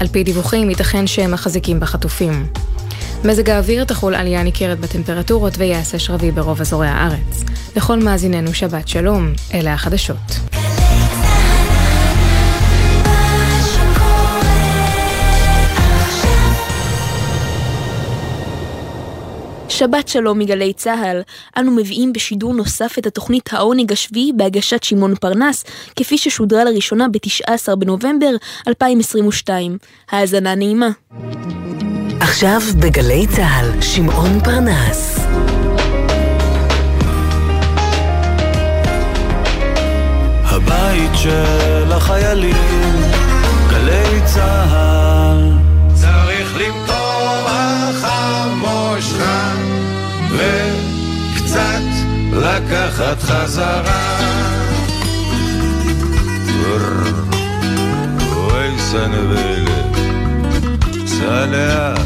על 0.00 0.08
פי 0.08 0.24
דיווחים, 0.24 0.70
ייתכן 0.70 1.06
שהם 1.06 1.30
מחזיקים 1.30 1.80
בחטופים. 1.80 2.46
מזג 3.24 3.50
האוויר 3.50 3.84
תחול 3.84 4.14
עלייה 4.14 4.42
ניכרת 4.42 4.80
בטמפרטורות 4.80 5.52
ויעשה 5.58 5.98
שרבי 5.98 6.30
ברוב 6.30 6.60
אזורי 6.60 6.88
הארץ. 6.88 7.44
לכל 7.76 7.98
מאזיננו 7.98 8.54
שבת 8.54 8.88
שלום, 8.88 9.32
אלה 9.54 9.72
החדשות. 9.74 10.16
שבת 19.68 20.08
שלום 20.08 20.38
מגלי 20.38 20.72
צה"ל, 20.72 21.22
אנו 21.58 21.70
מביאים 21.70 22.12
בשידור 22.12 22.54
נוסף 22.54 22.94
את 22.98 23.06
התוכנית 23.06 23.52
העונג 23.52 23.92
השביעי 23.92 24.32
בהגשת 24.36 24.82
שמעון 24.82 25.14
פרנס, 25.14 25.64
כפי 25.96 26.18
ששודרה 26.18 26.64
לראשונה 26.64 27.08
ב-19 27.08 27.76
בנובמבר 27.76 28.30
2022. 28.68 29.78
האזנה 30.10 30.54
נעימה. 30.54 30.88
עכשיו 32.22 32.60
בגלי 32.78 33.26
צה"ל, 33.26 33.80
שמעון 33.80 34.40
פרנס. 34.44 35.18
הבית 40.44 41.10
של 41.14 41.92
החיילים, 41.92 43.02
גלי 43.70 44.20
צה"ל. 44.24 45.52
צריך 45.94 46.56
למטור 46.56 47.48
החמושך 47.48 49.16
וקצת 50.30 51.82
לקחת 52.32 53.22
חזרה. 53.22 54.18
אוי 58.36 58.78
סנבלת, 58.78 59.61
סע 61.22 61.46
לאט, 61.46 61.98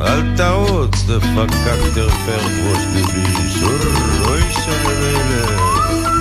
אל 0.00 0.36
תרוץ, 0.36 1.02
דפקק 1.08 1.94
תרפר 1.94 2.46
ראש 2.66 2.82
דביש, 2.94 3.62
אוי 4.26 4.42
סנבלת. 4.52 6.15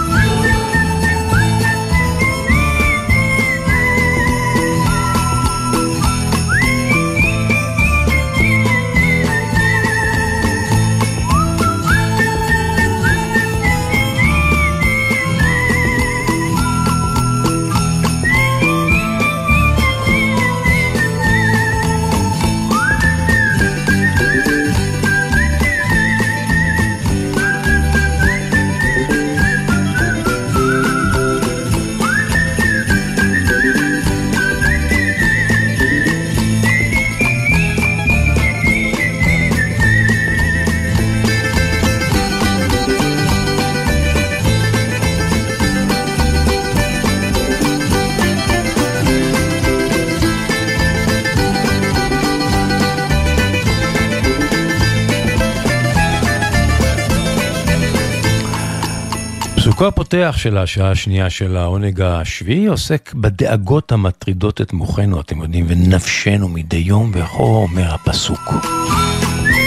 פסוקו 59.85 60.01
הפותח 60.01 60.35
של 60.37 60.57
השעה 60.57 60.91
השנייה 60.91 61.29
של 61.29 61.57
העונג 61.57 62.01
השביעי 62.01 62.65
עוסק 62.65 63.13
בדאגות 63.13 63.91
המטרידות 63.91 64.61
את 64.61 64.73
מוחנו, 64.73 65.21
אתם 65.21 65.41
יודעים, 65.41 65.65
ונפשנו 65.69 66.49
מדי 66.49 66.77
יום, 66.77 67.11
וכה 67.13 67.37
אומר 67.43 67.93
הפסוק. 67.93 68.53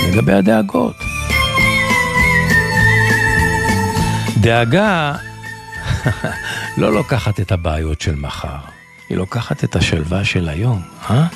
לגבי 0.08 0.32
הדאגות. 0.32 0.96
דאגה 4.40 5.14
לא 6.78 6.92
לוקחת 6.92 7.40
את 7.40 7.52
הבעיות 7.52 8.00
של 8.00 8.14
מחר, 8.14 8.58
היא 9.08 9.18
לוקחת 9.18 9.64
את 9.64 9.76
השלווה 9.76 10.24
של 10.24 10.48
היום, 10.48 10.82
אה? 11.10 11.26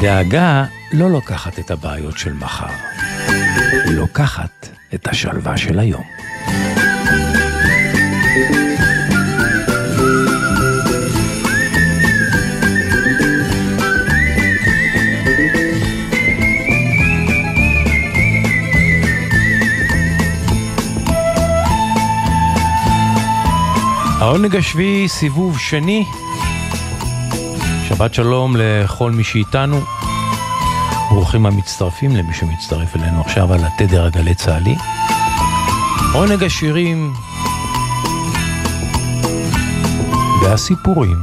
דאגה 0.00 0.64
לא 0.92 1.10
לוקחת 1.10 1.58
את 1.58 1.70
הבעיות 1.70 2.18
של 2.18 2.32
מחר, 2.32 2.74
היא 3.84 3.92
לוקחת 3.92 4.68
את 4.94 5.08
השלווה 5.08 5.56
של 5.56 5.78
היום. 5.78 6.19
העונג 24.30 24.56
השביעי, 24.56 25.08
סיבוב 25.08 25.58
שני. 25.58 26.04
שבת 27.88 28.14
שלום 28.14 28.56
לכל 28.58 29.10
מי 29.10 29.24
שאיתנו. 29.24 29.80
ברוכים 31.10 31.46
המצטרפים 31.46 32.16
למי 32.16 32.34
שמצטרף 32.34 32.96
אלינו 32.96 33.20
עכשיו 33.20 33.52
על 33.52 33.60
התדר 33.64 34.04
הגלי 34.04 34.34
צה"לי. 34.34 34.76
עונג 36.12 36.44
השירים 36.44 37.12
והסיפורים 40.42 41.16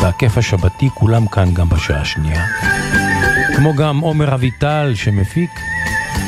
והכיף 0.00 0.38
השבתי 0.38 0.88
כולם 0.94 1.26
כאן 1.26 1.54
גם 1.54 1.68
בשעה 1.68 2.00
השנייה. 2.00 2.46
כמו 3.56 3.74
גם 3.74 3.98
עומר 3.98 4.34
אביטל 4.34 4.92
שמפיק, 4.94 5.50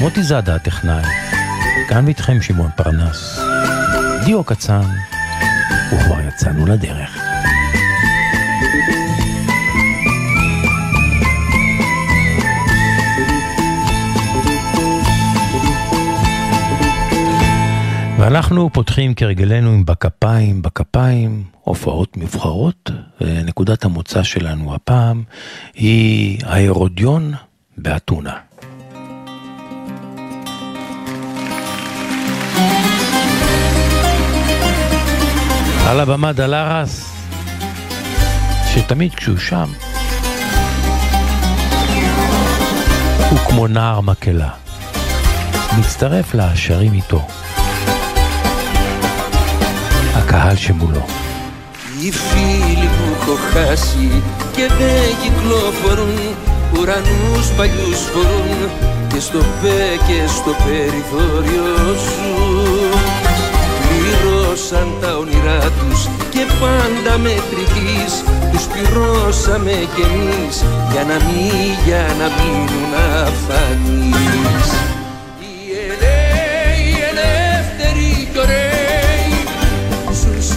מוטי 0.00 0.22
זאדה 0.22 0.54
הטכנאי. 0.54 1.04
כאן 1.88 2.04
ואיתכם 2.04 2.42
שמעון 2.42 2.70
פרנס. 2.76 3.40
דיו 4.24 4.44
קצן, 4.44 4.90
וכבר 5.92 6.20
יצאנו 6.28 6.66
לדרך. 6.66 7.19
ואנחנו 18.20 18.70
פותחים 18.72 19.14
כרגלנו 19.14 19.70
עם 19.70 19.84
בכפיים, 19.84 20.62
בכפיים, 20.62 21.44
הופעות 21.60 22.16
מבחרות. 22.16 22.90
נקודת 23.20 23.84
המוצא 23.84 24.22
שלנו 24.22 24.74
הפעם 24.74 25.22
היא 25.74 26.38
ההרודיון 26.44 27.32
באתונה. 27.78 28.36
על 35.86 36.00
הבמה 36.00 36.32
דלרס, 36.32 37.12
שתמיד 38.74 39.14
כשהוא 39.14 39.38
שם, 39.38 39.68
הוא 43.30 43.38
כמו 43.38 43.66
נער 43.66 44.00
מקהלה. 44.00 44.50
מצטרף 45.78 46.34
לשרים 46.34 46.92
איתו. 46.92 47.26
הקהל 50.15 50.55
שמולו. 50.57 51.05
Οι 52.01 52.11
φίλοι 52.11 52.89
που 52.95 53.05
έχω 53.15 53.35
χάσει 53.51 54.23
και 54.55 54.65
δεν 54.79 55.07
κυκλοφορούν 55.21 56.35
Ουρανούς 56.79 57.47
παλιούς 57.57 58.01
φορούν 58.13 58.69
και 59.07 59.19
στο 59.19 59.39
πέ 59.61 59.83
και 60.07 60.19
στο 60.27 60.51
περιθώριο 60.65 61.95
σου 62.05 62.31
Πλήρωσαν 63.87 64.87
τα 65.01 65.17
όνειρά 65.17 65.59
τους 65.59 66.09
και 66.29 66.43
πάντα 66.59 67.17
μετρητής 67.17 68.13
Τους 68.51 68.65
πληρώσαμε 68.65 69.75
κι 69.95 70.01
εμείς 70.01 70.63
για 70.91 71.03
να 71.03 71.13
μην, 71.25 71.71
για 71.85 72.05
να 72.19 72.27
μείνουν 72.37 72.93
αφανείς 73.23 74.69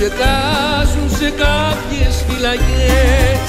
Ζουν 0.03 0.11
σε, 0.11 0.91
ζουν 0.93 1.17
σε 1.17 1.29
κάποιες 1.29 2.23
φυλακές. 2.27 3.47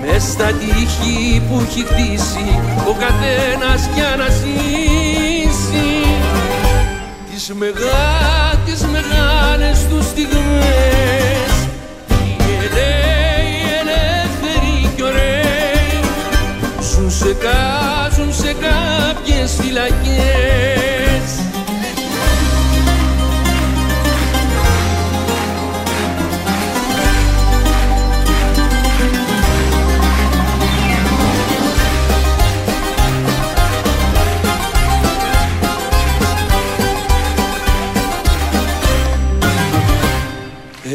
Μες 0.00 0.22
στα 0.22 0.44
τείχη 0.44 1.42
που 1.48 1.66
έχει 1.68 1.84
χτίσει 1.84 2.60
ο 2.88 2.92
καθένας 2.92 3.88
για 3.94 4.16
να 4.18 4.28
ζήσει. 4.28 5.90
Τις 7.30 7.52
μεγά, 7.54 8.60
τις 8.64 8.84
μεγάλες 8.84 9.86
τους 9.90 10.04
στιγμές. 10.06 11.52
Οι 12.08 12.52
ελεύθεροι, 12.56 13.48
οι 13.50 13.70
ελεύθεροι 13.80 14.94
κι 14.96 15.02
ωραίοι. 15.02 16.00
Ζουν 16.92 17.10
σε, 17.10 17.36
ζουν 18.16 18.32
σε 18.34 18.54
κάποιες 18.60 19.56
φυλακές 19.60 21.03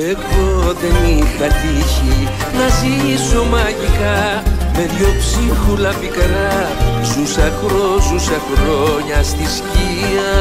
Εγώ 0.07 0.73
δεν 0.81 1.17
είχα 1.17 1.47
τύχει 1.47 2.27
να 2.57 2.67
ζήσω 2.80 3.43
μαγικά 3.43 4.43
με 4.73 4.89
δυο 4.95 5.13
ψίχουλα 5.19 5.89
πικρά 5.89 6.71
Ζούσα 7.03 7.51
χρό, 7.59 7.99
ζούσα 8.09 8.39
χρόνια 8.49 9.23
στη 9.23 9.45
σκία 9.55 10.31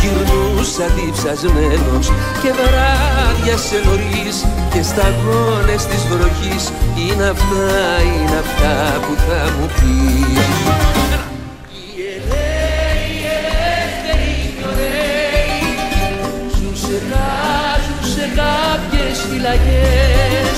Γυρνούσα 0.00 0.86
διψασμένος 0.96 2.06
και 2.42 2.50
βράδια 2.52 3.56
σε 3.56 3.76
νωρίς 3.84 4.44
Και 4.72 4.82
σταγόνες 4.82 5.86
της 5.86 6.02
βροχής. 6.10 6.72
Είναι 6.96 7.24
αυτά, 7.28 8.02
είναι 8.02 8.38
αυτά 8.38 9.00
που 9.00 9.14
θα 9.26 9.52
μου 9.58 9.66
πεις 9.66 10.95
κάποιες 18.35 19.19
φυλακές 19.29 20.57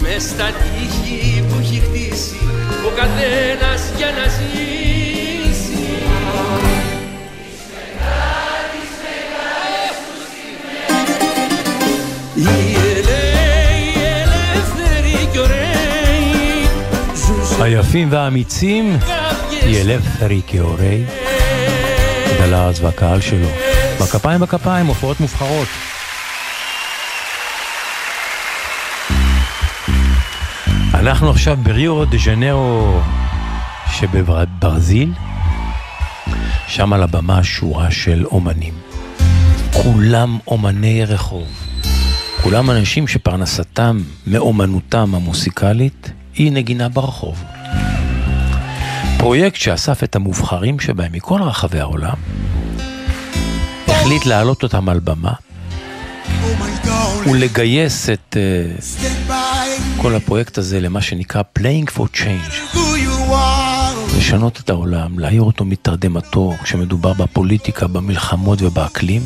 Μες 0.00 0.22
στα 0.22 0.44
τείχη 0.44 1.44
που 1.48 1.56
έχει 1.60 1.80
χτίσει 1.80 2.38
ο 2.86 2.90
καθένας 2.96 3.82
για 3.96 4.06
να 4.06 4.28
ζήσει 4.28 4.66
Οι 12.34 12.74
ελεύθεροι, 12.74 13.82
οι 13.94 14.02
ελεύθεροι 14.22 15.28
κι 15.32 15.38
ωραίοι 15.38 16.68
ζουν 17.14 17.46
σε 17.46 17.62
היפים 17.62 18.08
והאמיצים, 18.10 18.98
ילפרי 19.66 20.40
כאורי, 20.46 21.04
דלרס 22.38 22.80
והקהל 22.80 23.20
שלו. 23.20 23.48
בכפיים 24.00 24.40
בכפיים, 24.40 24.86
הופעות 24.86 25.20
מובחרות. 25.20 25.68
אנחנו 31.01 31.29
עכשיו 31.29 31.57
בריו 31.63 32.05
דה 32.05 32.17
ז'נרו 32.17 32.99
שבברזיל, 33.91 35.13
שם 36.67 36.93
על 36.93 37.03
הבמה 37.03 37.43
שורה 37.43 37.91
של 37.91 38.25
אומנים. 38.25 38.73
כולם 39.73 40.37
אומני 40.47 41.05
רחוב. 41.05 41.47
כולם 42.43 42.71
אנשים 42.71 43.07
שפרנסתם 43.07 44.01
מאומנותם 44.27 45.15
המוסיקלית 45.15 46.11
היא 46.35 46.51
נגינה 46.51 46.89
ברחוב. 46.89 47.43
פרויקט 49.17 49.55
שאסף 49.55 50.03
את 50.03 50.15
המובחרים 50.15 50.79
שבהם 50.79 51.11
מכל 51.11 51.41
רחבי 51.41 51.79
העולם, 51.79 52.17
החליט 53.87 54.25
להעלות 54.25 54.63
אותם 54.63 54.89
על 54.89 54.99
במה 54.99 55.33
ולגייס 57.25 58.09
את 58.09 58.37
uh, 58.37 59.40
כל 59.97 60.15
הפרויקט 60.15 60.57
הזה 60.57 60.79
למה 60.79 61.01
שנקרא 61.01 61.41
Playing 61.59 61.97
for 61.97 62.17
Change. 62.17 62.77
לשנות 64.17 64.59
את 64.59 64.69
העולם, 64.69 65.19
להעיר 65.19 65.41
אותו 65.41 65.65
מתרדמתו 65.65 66.53
כשמדובר 66.63 67.13
בפוליטיקה, 67.13 67.87
במלחמות 67.87 68.61
ובאקלים. 68.61 69.21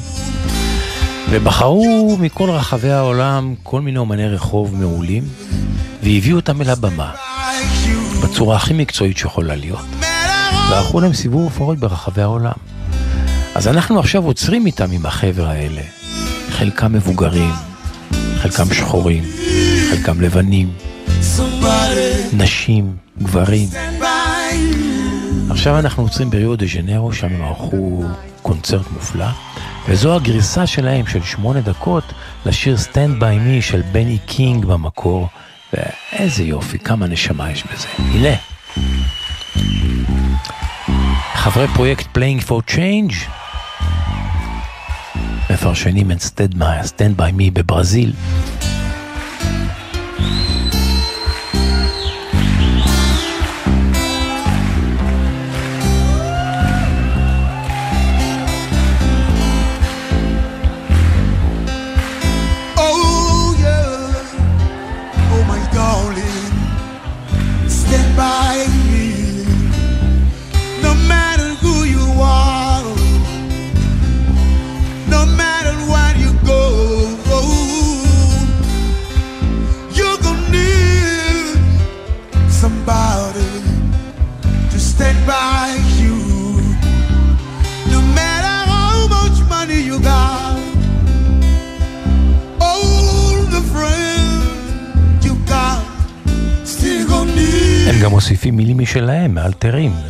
ובחרו 1.30 2.18
מכל 2.20 2.50
רחבי 2.50 2.92
העולם 2.92 3.56
כל 3.64 3.82
מיני 3.82 3.98
אומני 3.98 4.28
רחוב 4.28 4.76
מעולים, 4.76 5.24
והביאו 6.04 6.36
אותם 6.36 6.62
אל 6.62 6.70
הבמה, 6.70 7.12
בצורה 8.24 8.56
הכי 8.56 8.74
מקצועית 8.74 9.18
שיכולה 9.18 9.56
להיות. 9.56 9.86
וערכו 10.70 11.00
להם 11.00 11.14
סיבוב 11.14 11.44
הופעות 11.44 11.78
ברחבי 11.78 12.22
העולם. 12.22 12.54
אז 13.56 13.68
אנחנו 13.68 14.00
עכשיו 14.00 14.26
עוצרים 14.26 14.66
איתם 14.66 14.92
עם 14.92 15.06
החבר'ה 15.06 15.52
האלה. 15.52 15.82
חלקם 16.50 16.94
מבוגרים, 16.94 17.52
חלקם 18.38 18.74
שחורים, 18.74 19.24
חלקם 19.90 20.22
לבנים, 20.22 20.72
נשים, 22.34 22.96
גברים. 23.22 23.70
עכשיו 25.50 25.80
אנחנו 25.80 26.04
עוצרים 26.04 26.30
בריו 26.30 26.56
דה 26.56 26.66
ז'נרו, 26.66 27.14
שם 27.14 27.28
הם 27.28 27.42
ערכו 27.42 28.04
קונצרט 28.42 28.86
מופלא, 28.92 29.26
וזו 29.88 30.16
הגרסה 30.16 30.68
שלהם 30.68 31.08
של 31.08 31.24
שמונה 31.24 31.62
דקות 31.62 32.04
לשיר 32.46 32.78
Stand 32.78 33.22
by 33.22 33.24
Me 33.48 33.62
של 33.62 33.82
בני 33.92 34.18
קינג 34.26 34.66
במקור, 34.66 35.28
ואיזה 35.74 36.44
יופי, 36.44 36.80
כמה 36.80 37.08
נשמה 37.08 37.52
יש 37.52 37.64
בזה. 37.64 37.88
הנה. 37.98 38.36
חברי 41.34 41.68
פרויקט 41.68 42.18
Playing 42.18 42.48
for 42.48 42.72
Change 42.72 43.16
מפרשנים 45.50 46.12
את 46.12 46.22
Stand 46.22 47.20
by 47.20 47.40
Me 47.40 47.52
בברזיל. 47.54 48.14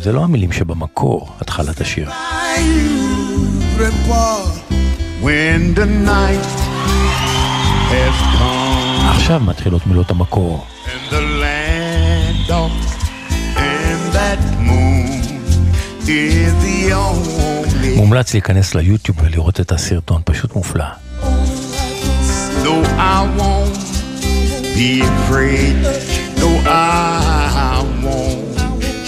זה 0.02 0.12
לא 0.12 0.24
המילים 0.24 0.52
שבמקור, 0.52 1.32
התחלת 1.40 1.80
השיר. 1.80 2.10
עכשיו 9.10 9.40
מתחילות 9.40 9.86
מילות 9.86 10.10
המקור. 10.10 10.66
מומלץ 17.96 18.34
להיכנס 18.34 18.74
ליוטיוב 18.74 19.18
ולראות 19.22 19.60
את 19.60 19.72
הסרטון, 19.72 20.22
פשוט 20.24 20.54
מופלא. 20.54 20.84
No, 22.64 22.74
I 22.98 23.18
won't 23.38 23.78
be 24.76 24.90
afraid. 25.10 25.76
No, 26.40 26.50
I 26.66 26.95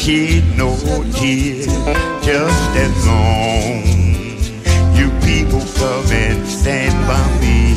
kid 0.09 0.43
no 0.57 0.75
tears, 1.13 1.67
just 2.25 2.71
as 2.85 3.07
long 3.07 3.85
you 4.97 5.11
people 5.21 5.61
come 5.77 6.07
and 6.11 6.47
stand 6.49 6.95
by 7.07 7.23
me. 7.43 7.77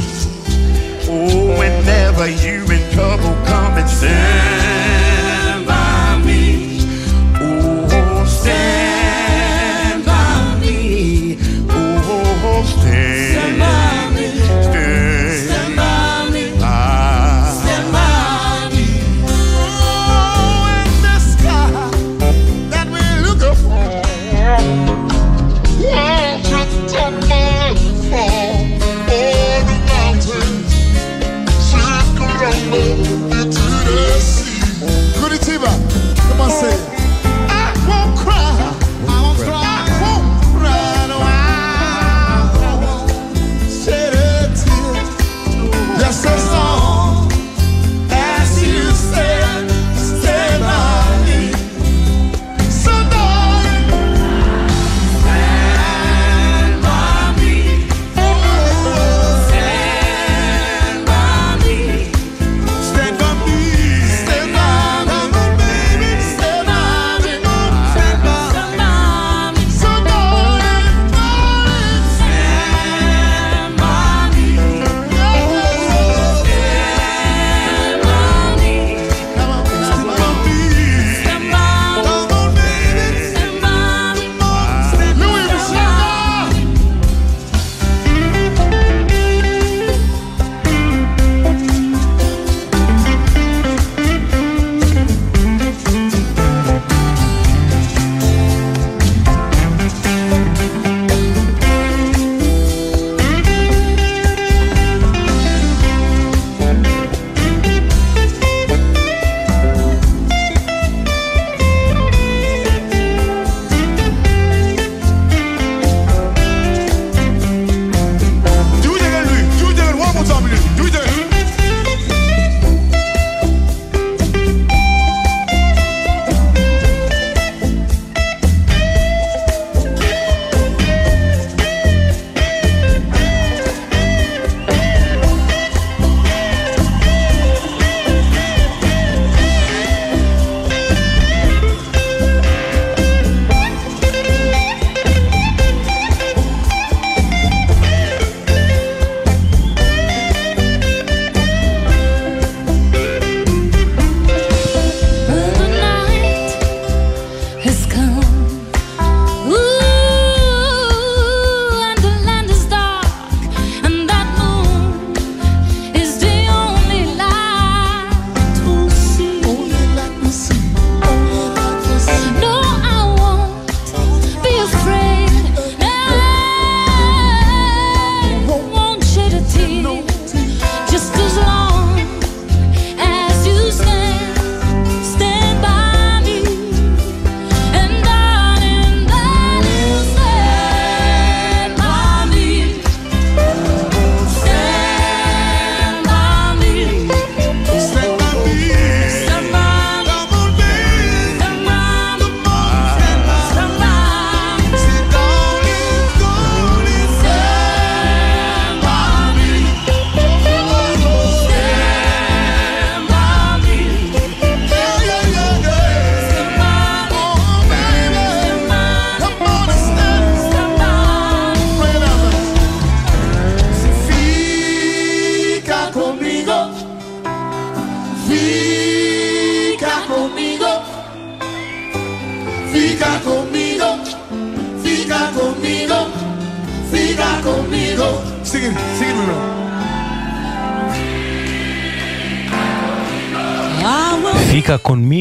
Oh, 1.10 1.60
whenever 1.60 2.30
you 2.30 2.64
in 2.72 2.94
trouble, 2.94 3.36
come 3.46 3.74
and 3.78 3.90
stand. 3.90 4.81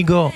amigo 0.00 0.32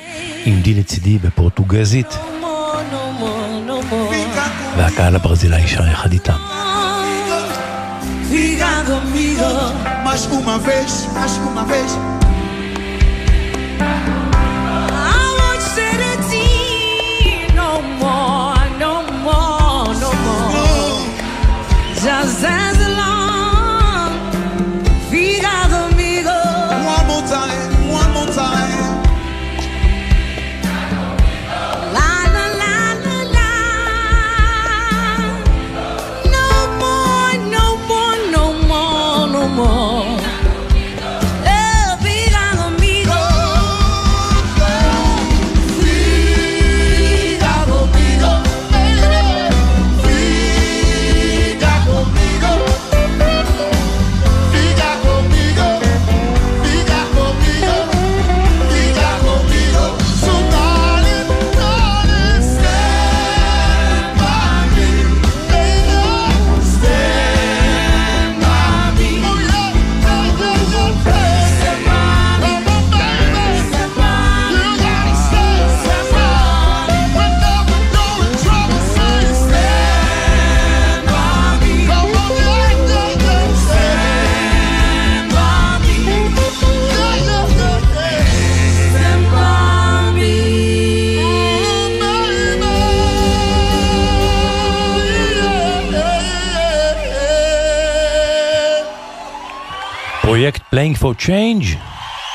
for 101.04 101.20
Change, 101.20 101.76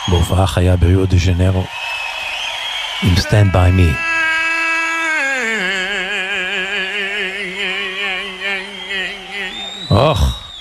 בהופעה 0.08 0.48
חיה 0.48 0.76
בריו 0.76 1.06
דה 1.06 1.18
ז'נרו, 1.18 1.64
עם 3.04 3.14
Stand 3.16 3.54
by 3.54 3.70
me. 3.78 3.96
אוח. 9.92 10.52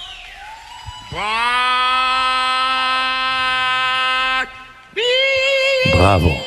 בראבו. 5.93 6.41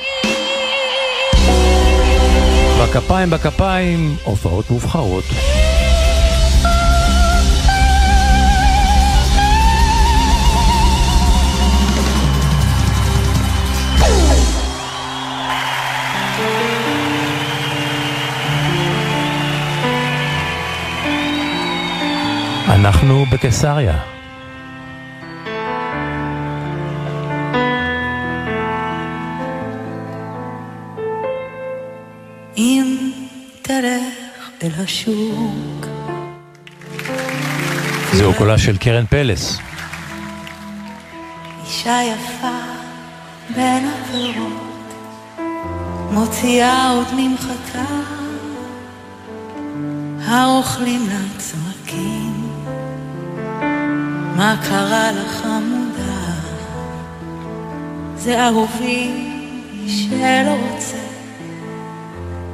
בכפיים 2.82 3.30
בכפיים, 3.30 4.16
הופעות 4.24 4.70
מובחרות. 4.70 5.26
אנחנו 22.82 23.26
בקיסריה. 23.32 23.98
אם 32.58 33.12
תלך 33.62 34.50
אל 34.64 34.72
השוק 34.84 35.88
זהו 38.14 38.34
קולה 38.34 38.58
של 38.58 38.78
קרן 38.78 39.06
פלס. 39.06 39.60
אישה 41.66 42.00
יפה 42.04 42.58
בין 43.56 43.90
הפירות 43.90 44.94
מוציאה 46.12 46.90
עוד 46.90 47.08
ממחטה 47.18 47.86
האוכלים 50.26 51.08
לה 51.10 51.20
צמקים 51.38 51.71
מה 54.42 54.56
קרה 54.70 55.12
לך 55.12 55.46
מודע 55.46 56.32
זה 58.16 58.46
אהובי 58.46 59.12
שלא 59.88 60.52
רוצה. 60.52 60.98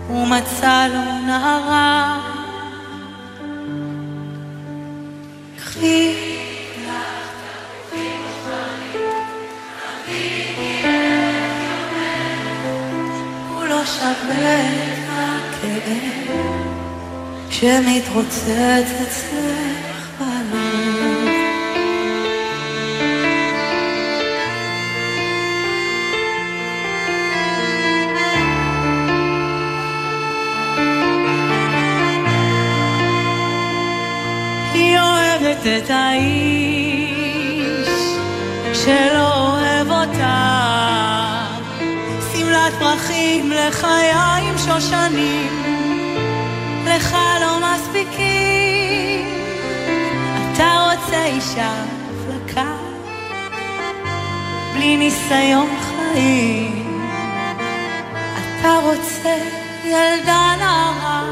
הוא 0.07 0.27
מצא 0.27 0.87
לו 0.87 1.25
נערה. 1.25 2.21
קחי. 5.57 6.15
לא 13.69 13.85
שווה 13.85 14.61
את 14.61 15.09
הכאב 15.09 15.97
שמתרוצץ 17.49 18.91
אצלך 19.01 19.86
פרחים 43.71 43.87
לחיים 43.89 44.57
שושנים 44.57 45.63
לך 46.85 47.17
לא 47.41 47.59
מספיקים 47.59 49.27
אתה 50.53 50.91
רוצה 50.91 51.25
אישה 51.25 51.83
פלקה 52.25 52.75
בלי 54.73 54.97
ניסיון 54.97 55.69
חיים 55.79 57.01
אתה 58.35 58.79
רוצה 58.83 59.37
ילדה 59.85 60.55
נערה 60.59 61.23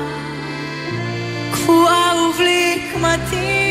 קפואה 1.52 2.30
ובלי 2.30 2.92
קמטים. 2.94 3.65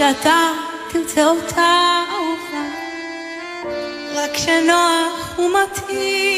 שאתה 0.00 0.52
תרצה 0.92 1.26
אותה 1.26 2.02
אהובה 2.10 2.64
רק 4.14 4.30
כשנוח 4.34 5.38
ומתאים. 5.38 6.29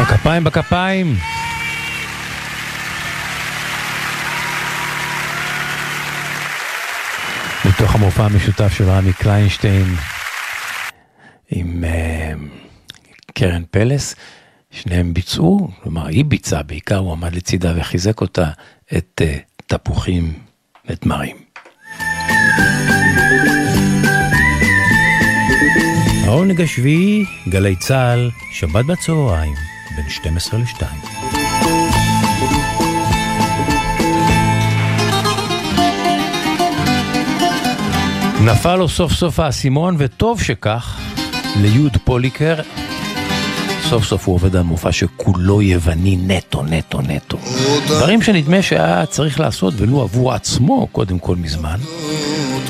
בכפיים 0.00 0.44
בכפיים. 0.44 1.16
מתוך 7.64 7.94
המופע 7.94 8.24
המשותף 8.24 8.72
של 8.72 8.84
רמי 8.84 9.12
קליינשטיין 9.12 9.86
עם 11.50 11.84
uh, 11.84 12.38
קרן 13.34 13.62
פלס, 13.70 14.14
שניהם 14.70 15.14
ביצעו, 15.14 15.68
כלומר 15.82 16.06
היא 16.06 16.24
ביצעה 16.24 16.62
בעיקר, 16.62 16.96
הוא 16.96 17.12
עמד 17.12 17.34
לצידה 17.34 17.72
וחיזק 17.76 18.20
אותה, 18.20 18.50
את 18.96 19.22
uh, 19.24 19.64
תפוחים 19.66 20.32
ותמרים. 20.86 21.36
העונג 26.24 26.60
השביעי, 26.60 27.24
גלי 27.48 27.76
צה"ל, 27.76 28.30
שבת 28.52 28.84
בצהריים, 28.84 29.54
בין 29.96 30.08
12 30.08 30.60
ל-2. 30.60 30.82
נפל 38.44 38.76
לו 38.76 38.88
סוף 38.88 39.12
סוף 39.12 39.40
האסימון, 39.40 39.94
וטוב 39.98 40.42
שכך, 40.42 41.00
ליוד 41.62 41.96
פוליקר. 42.04 42.54
סוף 43.90 44.04
סוף 44.04 44.26
הוא 44.26 44.34
עובד 44.34 44.56
על 44.56 44.62
מופע 44.62 44.92
שכולו 44.92 45.62
יווני 45.62 46.16
נטו, 46.16 46.62
נטו, 46.62 47.00
נטו. 47.00 47.38
דברים 47.86 48.22
שנדמה 48.22 48.62
שהיה 48.62 49.06
צריך 49.06 49.40
לעשות, 49.40 49.74
ולו 49.76 50.02
עבור 50.02 50.32
עצמו, 50.32 50.86
קודם 50.92 51.18
כל 51.18 51.36
מזמן. 51.36 51.76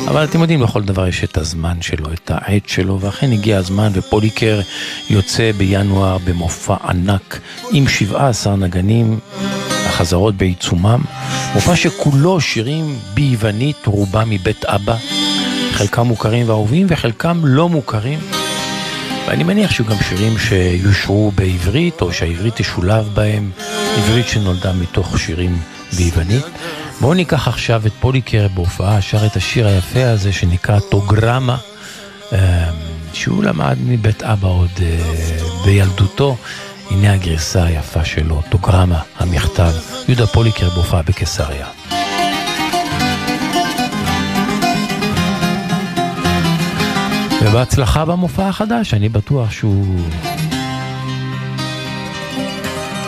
אבל 0.09 0.24
אתם 0.24 0.40
יודעים, 0.40 0.62
לכל 0.62 0.82
דבר 0.82 1.06
יש 1.06 1.24
את 1.24 1.36
הזמן 1.38 1.82
שלו, 1.82 2.12
את 2.12 2.30
העת 2.34 2.68
שלו, 2.68 3.01
ואכן 3.01 3.32
הגיע 3.32 3.59
הזמן, 3.59 3.90
ופוליקר 3.94 4.60
יוצא 5.10 5.52
בינואר 5.52 6.18
במופע 6.18 6.76
ענק 6.88 7.40
עם 7.72 7.88
17 7.88 8.56
נגנים, 8.56 9.18
החזרות 9.86 10.34
בעיצומם. 10.34 11.01
מופע 11.55 11.76
שכולו 11.76 12.40
שירים 12.40 12.98
ביוונית, 13.14 13.86
רובם 13.86 14.30
מבית 14.30 14.64
אבא. 14.64 14.97
חלקם 15.72 16.02
מוכרים 16.02 16.48
ואהובים 16.48 16.86
וחלקם 16.90 17.40
לא 17.44 17.68
מוכרים. 17.68 18.39
ואני 19.26 19.44
מניח 19.44 19.70
שיהיו 19.70 19.88
גם 19.88 19.97
שירים 20.09 20.38
שיושרו 20.38 21.32
בעברית, 21.34 22.01
או 22.01 22.12
שהעברית 22.12 22.55
תשולב 22.56 23.09
בהם, 23.14 23.51
עברית 23.97 24.28
שנולדה 24.28 24.72
מתוך 24.72 25.18
שירים 25.18 25.59
ביוונית. 25.97 26.44
בואו 27.01 27.14
ניקח 27.14 27.48
עכשיו 27.48 27.86
את 27.86 27.92
פוליקר 28.01 28.47
בהופעה, 28.55 29.01
שר 29.02 29.26
את 29.26 29.36
השיר 29.36 29.66
היפה 29.66 30.10
הזה 30.10 30.32
שנקרא 30.32 30.78
טוגרמה, 30.78 31.56
אמ, 32.32 32.38
שהוא 33.12 33.44
למד 33.44 33.76
מבית 33.86 34.22
אבא 34.22 34.48
עוד 34.48 34.70
אה, 34.82 34.98
בילדותו. 35.64 36.36
הנה 36.90 37.12
הגרסה 37.12 37.64
היפה 37.64 38.05
שלו, 38.05 38.42
טוגרמה, 38.48 39.01
המכתב, 39.18 39.72
יהודה 40.09 40.26
פוליקר 40.26 40.70
בהופעה 40.70 41.02
בקיסריה. 41.02 41.66
ובהצלחה 47.41 48.05
במופע 48.05 48.47
החדש, 48.47 48.93
אני 48.93 49.09
בטוח 49.09 49.51
שהוא 49.51 49.99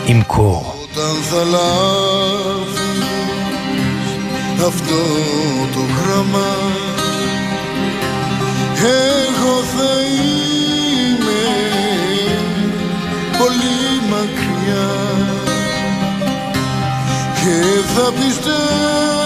ימכור. 0.06 0.74
Όταν 0.92 1.16
θα 1.30 1.44
λάβεις 1.44 2.88
αυτό 4.66 5.00
το 5.74 5.80
γράμμα 5.80 6.48
εγώ 8.80 9.62
θα 9.62 9.92
είμαι 10.10 11.42
πολύ 13.38 13.80
μακριά 14.10 14.90
και 17.34 17.56
θα 17.94 18.12
πιστέψεις 18.12 19.21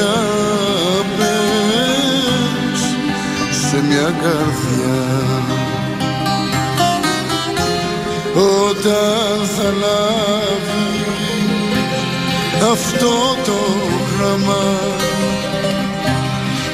αγάπες 0.00 1.70
σε 3.68 3.82
μια 3.88 4.12
καρδιά. 4.22 5.00
Όταν 8.66 9.46
θα 9.56 9.68
λάβει 9.80 10.88
αυτό 12.72 13.12
το 13.44 13.58
γράμμα 14.18 14.64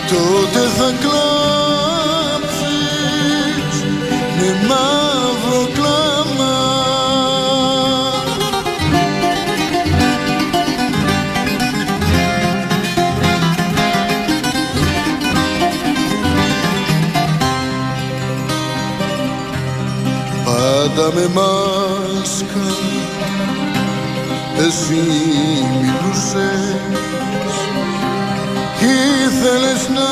τότε 0.09 0.61
θα 0.77 0.89
κλάψεις 1.01 2.57
με 4.39 4.49
μαύρο 4.69 5.04
πάντα 20.95 21.13
με 21.15 21.27
μάσκα. 21.35 22.67
Εσύ 24.67 25.03
μιλούσες 25.81 26.65
ήθελες 28.81 29.89
να 29.89 30.11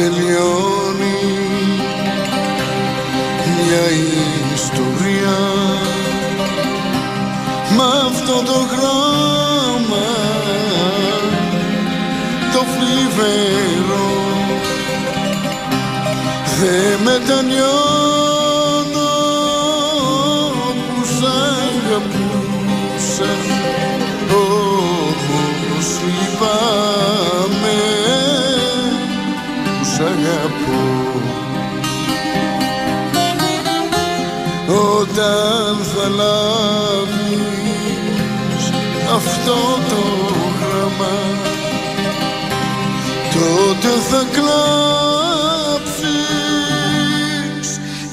τελειώνει 0.00 1.18
μια 3.44 3.84
ιστορία. 4.54 5.38
Μ' 7.76 7.80
αυτό 8.06 8.32
το 8.32 8.58
γράμμα 8.72 10.06
το 12.52 12.64
φλιβερό 12.72 14.10
δεν 16.60 17.00
μετανιώνω 17.02 17.89
όταν 36.10 36.16
θα 36.16 36.16
λάβεις 36.16 37.94
αυτό 39.14 39.56
το 39.88 40.02
γράμμα. 40.60 41.16
Τότε 43.32 43.90
θα 44.10 44.22
κλάψεις 44.32 44.58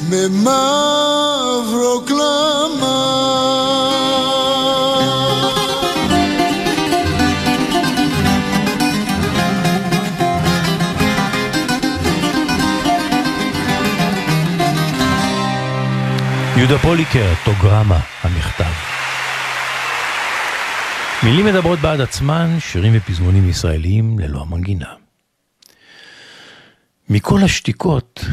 με 0.09 0.21
μαύρο 0.29 1.26
יהודה 16.69 16.83
פוליקר, 16.83 17.33
טוגרמה, 17.45 17.99
המכתב. 18.21 18.71
מילים 21.23 21.45
מדברות 21.45 21.79
בעד 21.79 22.01
עצמן, 22.01 22.57
שירים 22.59 22.93
ופזמונים 22.95 23.49
ישראליים 23.49 24.19
ללא 24.19 24.41
המנגינה. 24.41 24.93
מכל 27.09 27.43
השתיקות, 27.43 28.25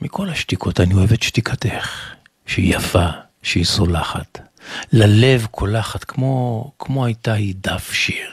מכל 0.00 0.28
השתיקות 0.28 0.80
אני 0.80 0.94
אוהב 0.94 1.12
את 1.12 1.22
שתיקתך, 1.22 2.14
שהיא 2.46 2.76
יפה, 2.76 3.08
שהיא 3.42 3.64
סולחת, 3.64 4.40
ללב 4.92 5.46
קולחת 5.50 6.04
כמו, 6.04 6.72
כמו 6.78 7.06
הייתה 7.06 7.32
היא 7.32 7.54
דף 7.58 7.92
שיר. 7.92 8.30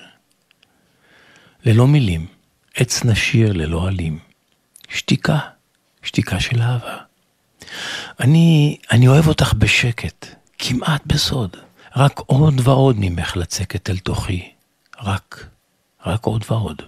ללא 1.65 1.87
מילים, 1.87 2.27
עץ 2.75 3.05
נשיר 3.05 3.53
ללא 3.53 3.87
עלים. 3.87 4.19
שתיקה, 4.89 5.39
שתיקה 6.03 6.39
של 6.39 6.61
אהבה. 6.61 7.02
אני, 8.19 8.77
אני 8.91 9.07
אוהב 9.07 9.27
אותך 9.27 9.53
בשקט, 9.53 10.25
כמעט 10.59 11.01
בסוד. 11.05 11.57
רק 11.95 12.19
עוד 12.19 12.61
ועוד 12.63 12.95
ממך 12.99 13.37
לצקת 13.37 13.89
אל 13.89 13.97
תוכי. 13.97 14.49
רק, 15.01 15.47
רק 16.05 16.25
עוד 16.25 16.45
ועוד. 16.49 16.81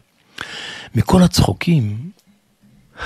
מכל 0.95 1.23
הצחוקים, 1.23 2.11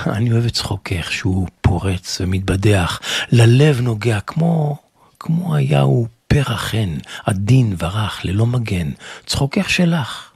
אני 0.06 0.32
אוהב 0.32 0.46
את 0.46 0.52
צחוקך 0.52 1.12
שהוא 1.12 1.48
פורץ 1.60 2.20
ומתבדח, 2.20 3.00
ללב 3.32 3.80
נוגע 3.80 4.20
כמו, 4.20 4.78
כמו 5.18 5.54
היה 5.54 5.80
הוא 5.80 6.08
פרח 6.26 6.60
חן, 6.60 6.96
עדין 7.26 7.76
ורך, 7.78 8.24
ללא 8.24 8.46
מגן. 8.46 8.90
צחוקך 9.26 9.70
שלך, 9.70 10.30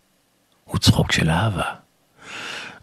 הוא 0.64 0.78
צחוק 0.78 1.12
של 1.12 1.30
אהבה. 1.30 1.74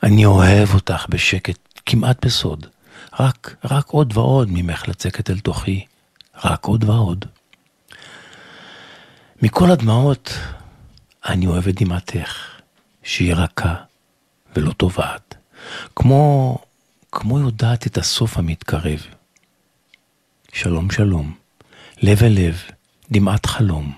אני 0.03 0.25
אוהב 0.25 0.73
אותך 0.73 1.05
בשקט, 1.09 1.57
כמעט 1.85 2.25
בסוד. 2.25 2.67
רק, 3.19 3.55
רק 3.71 3.87
עוד 3.87 4.17
ועוד 4.17 4.47
ממך 4.51 4.87
לצקת 4.87 5.29
אל 5.29 5.39
תוכי, 5.39 5.85
רק 6.43 6.65
עוד 6.65 6.83
ועוד. 6.83 7.25
מכל 9.41 9.71
הדמעות, 9.71 10.33
אני 11.25 11.47
אוהב 11.47 11.67
את 11.67 11.81
דמעתך, 11.81 12.59
שהיא 13.03 13.33
רכה 13.33 13.75
ולא 14.55 14.71
טובעת. 14.71 15.35
כמו, 15.95 16.57
כמו 17.11 17.39
יודעת 17.39 17.87
את 17.87 17.97
הסוף 17.97 18.37
המתקרב. 18.37 19.05
שלום 20.53 20.91
שלום, 20.91 21.35
לב 22.01 22.23
אל 22.23 22.31
לב, 22.31 22.61
דמעת 23.11 23.45
חלום, 23.45 23.93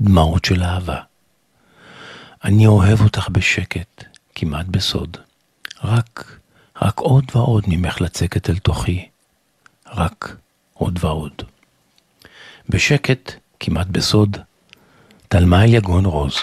דמעות 0.00 0.44
של 0.44 0.62
אהבה. 0.62 1.00
אני 2.44 2.66
אוהב 2.66 3.00
אותך 3.00 3.28
בשקט, 3.28 4.04
כמעט 4.34 4.66
בסוד. 4.66 5.16
רק, 5.84 6.38
רק 6.82 6.98
עוד 6.98 7.24
ועוד 7.34 7.64
ממך 7.66 8.00
לצקת 8.00 8.50
אל 8.50 8.58
תוכי. 8.58 9.08
רק 9.94 10.36
עוד 10.74 10.98
ועוד. 11.04 11.32
בשקט, 12.68 13.32
כמעט 13.60 13.86
בסוד, 13.86 14.36
תלמה 15.28 15.64
אל 15.64 15.74
יגון 15.74 16.04
רוז. 16.04 16.34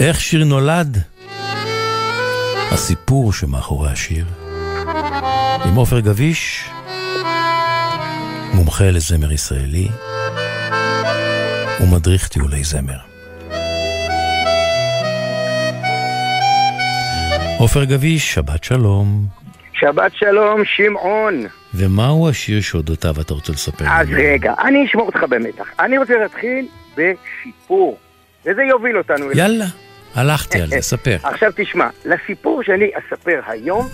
איך 0.00 0.20
שיר 0.20 0.44
נולד? 0.44 0.98
הסיפור 2.70 3.32
שמאחורי 3.32 3.90
השיר. 3.90 4.26
עם 5.64 5.74
עופר 5.74 6.00
גביש, 6.00 6.64
מומחה 8.54 8.90
לזמר 8.90 9.32
ישראלי 9.32 9.88
ומדריך 11.82 12.28
טיולי 12.28 12.64
זמר. 12.64 12.96
עופר 17.58 17.84
גביש, 17.84 18.34
שבת 18.34 18.64
שלום. 18.64 19.26
שבת 19.72 20.12
שלום, 20.14 20.64
שמעון. 20.64 21.42
ומהו 21.74 22.28
השיר 22.28 22.60
שאודותיו 22.60 23.14
אתה 23.20 23.34
רוצה 23.34 23.52
לספר 23.52 23.84
אז 23.88 24.08
לנו? 24.08 24.18
רגע, 24.22 24.54
אני 24.64 24.86
אשמור 24.86 25.06
אותך 25.06 25.22
במתח. 25.28 25.66
אני 25.80 25.98
רוצה 25.98 26.14
להתחיל 26.22 26.66
בסיפור, 26.96 27.98
וזה 28.46 28.62
יוביל 28.62 28.98
אותנו. 28.98 29.30
אל- 29.30 29.38
יאללה, 29.38 29.64
הלכתי 30.14 30.62
על 30.62 30.68
זה, 30.68 30.80
ספר. 30.92 31.16
עכשיו 31.22 31.52
תשמע, 31.56 31.86
לסיפור 32.04 32.62
שאני 32.62 32.86
אספר 32.94 33.40
היום, 33.46 33.88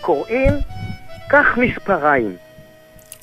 קוראים 0.00 0.52
קח 1.30 1.46
מספריים. 1.56 2.36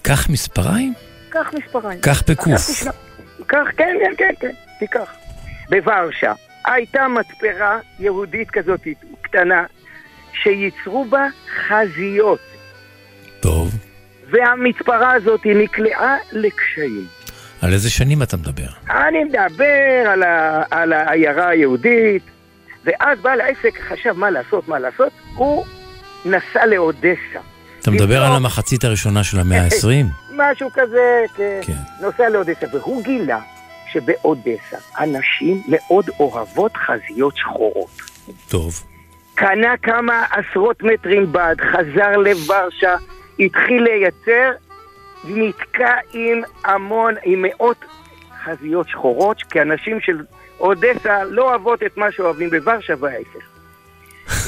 קח 0.01 0.29
מספריים? 0.29 0.93
קח 1.29 1.51
מספריים. 1.53 1.99
קח 2.01 2.23
בקוף. 2.29 2.83
עכשיו 3.51 3.65
תשמע, 3.65 3.71
קח, 3.71 3.77
כן, 3.77 3.95
כן, 3.99 4.13
כן, 4.17 4.33
כן, 4.39 4.53
תיקח. 4.79 5.13
בוורשה 5.69 6.33
הייתה 6.65 7.07
מתפרה 7.07 7.79
יהודית 7.99 8.51
כזאת 8.51 8.87
קטנה, 9.21 9.63
שייצרו 10.43 11.05
בה 11.05 11.27
חזיות. 11.67 12.39
טוב. 13.39 13.71
והמתפרה 14.31 15.11
הזאת 15.13 15.41
נקלעה 15.45 16.17
לקשיים. 16.31 17.07
על 17.61 17.73
איזה 17.73 17.89
שנים 17.89 18.23
אתה 18.23 18.37
מדבר? 18.37 18.67
אני 18.89 19.23
מדבר 19.23 20.09
על, 20.09 20.23
ה, 20.23 20.63
על 20.71 20.93
העיירה 20.93 21.49
היהודית, 21.49 22.23
ואז 22.83 23.19
בעל 23.21 23.41
העסק 23.41 23.79
חשב 23.89 24.11
מה 24.11 24.29
לעשות, 24.29 24.67
מה 24.67 24.79
לעשות, 24.79 25.11
הוא 25.35 25.65
נסע 26.25 26.65
לאודסה. 26.65 27.39
אתה 27.81 27.91
מדבר 27.91 28.23
על 28.23 28.31
המחצית 28.31 28.83
הראשונה 28.83 29.23
של 29.23 29.39
המאה 29.39 29.63
ה-20? 29.65 30.20
משהו 30.35 30.69
כזה, 30.73 31.25
כן. 31.35 31.59
כן. 31.63 31.73
נוסע 32.01 32.29
לאודסה, 32.29 32.65
והוא 32.71 33.03
גילה 33.03 33.39
שבאודסה 33.91 34.77
הנשים 34.95 35.61
מאוד 35.67 36.09
אוהבות 36.19 36.71
חזיות 36.77 37.37
שחורות. 37.37 37.89
טוב. 38.49 38.83
קנה 39.35 39.77
כמה 39.77 40.25
עשרות 40.31 40.83
מטרים 40.83 41.31
בד, 41.31 41.55
חזר 41.61 42.17
לוורשה, 42.17 42.95
התחיל 43.39 43.83
לייצר, 43.83 44.51
נתקע 45.23 45.93
עם 46.13 46.41
המון, 46.65 47.13
עם 47.23 47.41
מאות 47.41 47.85
חזיות 48.43 48.89
שחורות, 48.89 49.43
כי 49.43 49.59
הנשים 49.59 49.99
של 49.99 50.23
אודסה 50.59 51.23
לא 51.23 51.43
אוהבות 51.43 51.83
את 51.83 51.97
מה 51.97 52.11
שאוהבים 52.11 52.49
בוורשה 52.49 52.93
וההפך. 52.99 53.51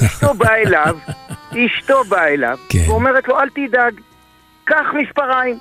אשתו 0.06 0.34
באה 0.34 0.56
אליו, 0.56 0.98
אשתו 1.66 2.04
באה 2.04 2.28
אליו, 2.28 2.58
ואומרת 2.88 3.28
לו, 3.28 3.40
אל 3.40 3.50
תדאג, 3.50 4.00
קח 4.64 4.86
מספריים. 4.94 5.60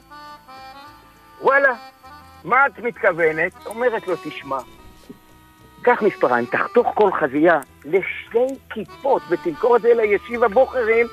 וואלה, 1.43 1.73
מה 2.45 2.67
את 2.67 2.79
מתכוונת? 2.79 3.53
אומרת 3.67 4.09
לו, 4.09 4.17
תשמע, 4.17 4.59
קח 5.83 6.03
מספריים, 6.03 6.47
תחתוך 6.47 6.87
כל 6.95 7.11
חזייה 7.21 7.61
לשתי 7.85 8.55
כיפות 8.71 9.23
ותמכור 9.31 9.77
את 9.77 9.83
זה 9.83 9.89
לישיב 9.95 10.45
הבוחרים. 10.45 11.07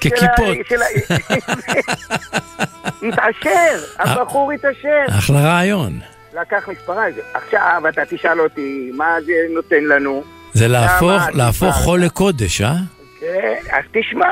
ככיפות. 0.00 0.56
התעשר, 3.02 3.84
הבחור 3.98 4.52
התעשר. 4.52 5.04
אחלה 5.08 5.40
רעיון. 5.40 6.00
לקח 6.34 6.68
מספריים. 6.68 7.14
עכשיו 7.34 7.82
אתה 7.88 8.02
תשאל 8.08 8.40
אותי, 8.40 8.90
מה 8.94 9.16
זה 9.26 9.32
נותן 9.54 9.84
לנו? 9.84 10.24
זה 10.52 10.68
להפוך, 10.68 11.22
להפוך? 11.34 11.74
חול 11.74 12.00
לקודש, 12.00 12.60
אה? 12.60 12.74
כן, 13.20 13.54
אז 13.70 13.84
תשמע, 13.92 14.28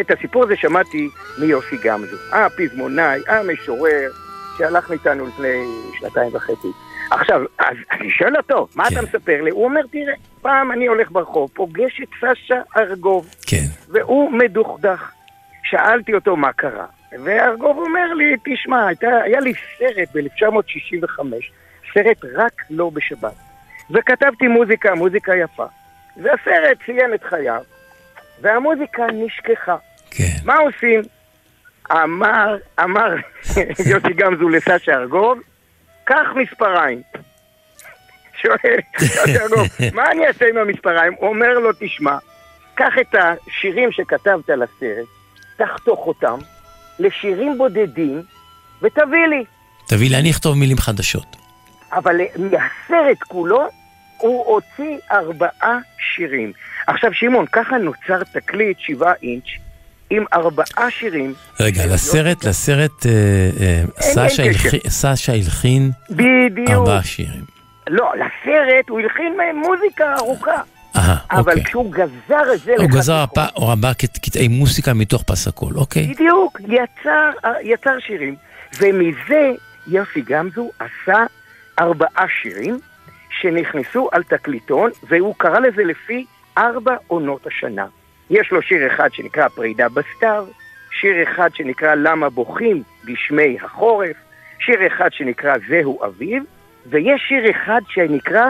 את 0.00 0.10
הסיפור 0.10 0.44
הזה 0.44 0.54
שמעתי 0.56 1.08
מיוסי 1.38 1.76
גמזו, 1.84 2.16
הפזמונאי, 2.32 3.20
המשורר, 3.28 4.10
שהלך 4.58 4.90
מאיתנו 4.90 5.26
לפני 5.26 5.64
שנתיים 5.98 6.34
וחצי. 6.34 6.68
עכשיו, 7.10 7.40
אז 7.58 7.76
אני 7.90 8.10
שואל 8.10 8.36
אותו, 8.36 8.66
מה 8.74 8.88
אתה 8.88 9.02
מספר 9.02 9.42
לי? 9.42 9.50
הוא 9.50 9.64
אומר, 9.64 9.80
תראה, 9.90 10.14
פעם 10.40 10.72
אני 10.72 10.86
הולך 10.86 11.10
ברחוב, 11.10 11.50
פוגש 11.54 12.00
את 12.02 12.08
סשה 12.16 12.60
ארגוב, 12.76 13.34
כן. 13.46 13.64
והוא 13.88 14.32
מדוכדך. 14.32 15.10
שאלתי 15.64 16.14
אותו 16.14 16.36
מה 16.36 16.52
קרה, 16.52 16.86
וארגוב 17.24 17.78
אומר 17.78 18.14
לי, 18.14 18.36
תשמע, 18.44 18.86
הייתה, 18.86 19.06
היה 19.24 19.40
לי 19.40 19.52
סרט 19.78 20.08
ב-1965, 20.14 21.20
סרט 21.94 22.24
רק 22.34 22.62
לא 22.70 22.90
בשבת, 22.90 23.34
וכתבתי 23.90 24.48
מוזיקה, 24.48 24.94
מוזיקה 24.94 25.36
יפה, 25.36 25.66
והסרט 26.16 26.78
ציין 26.86 27.14
את 27.14 27.22
חייו, 27.24 27.62
והמוזיקה 28.40 29.06
נשכחה. 29.12 29.76
כן. 30.10 30.24
מה 30.44 30.54
עושים? 30.56 31.02
אמר, 31.92 32.56
אמר 32.80 33.14
יוסי 33.90 34.12
גמזו 34.16 34.48
לסשה 34.48 34.92
ארגוב, 34.92 35.38
קח 36.04 36.26
מספריים. 36.36 37.02
שואל, 38.42 38.78
סשה 38.98 39.42
ארגוב, 39.42 39.66
מה 39.96 40.10
אני 40.10 40.26
אעשה 40.26 40.48
עם 40.48 40.56
המספריים? 40.56 41.14
אומר 41.20 41.58
לו, 41.58 41.70
תשמע, 41.80 42.18
קח 42.74 42.92
את 43.00 43.14
השירים 43.14 43.92
שכתבת 43.92 44.48
לסרט, 44.48 45.06
תחתוך 45.56 46.06
אותם 46.06 46.38
לשירים 46.98 47.58
בודדים, 47.58 48.22
ותביא 48.82 49.26
לי. 49.26 49.44
תביא 49.86 50.10
לי, 50.10 50.16
אני 50.16 50.30
אכתוב 50.30 50.56
מילים 50.56 50.78
חדשות. 50.78 51.36
אבל 51.92 52.16
מהסרט 52.36 53.22
כולו 53.28 53.68
הוא 54.18 54.44
הוציא 54.46 54.98
ארבעה 55.12 55.78
שירים. 55.98 56.52
עכשיו 56.86 57.14
שמעון, 57.14 57.46
ככה 57.46 57.78
נוצר 57.78 58.24
תקליט 58.32 58.78
שבעה 58.78 59.12
אינץ' 59.22 59.46
עם 60.16 60.24
ארבעה 60.32 60.90
שירים. 60.90 61.34
רגע, 61.60 61.86
לסרט, 61.86 62.44
לסרט, 62.44 63.06
אה, 63.06 63.10
אה, 63.60 63.82
סשה. 64.00 64.42
הלחין-. 65.32 65.90
ארבעה 66.68 67.02
שירים. 67.02 67.44
לא, 67.90 68.12
לסרט 68.16 68.88
הוא 68.88 69.00
הלחין 69.00 69.36
מהם 69.36 69.56
מוזיקה 69.56 70.14
ארוכה. 70.18 70.60
אהה, 70.96 71.16
אבל 71.30 71.52
אוקיי. 71.52 71.64
כשהוא 71.64 71.92
גזר 71.92 72.52
את 72.54 72.60
זה 72.60 72.74
הוא 72.78 72.86
גזר 72.90 73.14
הפ- 73.14 73.38
הוא 73.54 73.72
רבה 73.72 73.94
קט- 73.94 74.18
קטעי 74.22 74.48
מוסיקה 74.48 74.94
מתוך 74.94 75.22
פס 75.22 75.48
הקול, 75.48 75.74
אוקיי? 75.76 76.06
בדיוק, 76.14 76.60
יצר, 76.68 77.30
יצר 77.62 77.98
שירים. 78.06 78.34
ומזה 78.80 79.50
יוסי 79.86 80.20
גמזו 80.20 80.70
עשה 80.78 81.18
ארבעה 81.78 82.24
שירים 82.42 82.78
שנכנסו 83.40 84.08
על 84.12 84.22
תקליטון, 84.22 84.90
והוא 85.08 85.34
קרא 85.38 85.58
לזה 85.58 85.82
לפי 85.84 86.24
ארבע 86.58 86.94
עונות 87.06 87.46
השנה. 87.46 87.86
יש 88.30 88.52
לו 88.52 88.62
שיר 88.62 88.86
אחד 88.94 89.08
שנקרא 89.12 89.48
פרידה 89.48 89.88
בסתיו, 89.88 90.46
שיר 91.00 91.22
אחד 91.22 91.48
שנקרא 91.54 91.94
למה 91.94 92.30
בוכים 92.30 92.82
בשמי 93.04 93.56
החורף, 93.64 94.16
שיר 94.58 94.86
אחד 94.86 95.08
שנקרא 95.12 95.54
זהו 95.68 96.04
אביב, 96.04 96.42
ויש 96.86 97.22
שיר 97.28 97.50
אחד 97.50 97.80
שנקרא 97.88 98.46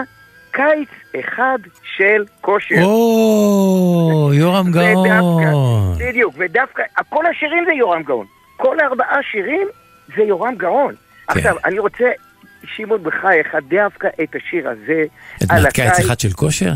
קיץ 0.51 0.89
אחד 1.19 1.57
של 1.97 2.23
כושר. 2.41 2.75
או, 2.81 4.31
יורם 4.33 4.71
גאון. 4.71 5.97
בדיוק, 5.99 6.35
ודווקא, 6.37 6.83
כל 7.09 7.25
השירים 7.25 7.65
זה 7.65 7.71
יורם 7.71 8.03
גאון. 8.03 8.25
כל 8.57 8.77
ארבעה 8.79 9.17
שירים 9.31 9.67
זה 10.15 10.21
יורם 10.23 10.55
גאון. 10.55 10.95
כן. 10.95 11.33
עכשיו, 11.39 11.55
אני 11.65 11.79
רוצה, 11.79 12.05
שמעון 12.75 13.03
בחייך, 13.03 13.55
דווקא 13.69 14.07
את 14.23 14.35
השיר 14.35 14.69
הזה, 14.69 15.03
את 15.43 15.51
מעט 15.51 15.73
קיץ 15.73 15.99
אחד 15.99 16.19
של 16.19 16.31
כושר? 16.31 16.71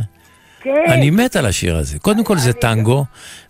כן. 0.68 0.92
אני 0.92 1.10
מת 1.10 1.36
על 1.36 1.46
השיר 1.46 1.78
הזה. 1.78 2.00
קודם 2.00 2.24
כל 2.24 2.38
זה 2.38 2.54
טנגו, 2.54 3.06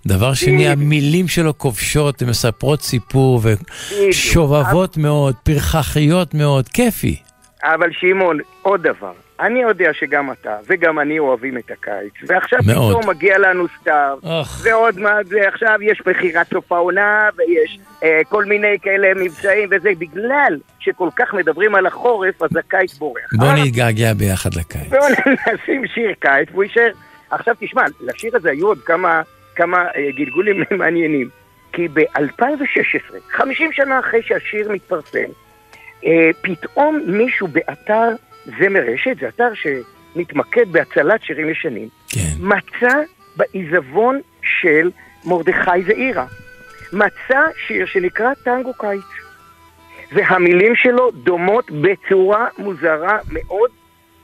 דבר 0.06 0.34
שני, 0.34 0.70
המילים 0.70 1.28
שלו 1.28 1.58
כובשות, 1.58 2.22
הן 2.22 2.30
מספרות 2.30 2.82
סיפור 2.82 3.42
ושובבות 3.44 4.98
מאוד, 4.98 5.36
פרחחיות 5.44 6.34
מאוד, 6.34 6.70
כיפי. 6.70 7.20
אבל 7.64 7.90
שמעון, 7.92 8.40
עוד 8.62 8.84
דבר. 8.84 9.12
אני 9.40 9.62
יודע 9.62 9.90
שגם 9.94 10.32
אתה 10.32 10.58
וגם 10.68 11.00
אני 11.00 11.20
אוהבים 11.20 11.58
את 11.58 11.72
הקיץ, 11.72 12.14
ועכשיו 12.28 12.60
מאוד. 12.66 12.98
פתאום 12.98 13.10
מגיע 13.10 13.38
לנו 13.38 13.66
סתיו, 13.80 14.18
ועוד 14.64 15.00
מה 15.00 15.24
זה, 15.24 15.48
עכשיו 15.48 15.78
יש 15.82 16.02
מכירת 16.08 16.48
סוף 16.54 16.72
העונה, 16.72 17.30
ויש 17.38 17.80
אה, 18.04 18.22
כל 18.30 18.46
מיני 18.46 18.78
כאלה 18.82 19.08
מבצעים 19.16 19.70
וזה, 19.72 19.90
בגלל 20.00 20.58
שכל 20.80 21.10
כך 21.16 21.34
מדברים 21.34 21.76
על 21.76 21.86
החורף, 21.86 22.42
אז 22.42 22.50
הקיץ 22.58 22.98
בורח. 22.98 23.34
בוא 23.34 23.52
נתגעגע 23.52 24.14
ביחד 24.14 24.54
לקיץ. 24.54 24.90
בואו 24.90 25.08
נשים 25.54 25.88
שיר 25.88 26.14
קיץ, 26.20 26.48
והוא 26.52 26.64
יישאר. 26.64 26.92
עכשיו 27.30 27.56
תשמע, 27.60 27.82
לשיר 28.02 28.36
הזה 28.36 28.50
היו 28.50 28.68
עוד 28.68 28.80
כמה, 28.82 29.22
כמה 29.56 29.78
אה, 29.78 30.12
גלגולים 30.16 30.64
מעניינים. 30.80 31.30
כי 31.74 31.88
ב-2016, 31.88 33.16
50 33.30 33.72
שנה 33.74 34.00
אחרי 34.00 34.22
שהשיר 34.24 34.72
מתפרסם, 34.72 35.30
אה, 36.06 36.30
פתאום 36.42 37.00
מישהו 37.08 37.48
באתר 37.48 38.10
זמר 38.46 38.82
רשת, 38.94 39.18
זה 39.20 39.28
אתר 39.28 39.50
שמתמקד 39.54 40.72
בהצלת 40.72 41.24
שירים 41.24 41.50
ישנים, 41.50 41.90
כן. 42.10 42.20
מצא 42.40 42.98
בעיזבון 43.36 44.22
של 44.42 44.92
מרדכי 45.26 45.84
זעירה, 45.86 46.26
מצא 46.94 47.40
שיר 47.68 47.86
שנקרא 47.86 48.34
טנגו 48.44 48.74
קיץ. 48.74 49.02
והמילים 50.12 50.76
שלו 50.76 51.12
דומות 51.12 51.72
בצורה 51.72 52.48
מוזרה 52.58 53.18
מאוד 53.32 53.72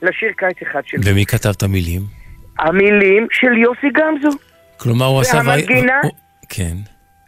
לשיר 0.01 0.31
קיץ 0.37 0.57
אחד 0.61 0.81
שלו. 0.85 1.01
ומי 1.05 1.25
כתב 1.25 1.49
את 1.49 1.63
המילים? 1.63 2.22
המילים 2.59 3.27
של 3.31 3.57
יוסי 3.57 3.87
גמזו. 3.93 4.37
כלומר, 4.77 5.05
הוא 5.05 5.21
עשה... 5.21 5.37
והמנגינה... 5.45 5.99
הוא- 6.03 6.11
כן. 6.49 6.73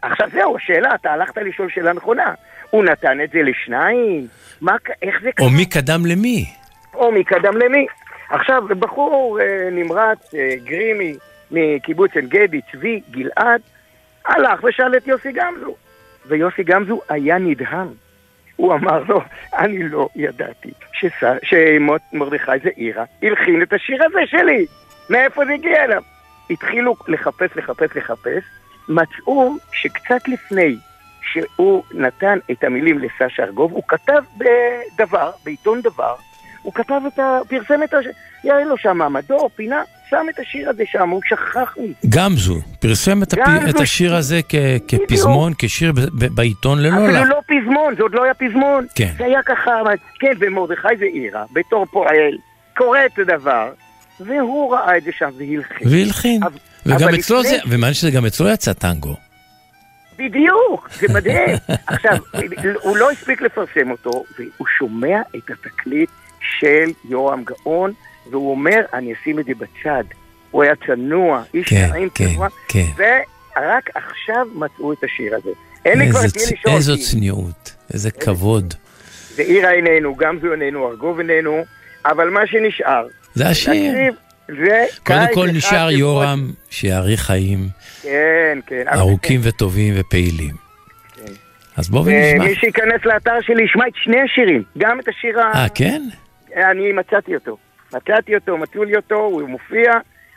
עכשיו 0.02 0.28
זהו, 0.32 0.56
השאלה, 0.56 0.94
אתה 0.94 1.10
הלכת 1.12 1.36
לשאול 1.38 1.70
שאלה 1.74 1.92
נכונה. 1.92 2.34
הוא 2.70 2.84
נתן 2.84 3.20
את 3.24 3.30
זה 3.30 3.38
לשניים? 3.42 4.26
מה, 4.60 4.72
איך 5.02 5.14
זה 5.22 5.30
או 5.40 5.50
מי 5.50 5.66
קדם 5.66 6.06
למי? 6.06 6.44
או 6.94 7.12
מי 7.12 7.24
קדם 7.24 7.56
למי. 7.56 7.86
עכשיו, 8.30 8.62
בחור 8.78 9.38
אה, 9.40 9.68
נמרץ, 9.72 10.34
אה, 10.34 10.54
גרימי, 10.64 11.14
מקיבוץ 11.50 12.10
עין 12.14 12.26
גדי, 12.28 12.60
צבי 12.72 13.00
גלעד, 13.10 13.60
הלך 14.26 14.64
ושאל 14.64 14.96
את 14.96 15.06
יוסי 15.06 15.32
גמזו. 15.32 15.74
ויוסי 16.26 16.62
גמזו 16.62 17.00
היה 17.08 17.38
נדהם. 17.38 17.88
הוא 18.56 18.74
אמר 18.74 19.02
לו, 19.08 19.20
אני 19.58 19.88
לא 19.88 20.08
ידעתי 20.16 20.70
שמרדכי 21.42 22.50
זעירה 22.64 23.04
הלחין 23.22 23.62
את 23.62 23.72
השיר 23.72 23.98
הזה 24.04 24.18
שלי. 24.26 24.66
מאיפה 25.10 25.44
זה 25.44 25.52
הגיע 25.52 25.84
אליו? 25.84 26.02
התחילו 26.50 26.96
לחפש, 27.08 27.50
לחפש, 27.56 27.96
לחפש, 27.96 28.42
מצאו 28.88 29.56
שקצת 29.72 30.28
לפני 30.28 30.76
שהוא 31.32 31.82
נתן 31.94 32.38
את 32.50 32.64
המילים 32.64 32.98
לסשה 32.98 33.42
ארגוב, 33.42 33.72
הוא 33.72 33.82
כתב 33.88 34.22
בדבר, 34.36 35.30
בעיתון 35.44 35.80
דבר, 35.80 36.14
הוא 36.62 36.72
כתב 36.74 37.00
את 37.06 37.18
ה... 37.18 37.38
פרסם 37.48 37.82
את 37.82 37.94
ה... 37.94 37.96
היה 38.42 38.64
לו 38.64 38.76
שם 38.76 38.98
מעמדו, 38.98 39.48
פינה, 39.56 39.82
שם 40.10 40.26
את 40.34 40.38
השיר 40.38 40.70
הזה 40.70 40.84
שם, 40.86 41.08
הוא 41.08 41.20
שכח 41.24 41.74
מזה. 41.78 41.94
גמזו 42.08 42.60
פרסם 42.80 43.22
את, 43.22 43.32
הפ... 43.32 43.38
גמזו. 43.38 43.70
את 43.70 43.80
השיר 43.80 44.14
הזה 44.14 44.40
כ... 44.48 44.54
כפזמון, 44.88 45.52
כשיר 45.58 45.92
ב... 45.92 46.00
ב... 46.00 46.34
בעיתון 46.34 46.82
ללא 46.82 47.04
אפילו. 47.04 47.24
לא 47.24 47.40
פזמון, 47.46 47.94
זה 47.96 48.02
עוד 48.02 48.14
לא 48.14 48.24
היה 48.24 48.34
פזמון. 48.34 48.86
כן. 48.94 49.10
זה 49.18 49.24
היה 49.24 49.42
ככה, 49.42 49.72
כן, 50.20 50.32
ומרדכי 50.38 50.96
זעירה, 50.98 51.44
בתור 51.52 51.86
פועל, 51.86 52.38
קורא 52.76 52.98
את 53.06 53.18
הדבר, 53.18 53.72
והוא 54.20 54.72
ראה 54.74 54.96
את 54.96 55.02
זה 55.04 55.10
שם 55.18 55.30
והלחין. 55.38 55.88
והלחין. 55.90 56.40
וגם 56.86 57.14
אצלו 57.14 57.40
לפני- 57.40 57.50
זה, 57.50 57.58
ומעניין 57.68 57.94
שגם 57.94 58.26
אצלו 58.26 58.48
יצא 58.48 58.72
טנגו. 58.72 59.14
בדיוק, 60.18 60.88
זה 61.00 61.06
מדהים. 61.14 61.56
עכשיו, 61.86 62.16
הוא 62.82 62.96
לא 62.96 63.10
הספיק 63.10 63.40
לפרסם 63.42 63.90
אותו, 63.90 64.24
והוא 64.38 64.66
שומע 64.78 65.20
את 65.36 65.50
התקליט 65.50 66.10
של 66.60 66.90
יורם 67.08 67.42
גאון, 67.44 67.92
והוא 68.30 68.50
אומר, 68.50 68.80
אני 68.94 69.12
אשים 69.14 69.38
את 69.38 69.44
זה 69.44 69.52
בצד. 69.58 70.04
הוא 70.50 70.62
היה 70.62 70.72
צנוע, 70.86 71.42
איש 71.54 71.68
כן, 71.68 71.88
נעים 71.90 72.08
כן, 72.14 72.28
צנוע, 72.34 72.48
כן. 72.68 72.84
ורק 72.96 73.90
עכשיו 73.94 74.46
מצאו 74.54 74.92
את 74.92 75.04
השיר 75.04 75.34
הזה. 75.36 75.50
אין 75.84 75.98
לי 75.98 76.10
כבר 76.10 76.20
את 76.20 76.36
מי 76.36 76.42
לשאול, 76.42 76.74
איזו 76.74 76.94
צניעות, 77.10 77.74
איזה 77.94 78.10
כבוד. 78.10 78.74
זעירה 79.34 79.72
איננו, 79.72 80.14
גמזו 80.14 80.52
איננו, 80.52 80.88
ארגוב 80.88 81.18
איננו, 81.18 81.64
אבל 82.06 82.30
מה 82.30 82.40
שנשאר, 82.46 83.06
זה 83.36 83.48
השיר. 83.48 83.92
קודם 85.06 85.26
כל 85.34 85.46
נשאר 85.54 85.90
יורם 85.90 86.50
שיאריך 86.70 87.20
חיים 87.20 87.58
כן, 88.02 88.58
כן. 88.66 88.84
ארוכים 88.92 89.40
וטובים 89.42 89.94
ופעילים. 89.96 90.54
אז 91.76 91.88
בואו 91.88 92.08
אה, 92.08 92.32
ונשמע. 92.32 92.44
מי 92.44 92.54
שייכנס 92.54 93.04
לאתר 93.04 93.40
שלי 93.40 93.64
ישמע 93.64 93.88
את 93.88 93.92
שני 93.96 94.20
השירים, 94.20 94.62
גם 94.78 95.00
את 95.00 95.08
השיר 95.08 95.40
ה... 95.40 95.52
אה, 95.54 95.68
כן? 95.74 96.02
אני 96.56 96.92
מצאתי 96.92 97.34
אותו. 97.34 97.56
מצאתי 97.94 98.34
אותו, 98.34 98.56
מצאו 98.56 98.84
לי 98.84 98.96
אותו, 98.96 99.14
הוא 99.14 99.48
מופיע, 99.48 99.92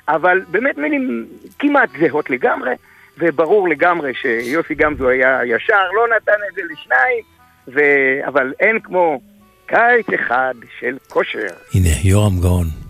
אבל 0.07 0.41
באמת 0.51 0.77
מילים 0.77 1.27
כמעט 1.59 1.89
זהות 1.99 2.29
לגמרי, 2.29 2.71
וברור 3.17 3.69
לגמרי 3.69 4.13
שיוסי 4.13 4.75
גמזו 4.75 5.09
היה 5.09 5.39
ישר, 5.45 5.91
לא 5.95 6.15
נתן 6.15 6.39
את 6.49 6.55
זה 6.55 6.61
לשניים, 6.71 7.23
ו... 7.67 7.79
אבל 8.27 8.53
אין 8.59 8.79
כמו 8.79 9.21
קיץ 9.65 10.05
אחד 10.15 10.53
של 10.79 10.97
כושר. 11.07 11.47
הנה, 11.73 11.89
יורם 12.03 12.39
גאון. 12.41 12.88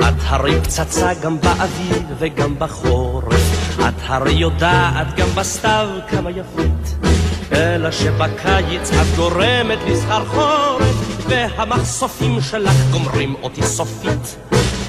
את 0.00 0.14
הרי 0.26 0.60
פצצה 0.62 1.14
גם 1.22 1.40
באביב 1.40 2.02
וגם 2.18 2.54
בחורף. 2.58 3.78
את 3.88 3.94
הרי 4.06 4.32
יודעת 4.32 5.16
גם 5.16 5.28
בסתיו 5.34 5.88
כמה 6.08 6.30
יפית. 6.30 7.08
אלא 7.52 7.90
שבקיץ 7.90 8.90
את 8.90 9.16
גורמת 9.16 9.78
לי 9.86 9.96
סחרחורת, 9.96 10.94
והמחשופים 11.28 12.40
שלך 12.40 12.76
גומרים 12.90 13.34
אותי 13.42 13.62
סופית. 13.62 14.36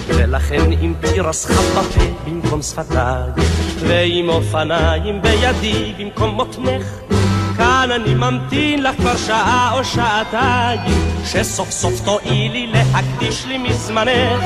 ולכן 0.07 0.71
אם 0.71 0.93
תירס 1.01 1.45
חם 1.45 1.79
בפה 1.79 2.01
במקום 2.25 2.61
שפתיי, 2.61 3.29
ועם 3.79 4.29
אופניים 4.29 5.21
בידי 5.21 5.93
במקום 5.99 6.29
מותנך, 6.29 6.85
כאן 7.81 7.91
אני 7.91 8.15
ממתין 8.15 8.83
לך 8.83 8.95
כבר 8.95 9.17
שעה 9.17 9.71
או 9.73 9.83
שעתיים, 9.83 10.79
שסוף 11.25 11.71
סוף 11.71 12.01
תואילי 12.05 12.67
להקדיש 12.67 13.45
לי 13.45 13.57
מזמנך. 13.57 14.43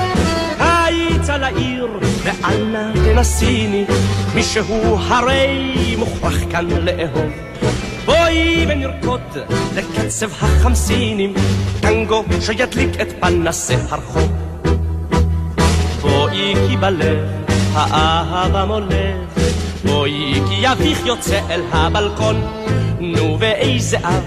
קיץ 0.58 1.30
על 1.30 1.44
העיר, 1.44 1.88
ואנא 2.24 2.94
תנסיני, 2.94 3.86
מישהו 4.36 4.98
הרי 5.08 5.96
מוכרח 5.98 6.36
כאן 6.52 6.68
לאהוב. 6.70 7.32
בואי 8.06 8.66
ונרקוד 8.70 9.22
לקצב 9.76 10.30
החמסינים, 10.42 11.34
טנגו 11.80 12.24
שידליק 12.42 13.02
את 13.02 13.08
פנסי 13.20 13.76
הרחוב. 13.90 14.32
בואי 16.02 16.54
כי 16.68 16.78
בלב 16.78 17.18
האהבה 17.74 18.66
מולך, 18.66 19.48
בואי 19.86 20.42
כי 20.50 20.72
אביך 20.72 21.06
יוצא 21.06 21.40
אל 21.50 21.62
הבלקון, 21.72 22.42
נו 23.04 23.38
ואיזה 23.40 23.98
אב 23.98 24.24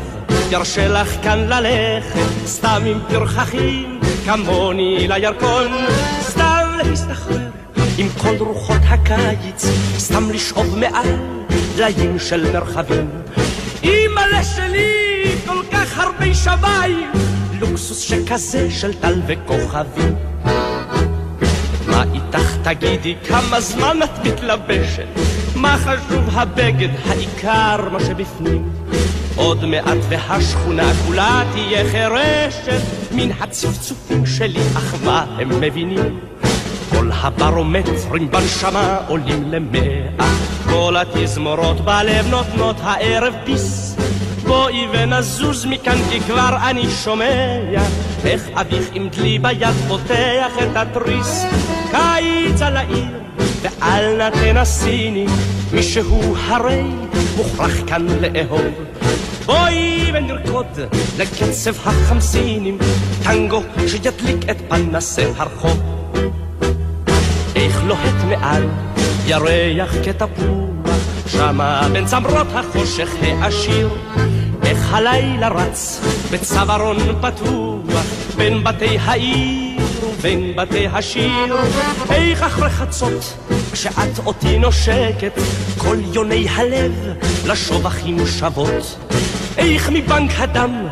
ירשה 0.51 0.89
לך 0.89 1.17
כאן 1.23 1.39
ללכת, 1.39 2.47
סתם 2.47 2.83
עם 2.87 2.99
פרחחים 3.09 4.01
כמוני 4.25 5.09
לירקון, 5.09 5.67
סתם 6.21 6.79
להסתחרר 6.85 7.49
עם 7.99 8.09
כל 8.19 8.37
רוחות 8.39 8.81
הקיץ, 8.85 9.67
סתם 9.99 10.31
לשאוב 10.31 10.79
מעל 10.79 11.17
דליים 11.77 12.19
של 12.19 12.53
מרחבים. 12.53 13.11
אימא'לה 13.83 14.45
שלי, 14.45 15.35
כל 15.47 15.63
כך 15.73 15.99
הרבה 15.99 16.35
שמיים, 16.35 17.11
לוקסוס 17.61 18.01
שכזה 18.01 18.71
של 18.71 18.95
טל 18.95 19.21
וכוכבים. 19.27 20.15
מה 21.87 22.05
איתך 22.15 22.57
תגידי, 22.63 23.15
כמה 23.29 23.61
זמן 23.61 23.99
את 24.05 24.27
מתלבשת? 24.27 25.36
מה 25.57 25.77
חשוב 25.79 26.29
הבגד, 26.33 26.89
העיקר 27.07 27.89
מה 27.93 28.01
שבפנים. 28.01 28.71
עוד 29.37 29.65
מעט 29.65 29.99
והשכונה 30.09 30.93
כולה 31.07 31.43
תהיה 31.53 31.91
חירשת 31.91 32.81
מן 33.13 33.31
הצפצופים 33.41 34.27
שלי, 34.27 34.61
אך 34.77 34.95
מה 35.05 35.37
הם 35.39 35.61
מבינים? 35.61 36.21
כל 36.91 37.11
הברומטרים 37.13 38.31
בנשמה 38.31 38.99
עולים 39.09 39.51
למאה, 39.51 40.29
כל 40.71 40.97
התזמורות 40.97 41.81
בלב 41.81 42.27
נותנות 42.31 42.77
הערב 42.83 43.35
ביס. 43.45 43.97
בואי 44.47 44.87
ונזוז 44.93 45.67
מכאן 45.67 45.99
כי 46.11 46.21
כבר 46.21 46.57
אני 46.71 46.91
שומע 46.91 47.59
איך 48.25 48.49
אביך 48.55 48.89
עם 48.93 49.09
דלי 49.09 49.39
ביד 49.39 49.75
פותח 49.89 50.53
את 50.63 50.77
התריס. 50.77 51.45
קיץ 51.91 52.63
על 52.63 52.77
העיר 52.77 53.26
ואל 53.67 54.17
נא 54.17 54.31
תנסיני, 54.31 55.27
מישהו 55.73 56.37
הרי 56.47 56.83
מוכרח 57.37 57.73
כאן 57.87 58.07
לאהוב. 58.21 58.61
בואי 59.47 60.11
ונרקוד 60.15 60.67
לקצב 61.19 61.75
החמסינים, 61.85 62.79
טנגו 63.23 63.63
שידליק 63.87 64.51
את 64.51 64.57
פנסי 64.69 65.23
הרחוב. 65.37 65.83
איך 67.57 67.85
לוהט 67.85 68.25
מעל 68.29 68.67
ירח 69.27 69.95
כתפוח, 70.05 70.91
שמה 71.27 71.89
בין 71.93 72.07
צמרות 72.07 72.47
החושך 72.55 73.09
העשיר. 73.23 73.89
איך 74.65 74.95
הלילה 74.95 75.49
רץ 75.49 76.01
בצווארון 76.31 76.97
פתוח, 77.21 78.05
בין 78.37 78.65
בתי 78.65 78.99
העיר 78.99 79.83
ובין 80.19 80.53
בתי 80.57 80.87
השיר. 80.93 81.57
איך 82.11 82.43
אחרי 82.43 82.71
חצות, 82.71 83.37
כשאת 83.77 84.19
אותי 84.27 84.59
נושקת, 84.59 85.33
כל 85.79 85.97
יוני 86.15 86.49
הלב 86.49 86.93
לשובחים 87.47 88.19
שוות. 88.27 88.99
איך 89.59 89.91
מבנק 89.93 90.31
הדם, 90.39 90.87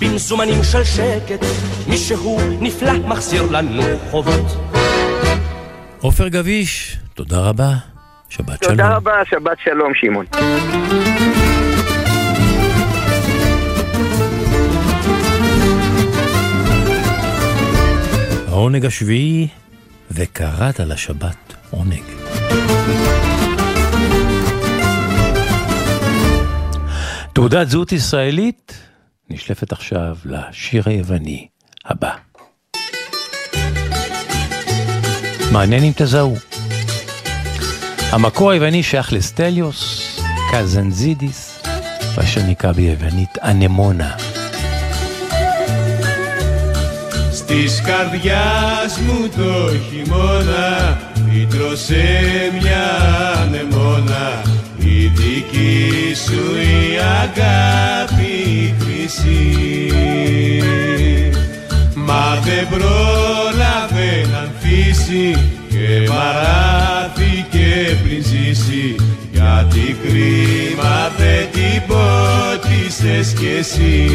במזומנים 0.00 0.64
של 0.64 0.84
שקט, 0.84 1.44
מישהו 1.88 2.38
נפלא 2.60 2.92
מחזיר 2.92 3.42
לנו 3.50 3.82
חובות. 4.10 4.46
עופר 6.00 6.28
גביש, 6.28 6.96
תודה 7.14 7.40
רבה. 7.40 7.74
שבת 8.28 8.62
שלום. 8.62 8.76
תודה 8.76 8.96
רבה, 8.96 9.12
שבת 9.30 9.58
שלום, 9.64 9.92
שמעון. 9.94 10.26
העונג 18.48 18.86
השביעי, 18.86 19.48
וקראת 20.10 20.80
לשבת 20.80 21.54
עונג. 21.70 22.19
תעודת 27.32 27.68
זהות 27.68 27.92
ישראלית 27.92 28.74
נשלפת 29.30 29.72
עכשיו 29.72 30.16
לשיר 30.24 30.82
היווני 30.86 31.48
הבא. 31.84 32.10
מעניין 35.52 35.84
אם 35.84 35.92
תזהו. 35.96 36.36
המקור 38.12 38.50
היווני 38.50 38.82
שייך 38.82 39.12
לסטליוס, 39.12 40.10
קזנזידיס, 40.52 41.62
ואשר 42.14 42.40
נקרא 42.48 42.72
ביוונית 42.72 43.38
אנמונה. 43.38 44.29
Της 47.50 47.82
καρδιάς 47.84 48.98
μου 48.98 49.28
το 49.36 49.74
χειμώνα 49.90 50.98
Φύτρωσε 51.30 52.04
μια 52.60 52.86
ανεμόνα. 53.42 54.42
Η 54.78 55.06
δική 55.06 56.14
σου 56.24 56.56
η 56.60 56.98
αγάπη 57.22 58.74
χρυσή. 58.78 59.92
Μα 61.94 62.40
δεν 62.44 62.68
πρόλαβε 62.68 64.26
να 64.32 64.38
ανθίσει 64.38 65.48
Και 65.68 66.08
μαράθηκε 66.08 67.96
πριν 68.02 68.22
ζήσει. 68.22 68.94
Γιατί 69.32 69.96
κρίμα 70.02 71.10
δεν 71.18 71.48
την 71.52 71.82
πότισες 71.86 73.32
κι 73.38 73.46
εσύ 73.58 74.08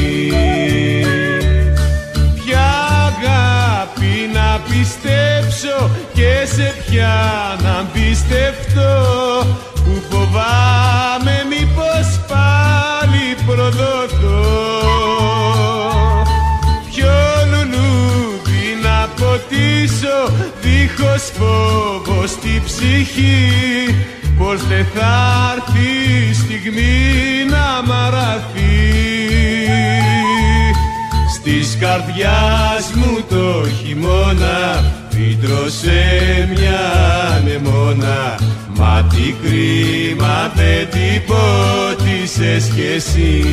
πιστέψω 4.86 5.90
και 6.14 6.46
σε 6.56 6.74
ποια 6.86 7.16
να 7.64 7.86
πιστευτώ 7.94 8.94
που 9.74 10.02
φοβάμαι 10.10 11.46
μήπως 11.50 12.20
πάλι 12.28 13.36
προδοθώ 13.46 14.44
Ποιο 16.92 17.16
λουλούδι 17.50 18.68
να 18.84 19.08
ποτίσω 19.16 20.34
δίχως 20.62 21.32
φόβο 21.38 22.28
στη 22.28 22.62
ψυχή. 22.66 23.96
Πως 24.38 24.68
δεν 24.68 24.86
θα 24.96 25.54
έρθει 25.56 26.30
η 26.30 26.34
στιγμή 26.34 26.94
να 27.50 27.94
μαραθεί 27.94 29.25
Της 31.46 31.78
καρδιάς 31.80 32.92
μου 32.96 33.24
το 33.30 33.70
χειμώνα 33.70 34.84
Φύτρωσε 35.10 36.50
μια 36.56 36.80
ανεμόνα. 37.38 38.40
Μα 38.78 39.08
τι 39.10 39.36
κρίμα 39.44 40.52
δεν 40.56 40.90
την 40.90 41.22
πότισες 41.26 42.72
κι 42.76 42.82
εσύ 42.96 43.44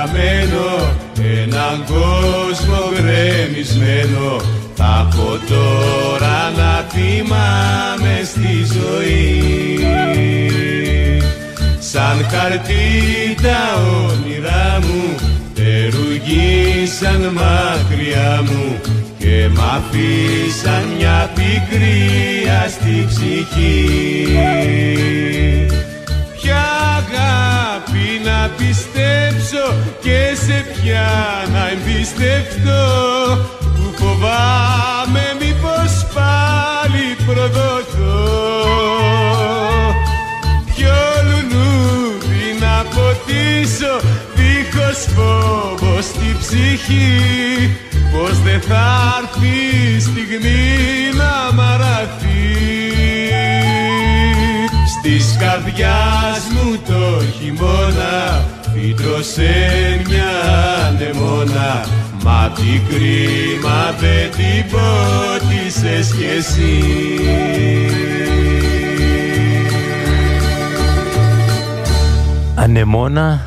χαμένο 0.00 0.94
Έναν 1.42 1.84
κόσμο 1.86 2.80
γκρεμισμένο. 2.92 4.40
Θα 4.74 5.08
έχω 5.10 5.38
τώρα 5.48 6.52
να 6.56 6.84
θυμάμαι 6.88 8.20
στη 8.24 8.66
ζωή. 8.74 9.38
Σαν 11.78 12.26
χαρτί 12.30 13.34
τα 13.42 13.82
όνειρά 14.02 14.78
μου 14.80 15.14
Τερουγίσαν 15.54 17.32
μακριά 17.32 18.42
μου 18.44 18.80
Και 19.18 19.48
μ' 19.54 19.60
αφήσαν 19.60 20.84
μια 20.98 21.30
πικρία 21.34 22.68
στη 22.68 23.06
ψυχή. 23.08 24.00
Ποια 24.34 24.50
αγάπη 24.50 25.59
να 25.59 25.59
πιστέψω 28.56 29.64
και 30.00 30.36
σε 30.44 30.64
ποια 30.72 31.08
να 31.52 31.68
εμπιστευτώ. 31.68 32.84
Που 33.58 33.94
φοβάμαι 33.98 35.24
μήπως 35.40 35.92
πάλι 36.14 37.06
προδοθώ 37.26 38.18
Ποιο 40.74 40.98
λουλούδι 41.28 42.46
να 42.60 42.84
ποτίσω 42.94 43.92
δίχως 44.34 44.98
φόβο 45.14 46.00
στη 46.00 46.36
ψυχή. 46.40 47.30
Πως 48.12 48.40
δεν 48.42 48.60
θα 48.60 49.14
έρθει 49.22 49.96
η 49.96 50.00
στιγμή 50.00 50.60
να 51.16 51.52
μαραθεί 51.52 52.30
Της 55.02 55.36
καρδιάς 55.40 56.42
μου 56.52 56.76
το 56.76 56.79
χειμώνα 57.39 58.45
Φύτρωσε 58.73 60.01
μια 60.07 60.29
ανεμόνα 60.87 61.85
Μα 62.23 62.51
τι 62.55 62.79
κρίμα 62.89 63.91
δεν 63.99 64.31
την 64.31 64.71
πότισες 64.71 66.13
κι 66.13 66.25
εσύ 66.25 66.83
אנמונה, 72.65 73.37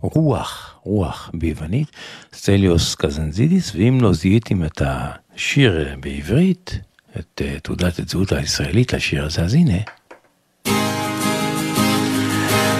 רוח, 0.00 0.74
רוח 0.82 1.30
ביוונית, 1.34 1.88
סטליוס 2.34 2.94
קזנזידיס, 2.94 3.74
ואם 3.74 3.98
לא 4.00 4.12
זיהיתם 4.12 4.64
את 4.64 4.82
השיר 4.84 5.96
בעברית, 6.00 6.80
את 7.18 7.42
uh, 7.44 7.60
תעודת 7.60 7.98
הזהות 7.98 8.32
הישראלית 8.32 8.92
לשיר 8.92 9.24
הזה, 9.24 9.42
אז 9.42 9.54
הנה. 9.54 9.97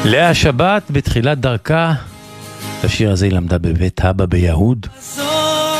לאה 0.06 0.34
שבת 0.34 0.84
בתחילת 0.90 1.40
דרכה, 1.40 1.94
את 2.80 2.86
השיר 2.86 3.12
הזה 3.12 3.26
היא 3.26 3.34
למדה 3.34 3.58
בבית 3.58 4.02
אבא 4.02 4.26
ביהוד, 4.26 4.88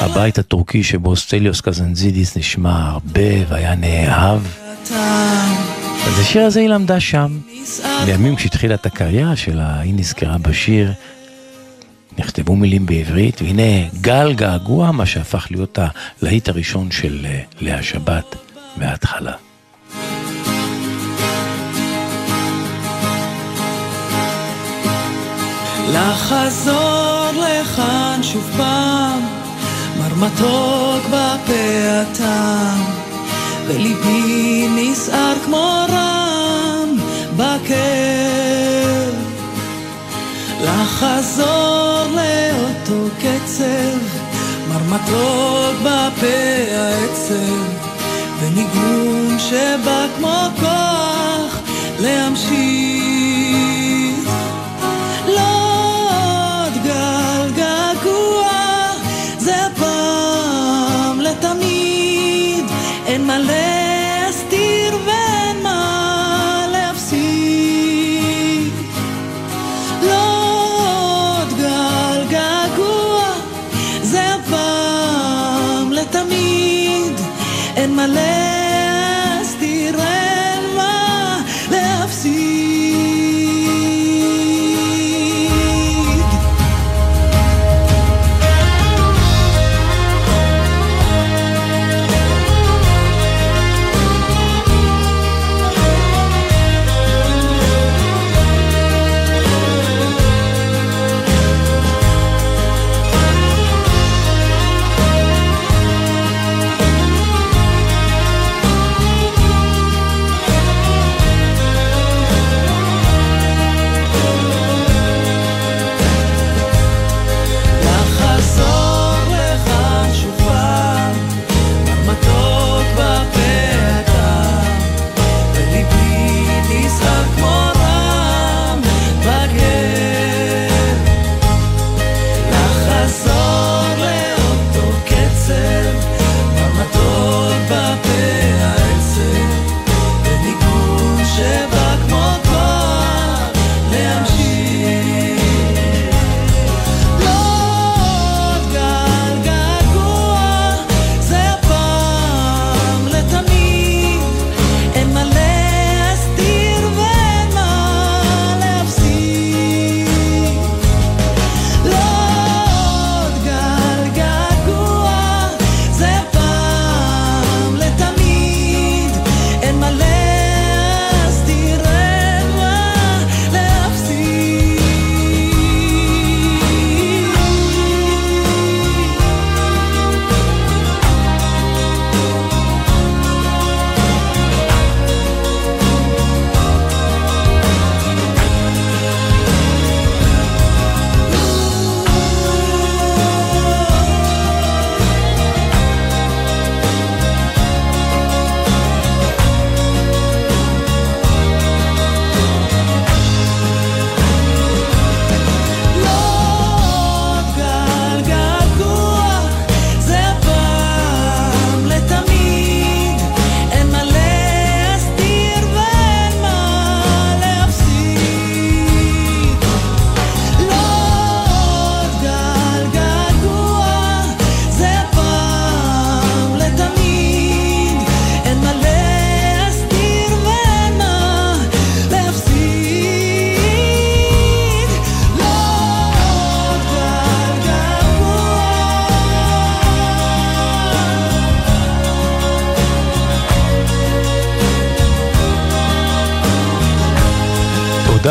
הבית 0.02 0.38
הטורקי 0.40 0.84
שבו 0.84 1.16
סטליוס 1.16 1.62
קזנזידיס 1.62 2.38
נשמע 2.38 2.90
הרבה 2.90 3.46
והיה 3.48 3.76
נאהב. 3.76 4.42
אז 6.08 6.20
השיר 6.20 6.42
הזה 6.42 6.60
היא 6.60 6.70
למדה 6.70 7.00
שם. 7.00 7.40
לימים 8.06 8.36
כשהתחילה 8.36 8.76
את 8.76 8.86
הקריירה 8.86 9.36
שלה, 9.36 9.80
היא 9.80 9.94
נזכרה 9.94 10.38
בשיר, 10.38 10.94
נכתבו 12.18 12.56
מילים 12.56 12.86
בעברית, 12.86 13.42
והנה 13.42 13.90
גל 14.02 14.34
געגוע, 14.34 14.92
מה 14.92 15.06
שהפך 15.06 15.48
להיות 15.52 15.80
הלהיט 16.22 16.50
הראשון 16.50 16.92
של 16.92 17.26
לאה 17.62 17.84
שבת 17.84 18.36
מההתחלה. 18.78 19.34
לחזור 25.94 27.30
לכאן 27.32 28.20
שוב 28.24 28.52
פעם, 28.58 29.22
מרמתוק 30.00 31.06
בפה 31.06 31.54
הטעם, 31.92 32.84
וליבי 33.68 34.68
נסער 34.76 35.36
כמו 35.46 35.86
רם 35.90 36.98
בכאב. 37.36 39.16
לחזור 40.62 42.04
לאותו 42.04 43.16
קצב, 43.20 44.00
מרמתוק 44.70 45.76
בפה 45.82 46.38
העצב, 46.72 47.90
וניגון 48.40 49.40
שבא 49.40 50.06
כמו 50.18 50.42
כוח 50.60 51.60
להמשיך. 52.00 53.19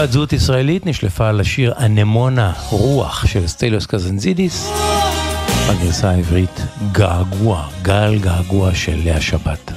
תעודת 0.08 0.30
זהות 0.30 0.32
ישראלית 0.32 0.86
נשלפה 0.86 1.28
על 1.28 1.40
השיר 1.40 1.74
אנמונה 1.84 2.52
רוח 2.70 3.26
של 3.26 3.46
סטליוס 3.46 3.86
קזנזידיס, 3.86 4.70
בגרסה 5.70 6.10
העברית 6.10 6.60
געגוע, 6.92 7.68
גל 7.82 8.18
געגוע 8.18 8.74
של 8.74 9.00
לאה 9.04 9.20
שבת. 9.20 9.72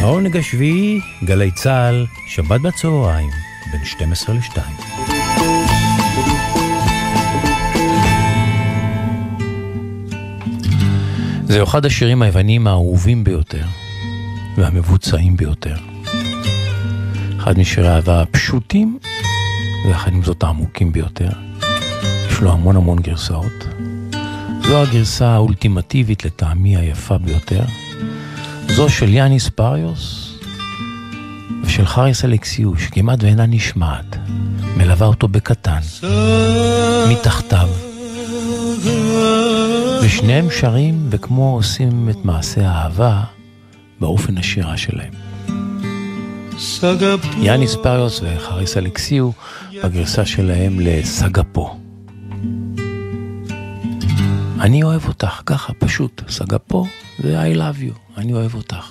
העונג 0.00 0.36
השביעי, 0.36 1.00
גלי 1.24 1.50
צה"ל, 1.50 2.06
שבת 2.28 2.60
בצהריים, 2.60 3.30
בין 3.72 3.84
12 3.84 4.34
ל-2. 4.34 4.87
זהו 11.58 11.66
אחד 11.66 11.86
השירים 11.86 12.22
היווניים 12.22 12.66
האהובים 12.66 13.24
ביותר 13.24 13.64
והמבוצעים 14.56 15.36
ביותר. 15.36 15.74
אחד 17.38 17.58
משירי 17.58 17.88
האהבה 17.88 18.22
הפשוטים 18.22 18.98
ויחד 19.86 20.12
עם 20.12 20.22
זאת 20.22 20.42
העמוקים 20.42 20.92
ביותר. 20.92 21.28
יש 22.30 22.40
לו 22.40 22.52
המון 22.52 22.76
המון 22.76 22.98
גרסאות. 22.98 23.66
זו 24.66 24.82
הגרסה 24.82 25.28
האולטימטיבית 25.28 26.24
לטעמי 26.24 26.76
היפה 26.76 27.18
ביותר. 27.18 27.62
זו 28.68 28.88
של 28.88 29.14
יאניס 29.14 29.48
פריוס 29.48 30.34
ושל 31.62 31.86
חריס 31.86 32.24
אלכסיוש, 32.24 32.86
כמעט 32.86 33.22
ואינה 33.22 33.46
נשמעת. 33.46 34.16
מלווה 34.76 35.06
אותו 35.06 35.28
בקטן, 35.28 35.80
מתחתיו. 37.10 37.87
ושניהם 40.08 40.50
שרים 40.50 41.06
וכמו 41.10 41.54
עושים 41.54 42.08
את 42.10 42.24
מעשה 42.24 42.68
האהבה 42.68 43.24
באופן 44.00 44.38
השירה 44.38 44.76
שלהם. 44.76 45.12
יאניס 47.38 47.76
פריוס 47.82 48.20
וחריס 48.22 48.76
אלכסיו 48.76 49.30
בגרסה 49.84 50.26
שלהם 50.26 50.80
לסגפו. 50.80 51.76
אני 54.60 54.82
אוהב 54.82 55.08
אותך, 55.08 55.42
ככה, 55.46 55.72
פשוט. 55.72 56.22
סגפו 56.28 56.86
זה 57.22 57.42
I 57.52 57.56
love 57.56 57.80
you, 57.90 58.18
אני 58.20 58.32
אוהב 58.32 58.54
אותך. 58.54 58.87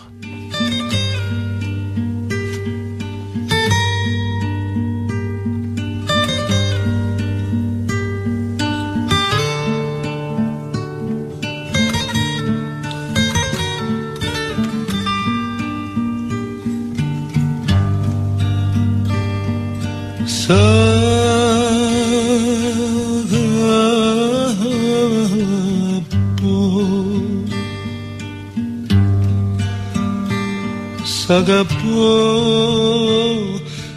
S'agapò 31.28 32.08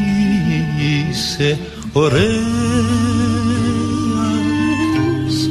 είσαι 1.11 1.59
ωραία 1.93 2.19
Σ' 5.27 5.47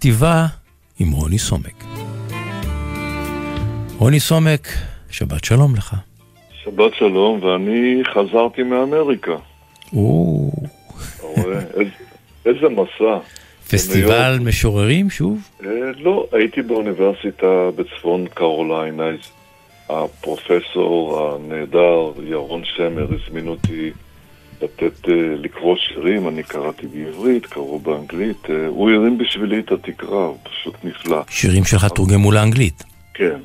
הכתיבה 0.09 0.47
עם 0.99 1.11
רוני 1.13 1.39
סומק. 1.39 1.85
רוני 3.99 4.21
סומק, 4.21 4.69
שבת 5.11 5.45
שלום 5.45 5.75
לך. 5.75 5.95
שבת 6.65 6.95
שלום, 6.99 7.43
ואני 7.45 8.03
חזרתי 8.15 8.63
מאמריקה. 8.63 9.33
או? 9.97 10.51
איזה- 11.27 11.91
איזה 12.47 12.69
מסע. 12.69 13.19
פסטיבל 13.71 14.39
משוררים 14.45 15.11
שוב? 15.11 15.49
אה, 15.65 15.69
לא, 15.99 16.27
הייתי 16.33 16.63
באוניברסיטה 16.63 17.47
בצפון 17.77 18.27
קרוליינה. 18.35 19.05
הפרופסור 19.89 21.21
הנהדר 21.35 22.13
ירון 22.31 22.63
שמר 22.65 23.07
הזמין 23.15 23.49
אותי 23.49 23.91
לתת, 24.63 25.09
אה, 25.09 25.15
לקרוא 25.37 25.77
שירים, 25.77 26.29
אני 26.29 26.43
קראתי 26.43 26.87
בעברית, 26.87 27.47
קראו 27.47 27.79
באנגלית. 27.79 28.51
אה, 28.51 28.67
הוא 28.67 28.91
הרים 28.91 29.19
בשבילי 29.19 29.59
את 29.59 29.73
התקרה, 29.73 30.25
הוא 30.25 30.39
פשוט 30.43 30.75
נפלא. 30.85 31.23
שירים 31.29 31.65
שלך 31.65 31.87
תורגמו 31.89 32.33
לאנגלית. 32.33 32.85
כן. 33.15 33.39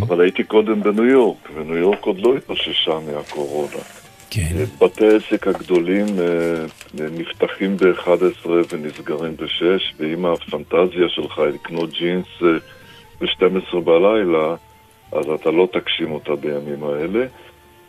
אבל 0.00 0.20
הייתי 0.20 0.44
קודם 0.44 0.82
בניו 0.82 1.04
יורק, 1.04 1.48
וניו 1.54 1.76
יורק 1.76 2.04
עוד 2.04 2.18
לא 2.18 2.36
התאוששה 2.36 2.98
מהקורונה. 3.06 3.82
כן. 4.30 4.64
בתי 4.80 5.06
העסק 5.06 5.46
הגדולים 5.46 6.06
אה, 6.18 7.06
נפתחים 7.10 7.76
ב-11 7.76 8.48
ונסגרים 8.72 9.36
ב-6, 9.36 9.94
ואם 9.98 10.26
הפנטזיה 10.26 11.08
שלך 11.08 11.38
היא 11.38 11.46
לקנות 11.46 11.90
ג'ינס 11.92 12.26
אה, 12.42 12.48
ב-12 13.20 13.80
בלילה, 13.80 14.54
אז 15.12 15.24
אתה 15.40 15.50
לא 15.50 15.68
תגשים 15.72 16.12
אותה 16.12 16.34
בימים 16.34 16.84
האלה. 16.84 17.26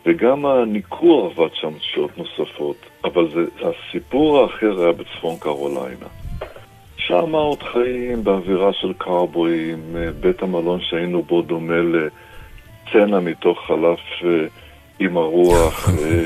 וגם 0.06 0.46
הניכור 0.46 1.26
עבד 1.26 1.54
שם 1.54 1.72
שעות 1.80 2.18
נוספות, 2.18 2.76
אבל 3.04 3.28
זה, 3.30 3.40
הסיפור 3.68 4.38
האחר 4.38 4.82
היה 4.82 4.92
בצפון 4.92 5.36
קרוליינה. 5.38 6.06
שם 6.96 7.34
עוד 7.34 7.62
חיים 7.62 8.24
באווירה 8.24 8.72
של 8.72 8.92
קאובויים, 8.98 9.96
אה, 9.96 10.10
בית 10.20 10.42
המלון 10.42 10.80
שהיינו 10.80 11.22
בו 11.22 11.42
דומה 11.42 11.74
לצנע 11.78 13.20
מתוך 13.20 13.58
חלף 13.66 14.00
אה, 14.24 14.46
עם 14.98 15.16
הרוח, 15.16 15.88
אה, 15.88 16.24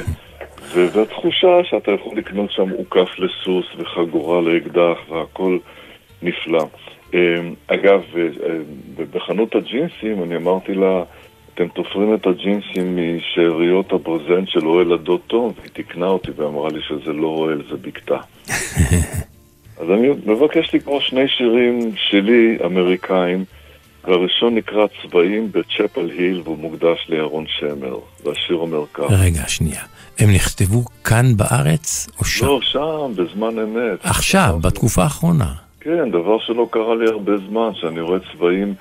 והתחושה 0.94 1.64
שאתה 1.64 1.90
יכול 1.90 2.18
לקנות 2.18 2.50
שם 2.50 2.70
עוקף 2.70 3.18
לסוס 3.18 3.66
וחגורה 3.78 4.40
לאקדח 4.40 4.98
והכל 5.08 5.58
נפלא. 6.22 6.64
אגב, 7.66 8.02
בחנות 9.12 9.54
הג'ינסים 9.54 10.22
אני 10.22 10.36
אמרתי 10.36 10.74
לה, 10.74 11.02
אתם 11.54 11.68
תופרים 11.68 12.14
את 12.14 12.26
הג'ינסים 12.26 12.98
משאריות 12.98 13.92
הברזנט 13.92 14.48
של 14.48 14.66
אוהל 14.66 14.92
הדוד 14.92 15.20
תום, 15.26 15.52
והיא 15.58 15.70
תיקנה 15.72 16.06
אותי 16.06 16.30
ואמרה 16.36 16.68
לי 16.70 16.80
שזה 16.88 17.12
לא 17.12 17.26
אוהל, 17.26 17.62
זה 17.70 17.76
בקתה. 17.76 18.16
אז 19.80 19.90
אני 19.90 20.08
מבקש 20.26 20.74
לקרוא 20.74 21.00
שני 21.00 21.28
שירים 21.28 21.78
שלי, 21.96 22.58
אמריקאים, 22.64 23.44
והראשון 24.04 24.54
נקרא 24.54 24.86
צבעים 25.02 25.52
בצ'פל 25.52 26.10
היל 26.10 26.40
והוא 26.44 26.58
מוקדש 26.58 27.06
לירון 27.08 27.44
שמר, 27.48 27.98
והשיר 28.24 28.56
אומר 28.56 28.84
כך. 28.94 29.04
רגע, 29.10 29.48
שנייה. 29.48 29.82
הם 30.18 30.30
נכתבו 30.34 30.84
כאן 31.04 31.36
בארץ 31.36 32.08
או 32.18 32.24
שם? 32.24 32.46
לא, 32.46 32.60
שם, 32.62 33.12
בזמן 33.16 33.58
אמת. 33.58 33.98
עכשיו, 34.02 34.58
בתקופה 34.62 35.02
האחרונה. 35.02 35.52
כן, 35.80 36.10
דבר 36.10 36.38
שלא 36.38 36.68
קרה 36.70 36.94
לי 36.94 37.10
הרבה 37.10 37.32
זמן, 37.48 37.70
שאני 37.74 38.00
רואה 38.00 38.18
צבעים 38.32 38.74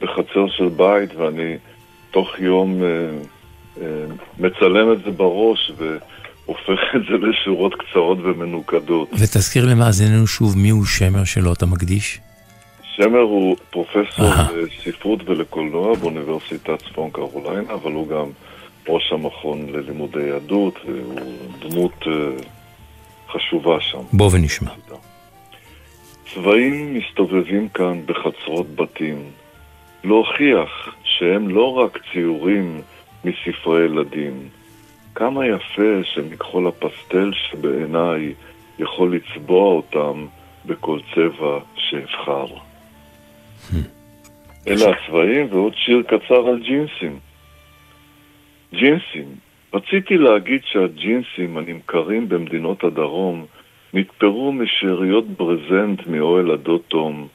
בחצר 0.00 0.46
של 0.48 0.68
בית 0.68 1.14
ואני 1.14 1.56
תוך 2.10 2.38
יום 2.38 2.82
אה, 2.82 2.88
אה, 3.82 3.86
מצלם 4.38 4.92
את 4.92 5.04
זה 5.04 5.10
בראש 5.10 5.72
והופך 5.76 6.80
את 6.96 7.00
זה 7.10 7.26
לשורות 7.26 7.74
קצרות 7.74 8.18
ומנוקדות. 8.22 9.08
ותזכיר 9.12 9.66
למאזיננו 9.66 10.26
שוב 10.26 10.58
מיהו 10.58 10.84
שמר 10.84 11.24
שלו 11.24 11.52
אתה 11.52 11.66
מקדיש? 11.66 12.20
שמר 12.96 13.20
הוא 13.20 13.56
פרופסור 13.70 14.26
לספרות 14.56 15.28
ולקולנוע 15.28 15.94
באוניברסיטת 15.96 16.78
צפון 16.78 17.10
קרוליינה, 17.10 17.72
אבל 17.74 17.92
הוא 17.92 18.08
גם 18.08 18.26
ראש 18.88 19.12
המכון 19.12 19.66
ללימודי 19.68 20.22
יהדות, 20.22 20.74
והוא 20.86 21.32
דמות 21.58 22.04
אה, 22.06 22.12
חשובה 23.32 23.80
שם. 23.80 24.02
בוא 24.12 24.30
ונשמע. 24.32 24.70
צבעים 26.34 26.94
מסתובבים 26.94 27.68
כאן 27.68 28.00
בחצרות 28.06 28.74
בתים, 28.74 29.22
להוכיח 30.04 30.94
שהם 31.20 31.48
לא 31.48 31.72
רק 31.78 31.98
ציורים 32.12 32.80
מספרי 33.24 33.84
ילדים. 33.84 34.48
כמה 35.14 35.46
יפה 35.46 36.04
שמכחול 36.04 36.66
הפסטל 36.66 37.30
שבעיניי 37.32 38.34
יכול 38.78 39.16
לצבוע 39.16 39.74
אותם 39.74 40.26
בכל 40.66 40.98
צבע 41.14 41.58
שאבחר. 41.76 42.46
אלה 44.68 44.90
הצבעים 44.90 45.46
ועוד 45.50 45.72
שיר 45.76 46.02
קצר 46.02 46.48
על 46.48 46.60
ג'ינסים. 46.62 47.18
ג'ינסים. 48.74 49.28
רציתי 49.74 50.18
להגיד 50.18 50.60
שהג'ינסים 50.64 51.56
הנמכרים 51.56 52.28
במדינות 52.28 52.84
הדרום 52.84 53.46
נתפרו 53.94 54.52
משאריות 54.52 55.26
ברזנט 55.26 56.06
מאוהל 56.06 56.50
הדוד 56.50 56.80
תום, 56.88 57.28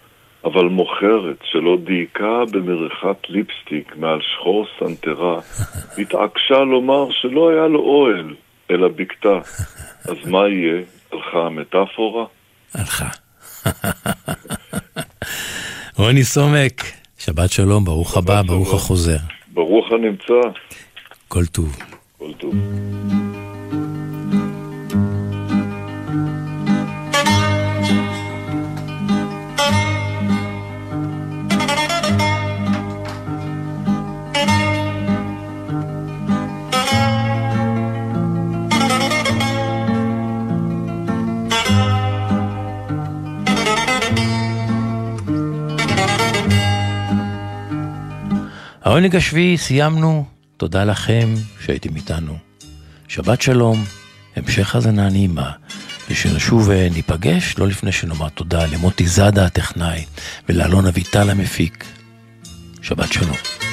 אבל 0.46 0.66
מוכרת 0.66 1.38
שלא 1.44 1.78
דייקה 1.86 2.40
במריחת 2.52 3.30
ליפסטיק 3.30 3.96
מעל 3.96 4.20
שחור 4.22 4.66
סנטרה, 4.80 5.40
התעקשה 6.02 6.60
לומר 6.60 7.08
שלא 7.12 7.50
היה 7.50 7.68
לו 7.68 7.80
אוהל, 7.80 8.36
אלא 8.72 8.88
בקתה. 8.88 9.40
אז 10.10 10.28
מה 10.28 10.48
יהיה? 10.48 10.82
הלכה 11.12 11.40
המטאפורה? 11.46 12.26
הלכה. 12.74 13.10
רוני 15.98 16.24
סומק, 16.24 16.82
שבת 17.20 17.52
שלום, 17.52 17.86
ברוך 17.86 18.18
הבא, 18.18 18.42
ברוך 18.42 18.74
החוזר. 18.74 19.18
ברוך 19.54 19.92
הנמצא. 19.92 20.50
כל 21.28 21.46
טוב. 21.46 21.78
כל 22.18 22.34
טוב. 22.38 22.56
העונג 48.86 49.16
השביעי 49.16 49.58
סיימנו, 49.58 50.26
תודה 50.58 50.84
לכם 50.84 51.34
שהייתם 51.66 51.96
איתנו. 51.96 52.38
שבת 53.08 53.42
שלום, 53.42 53.84
המשך 54.36 54.76
האזנה 54.76 55.10
נעימה, 55.10 55.52
ושנשוב 56.10 56.66
וניפגש 56.68 57.56
לא 57.58 57.68
לפני 57.68 57.92
שנאמר 57.92 58.30
תודה 58.30 58.66
למוטי 58.66 59.08
זאדה 59.08 59.46
הטכנאי 59.46 60.06
ולאלון 60.50 60.86
אביטל 60.88 61.30
המפיק. 61.30 61.86
שבת 62.82 63.14
שלום. 63.14 63.65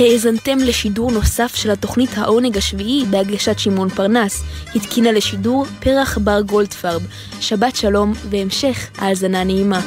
האזנתם 0.00 0.58
לשידור 0.58 1.12
נוסף 1.12 1.54
של 1.54 1.70
התוכנית 1.70 2.10
העונג 2.14 2.56
השביעי 2.56 3.04
בהגשת 3.10 3.58
שמעון 3.58 3.88
פרנס. 3.88 4.42
התקינה 4.74 5.12
לשידור 5.12 5.66
פרח 5.80 6.18
בר 6.18 6.40
גולדפרב. 6.40 7.02
שבת 7.40 7.76
שלום 7.76 8.12
והמשך 8.30 8.90
האזנה 8.98 9.44
נעימה. 9.44 9.80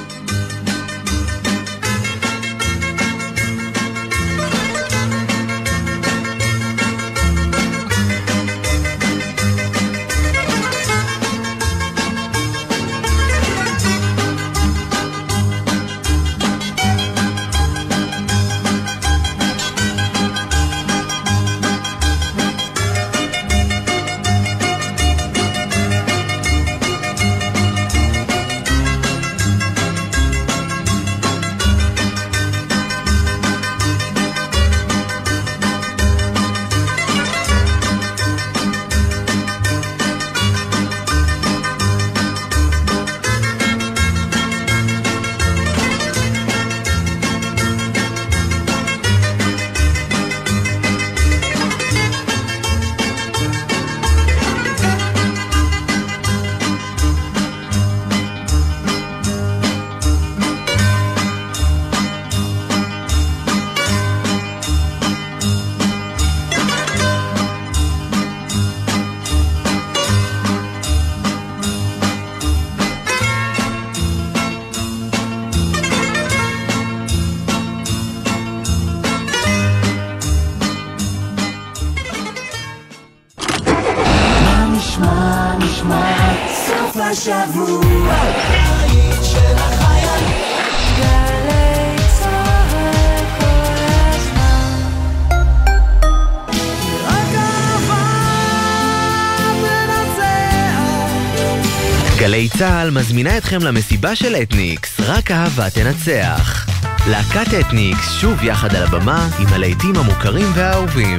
מזמינה 102.93 103.37
אתכם 103.37 103.61
למסיבה 103.61 104.15
של 104.15 104.35
אתניקס, 104.35 104.99
רק 104.99 105.31
אהבה 105.31 105.69
תנצח. 105.69 106.65
להקת 107.09 107.53
אתניקס 107.59 108.11
שוב 108.11 108.43
יחד 108.43 108.75
על 108.75 108.83
הבמה 108.83 109.29
עם 109.39 109.47
הלהיטים 109.47 109.95
המוכרים 109.95 110.47
והאהובים. 110.53 111.17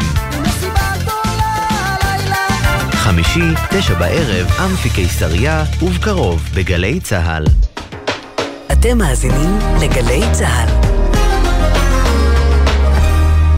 חמישי, 2.93 3.51
תשע 3.71 3.95
בערב, 3.95 4.47
אמפי 4.65 4.91
קיסריה, 4.91 5.65
ובקרוב 5.83 6.49
בגלי 6.55 7.01
צה"ל. 7.01 7.45
אתם 8.73 8.99
מאזינים 8.99 9.59
לגלי 9.81 10.21
צה"ל. 10.33 10.82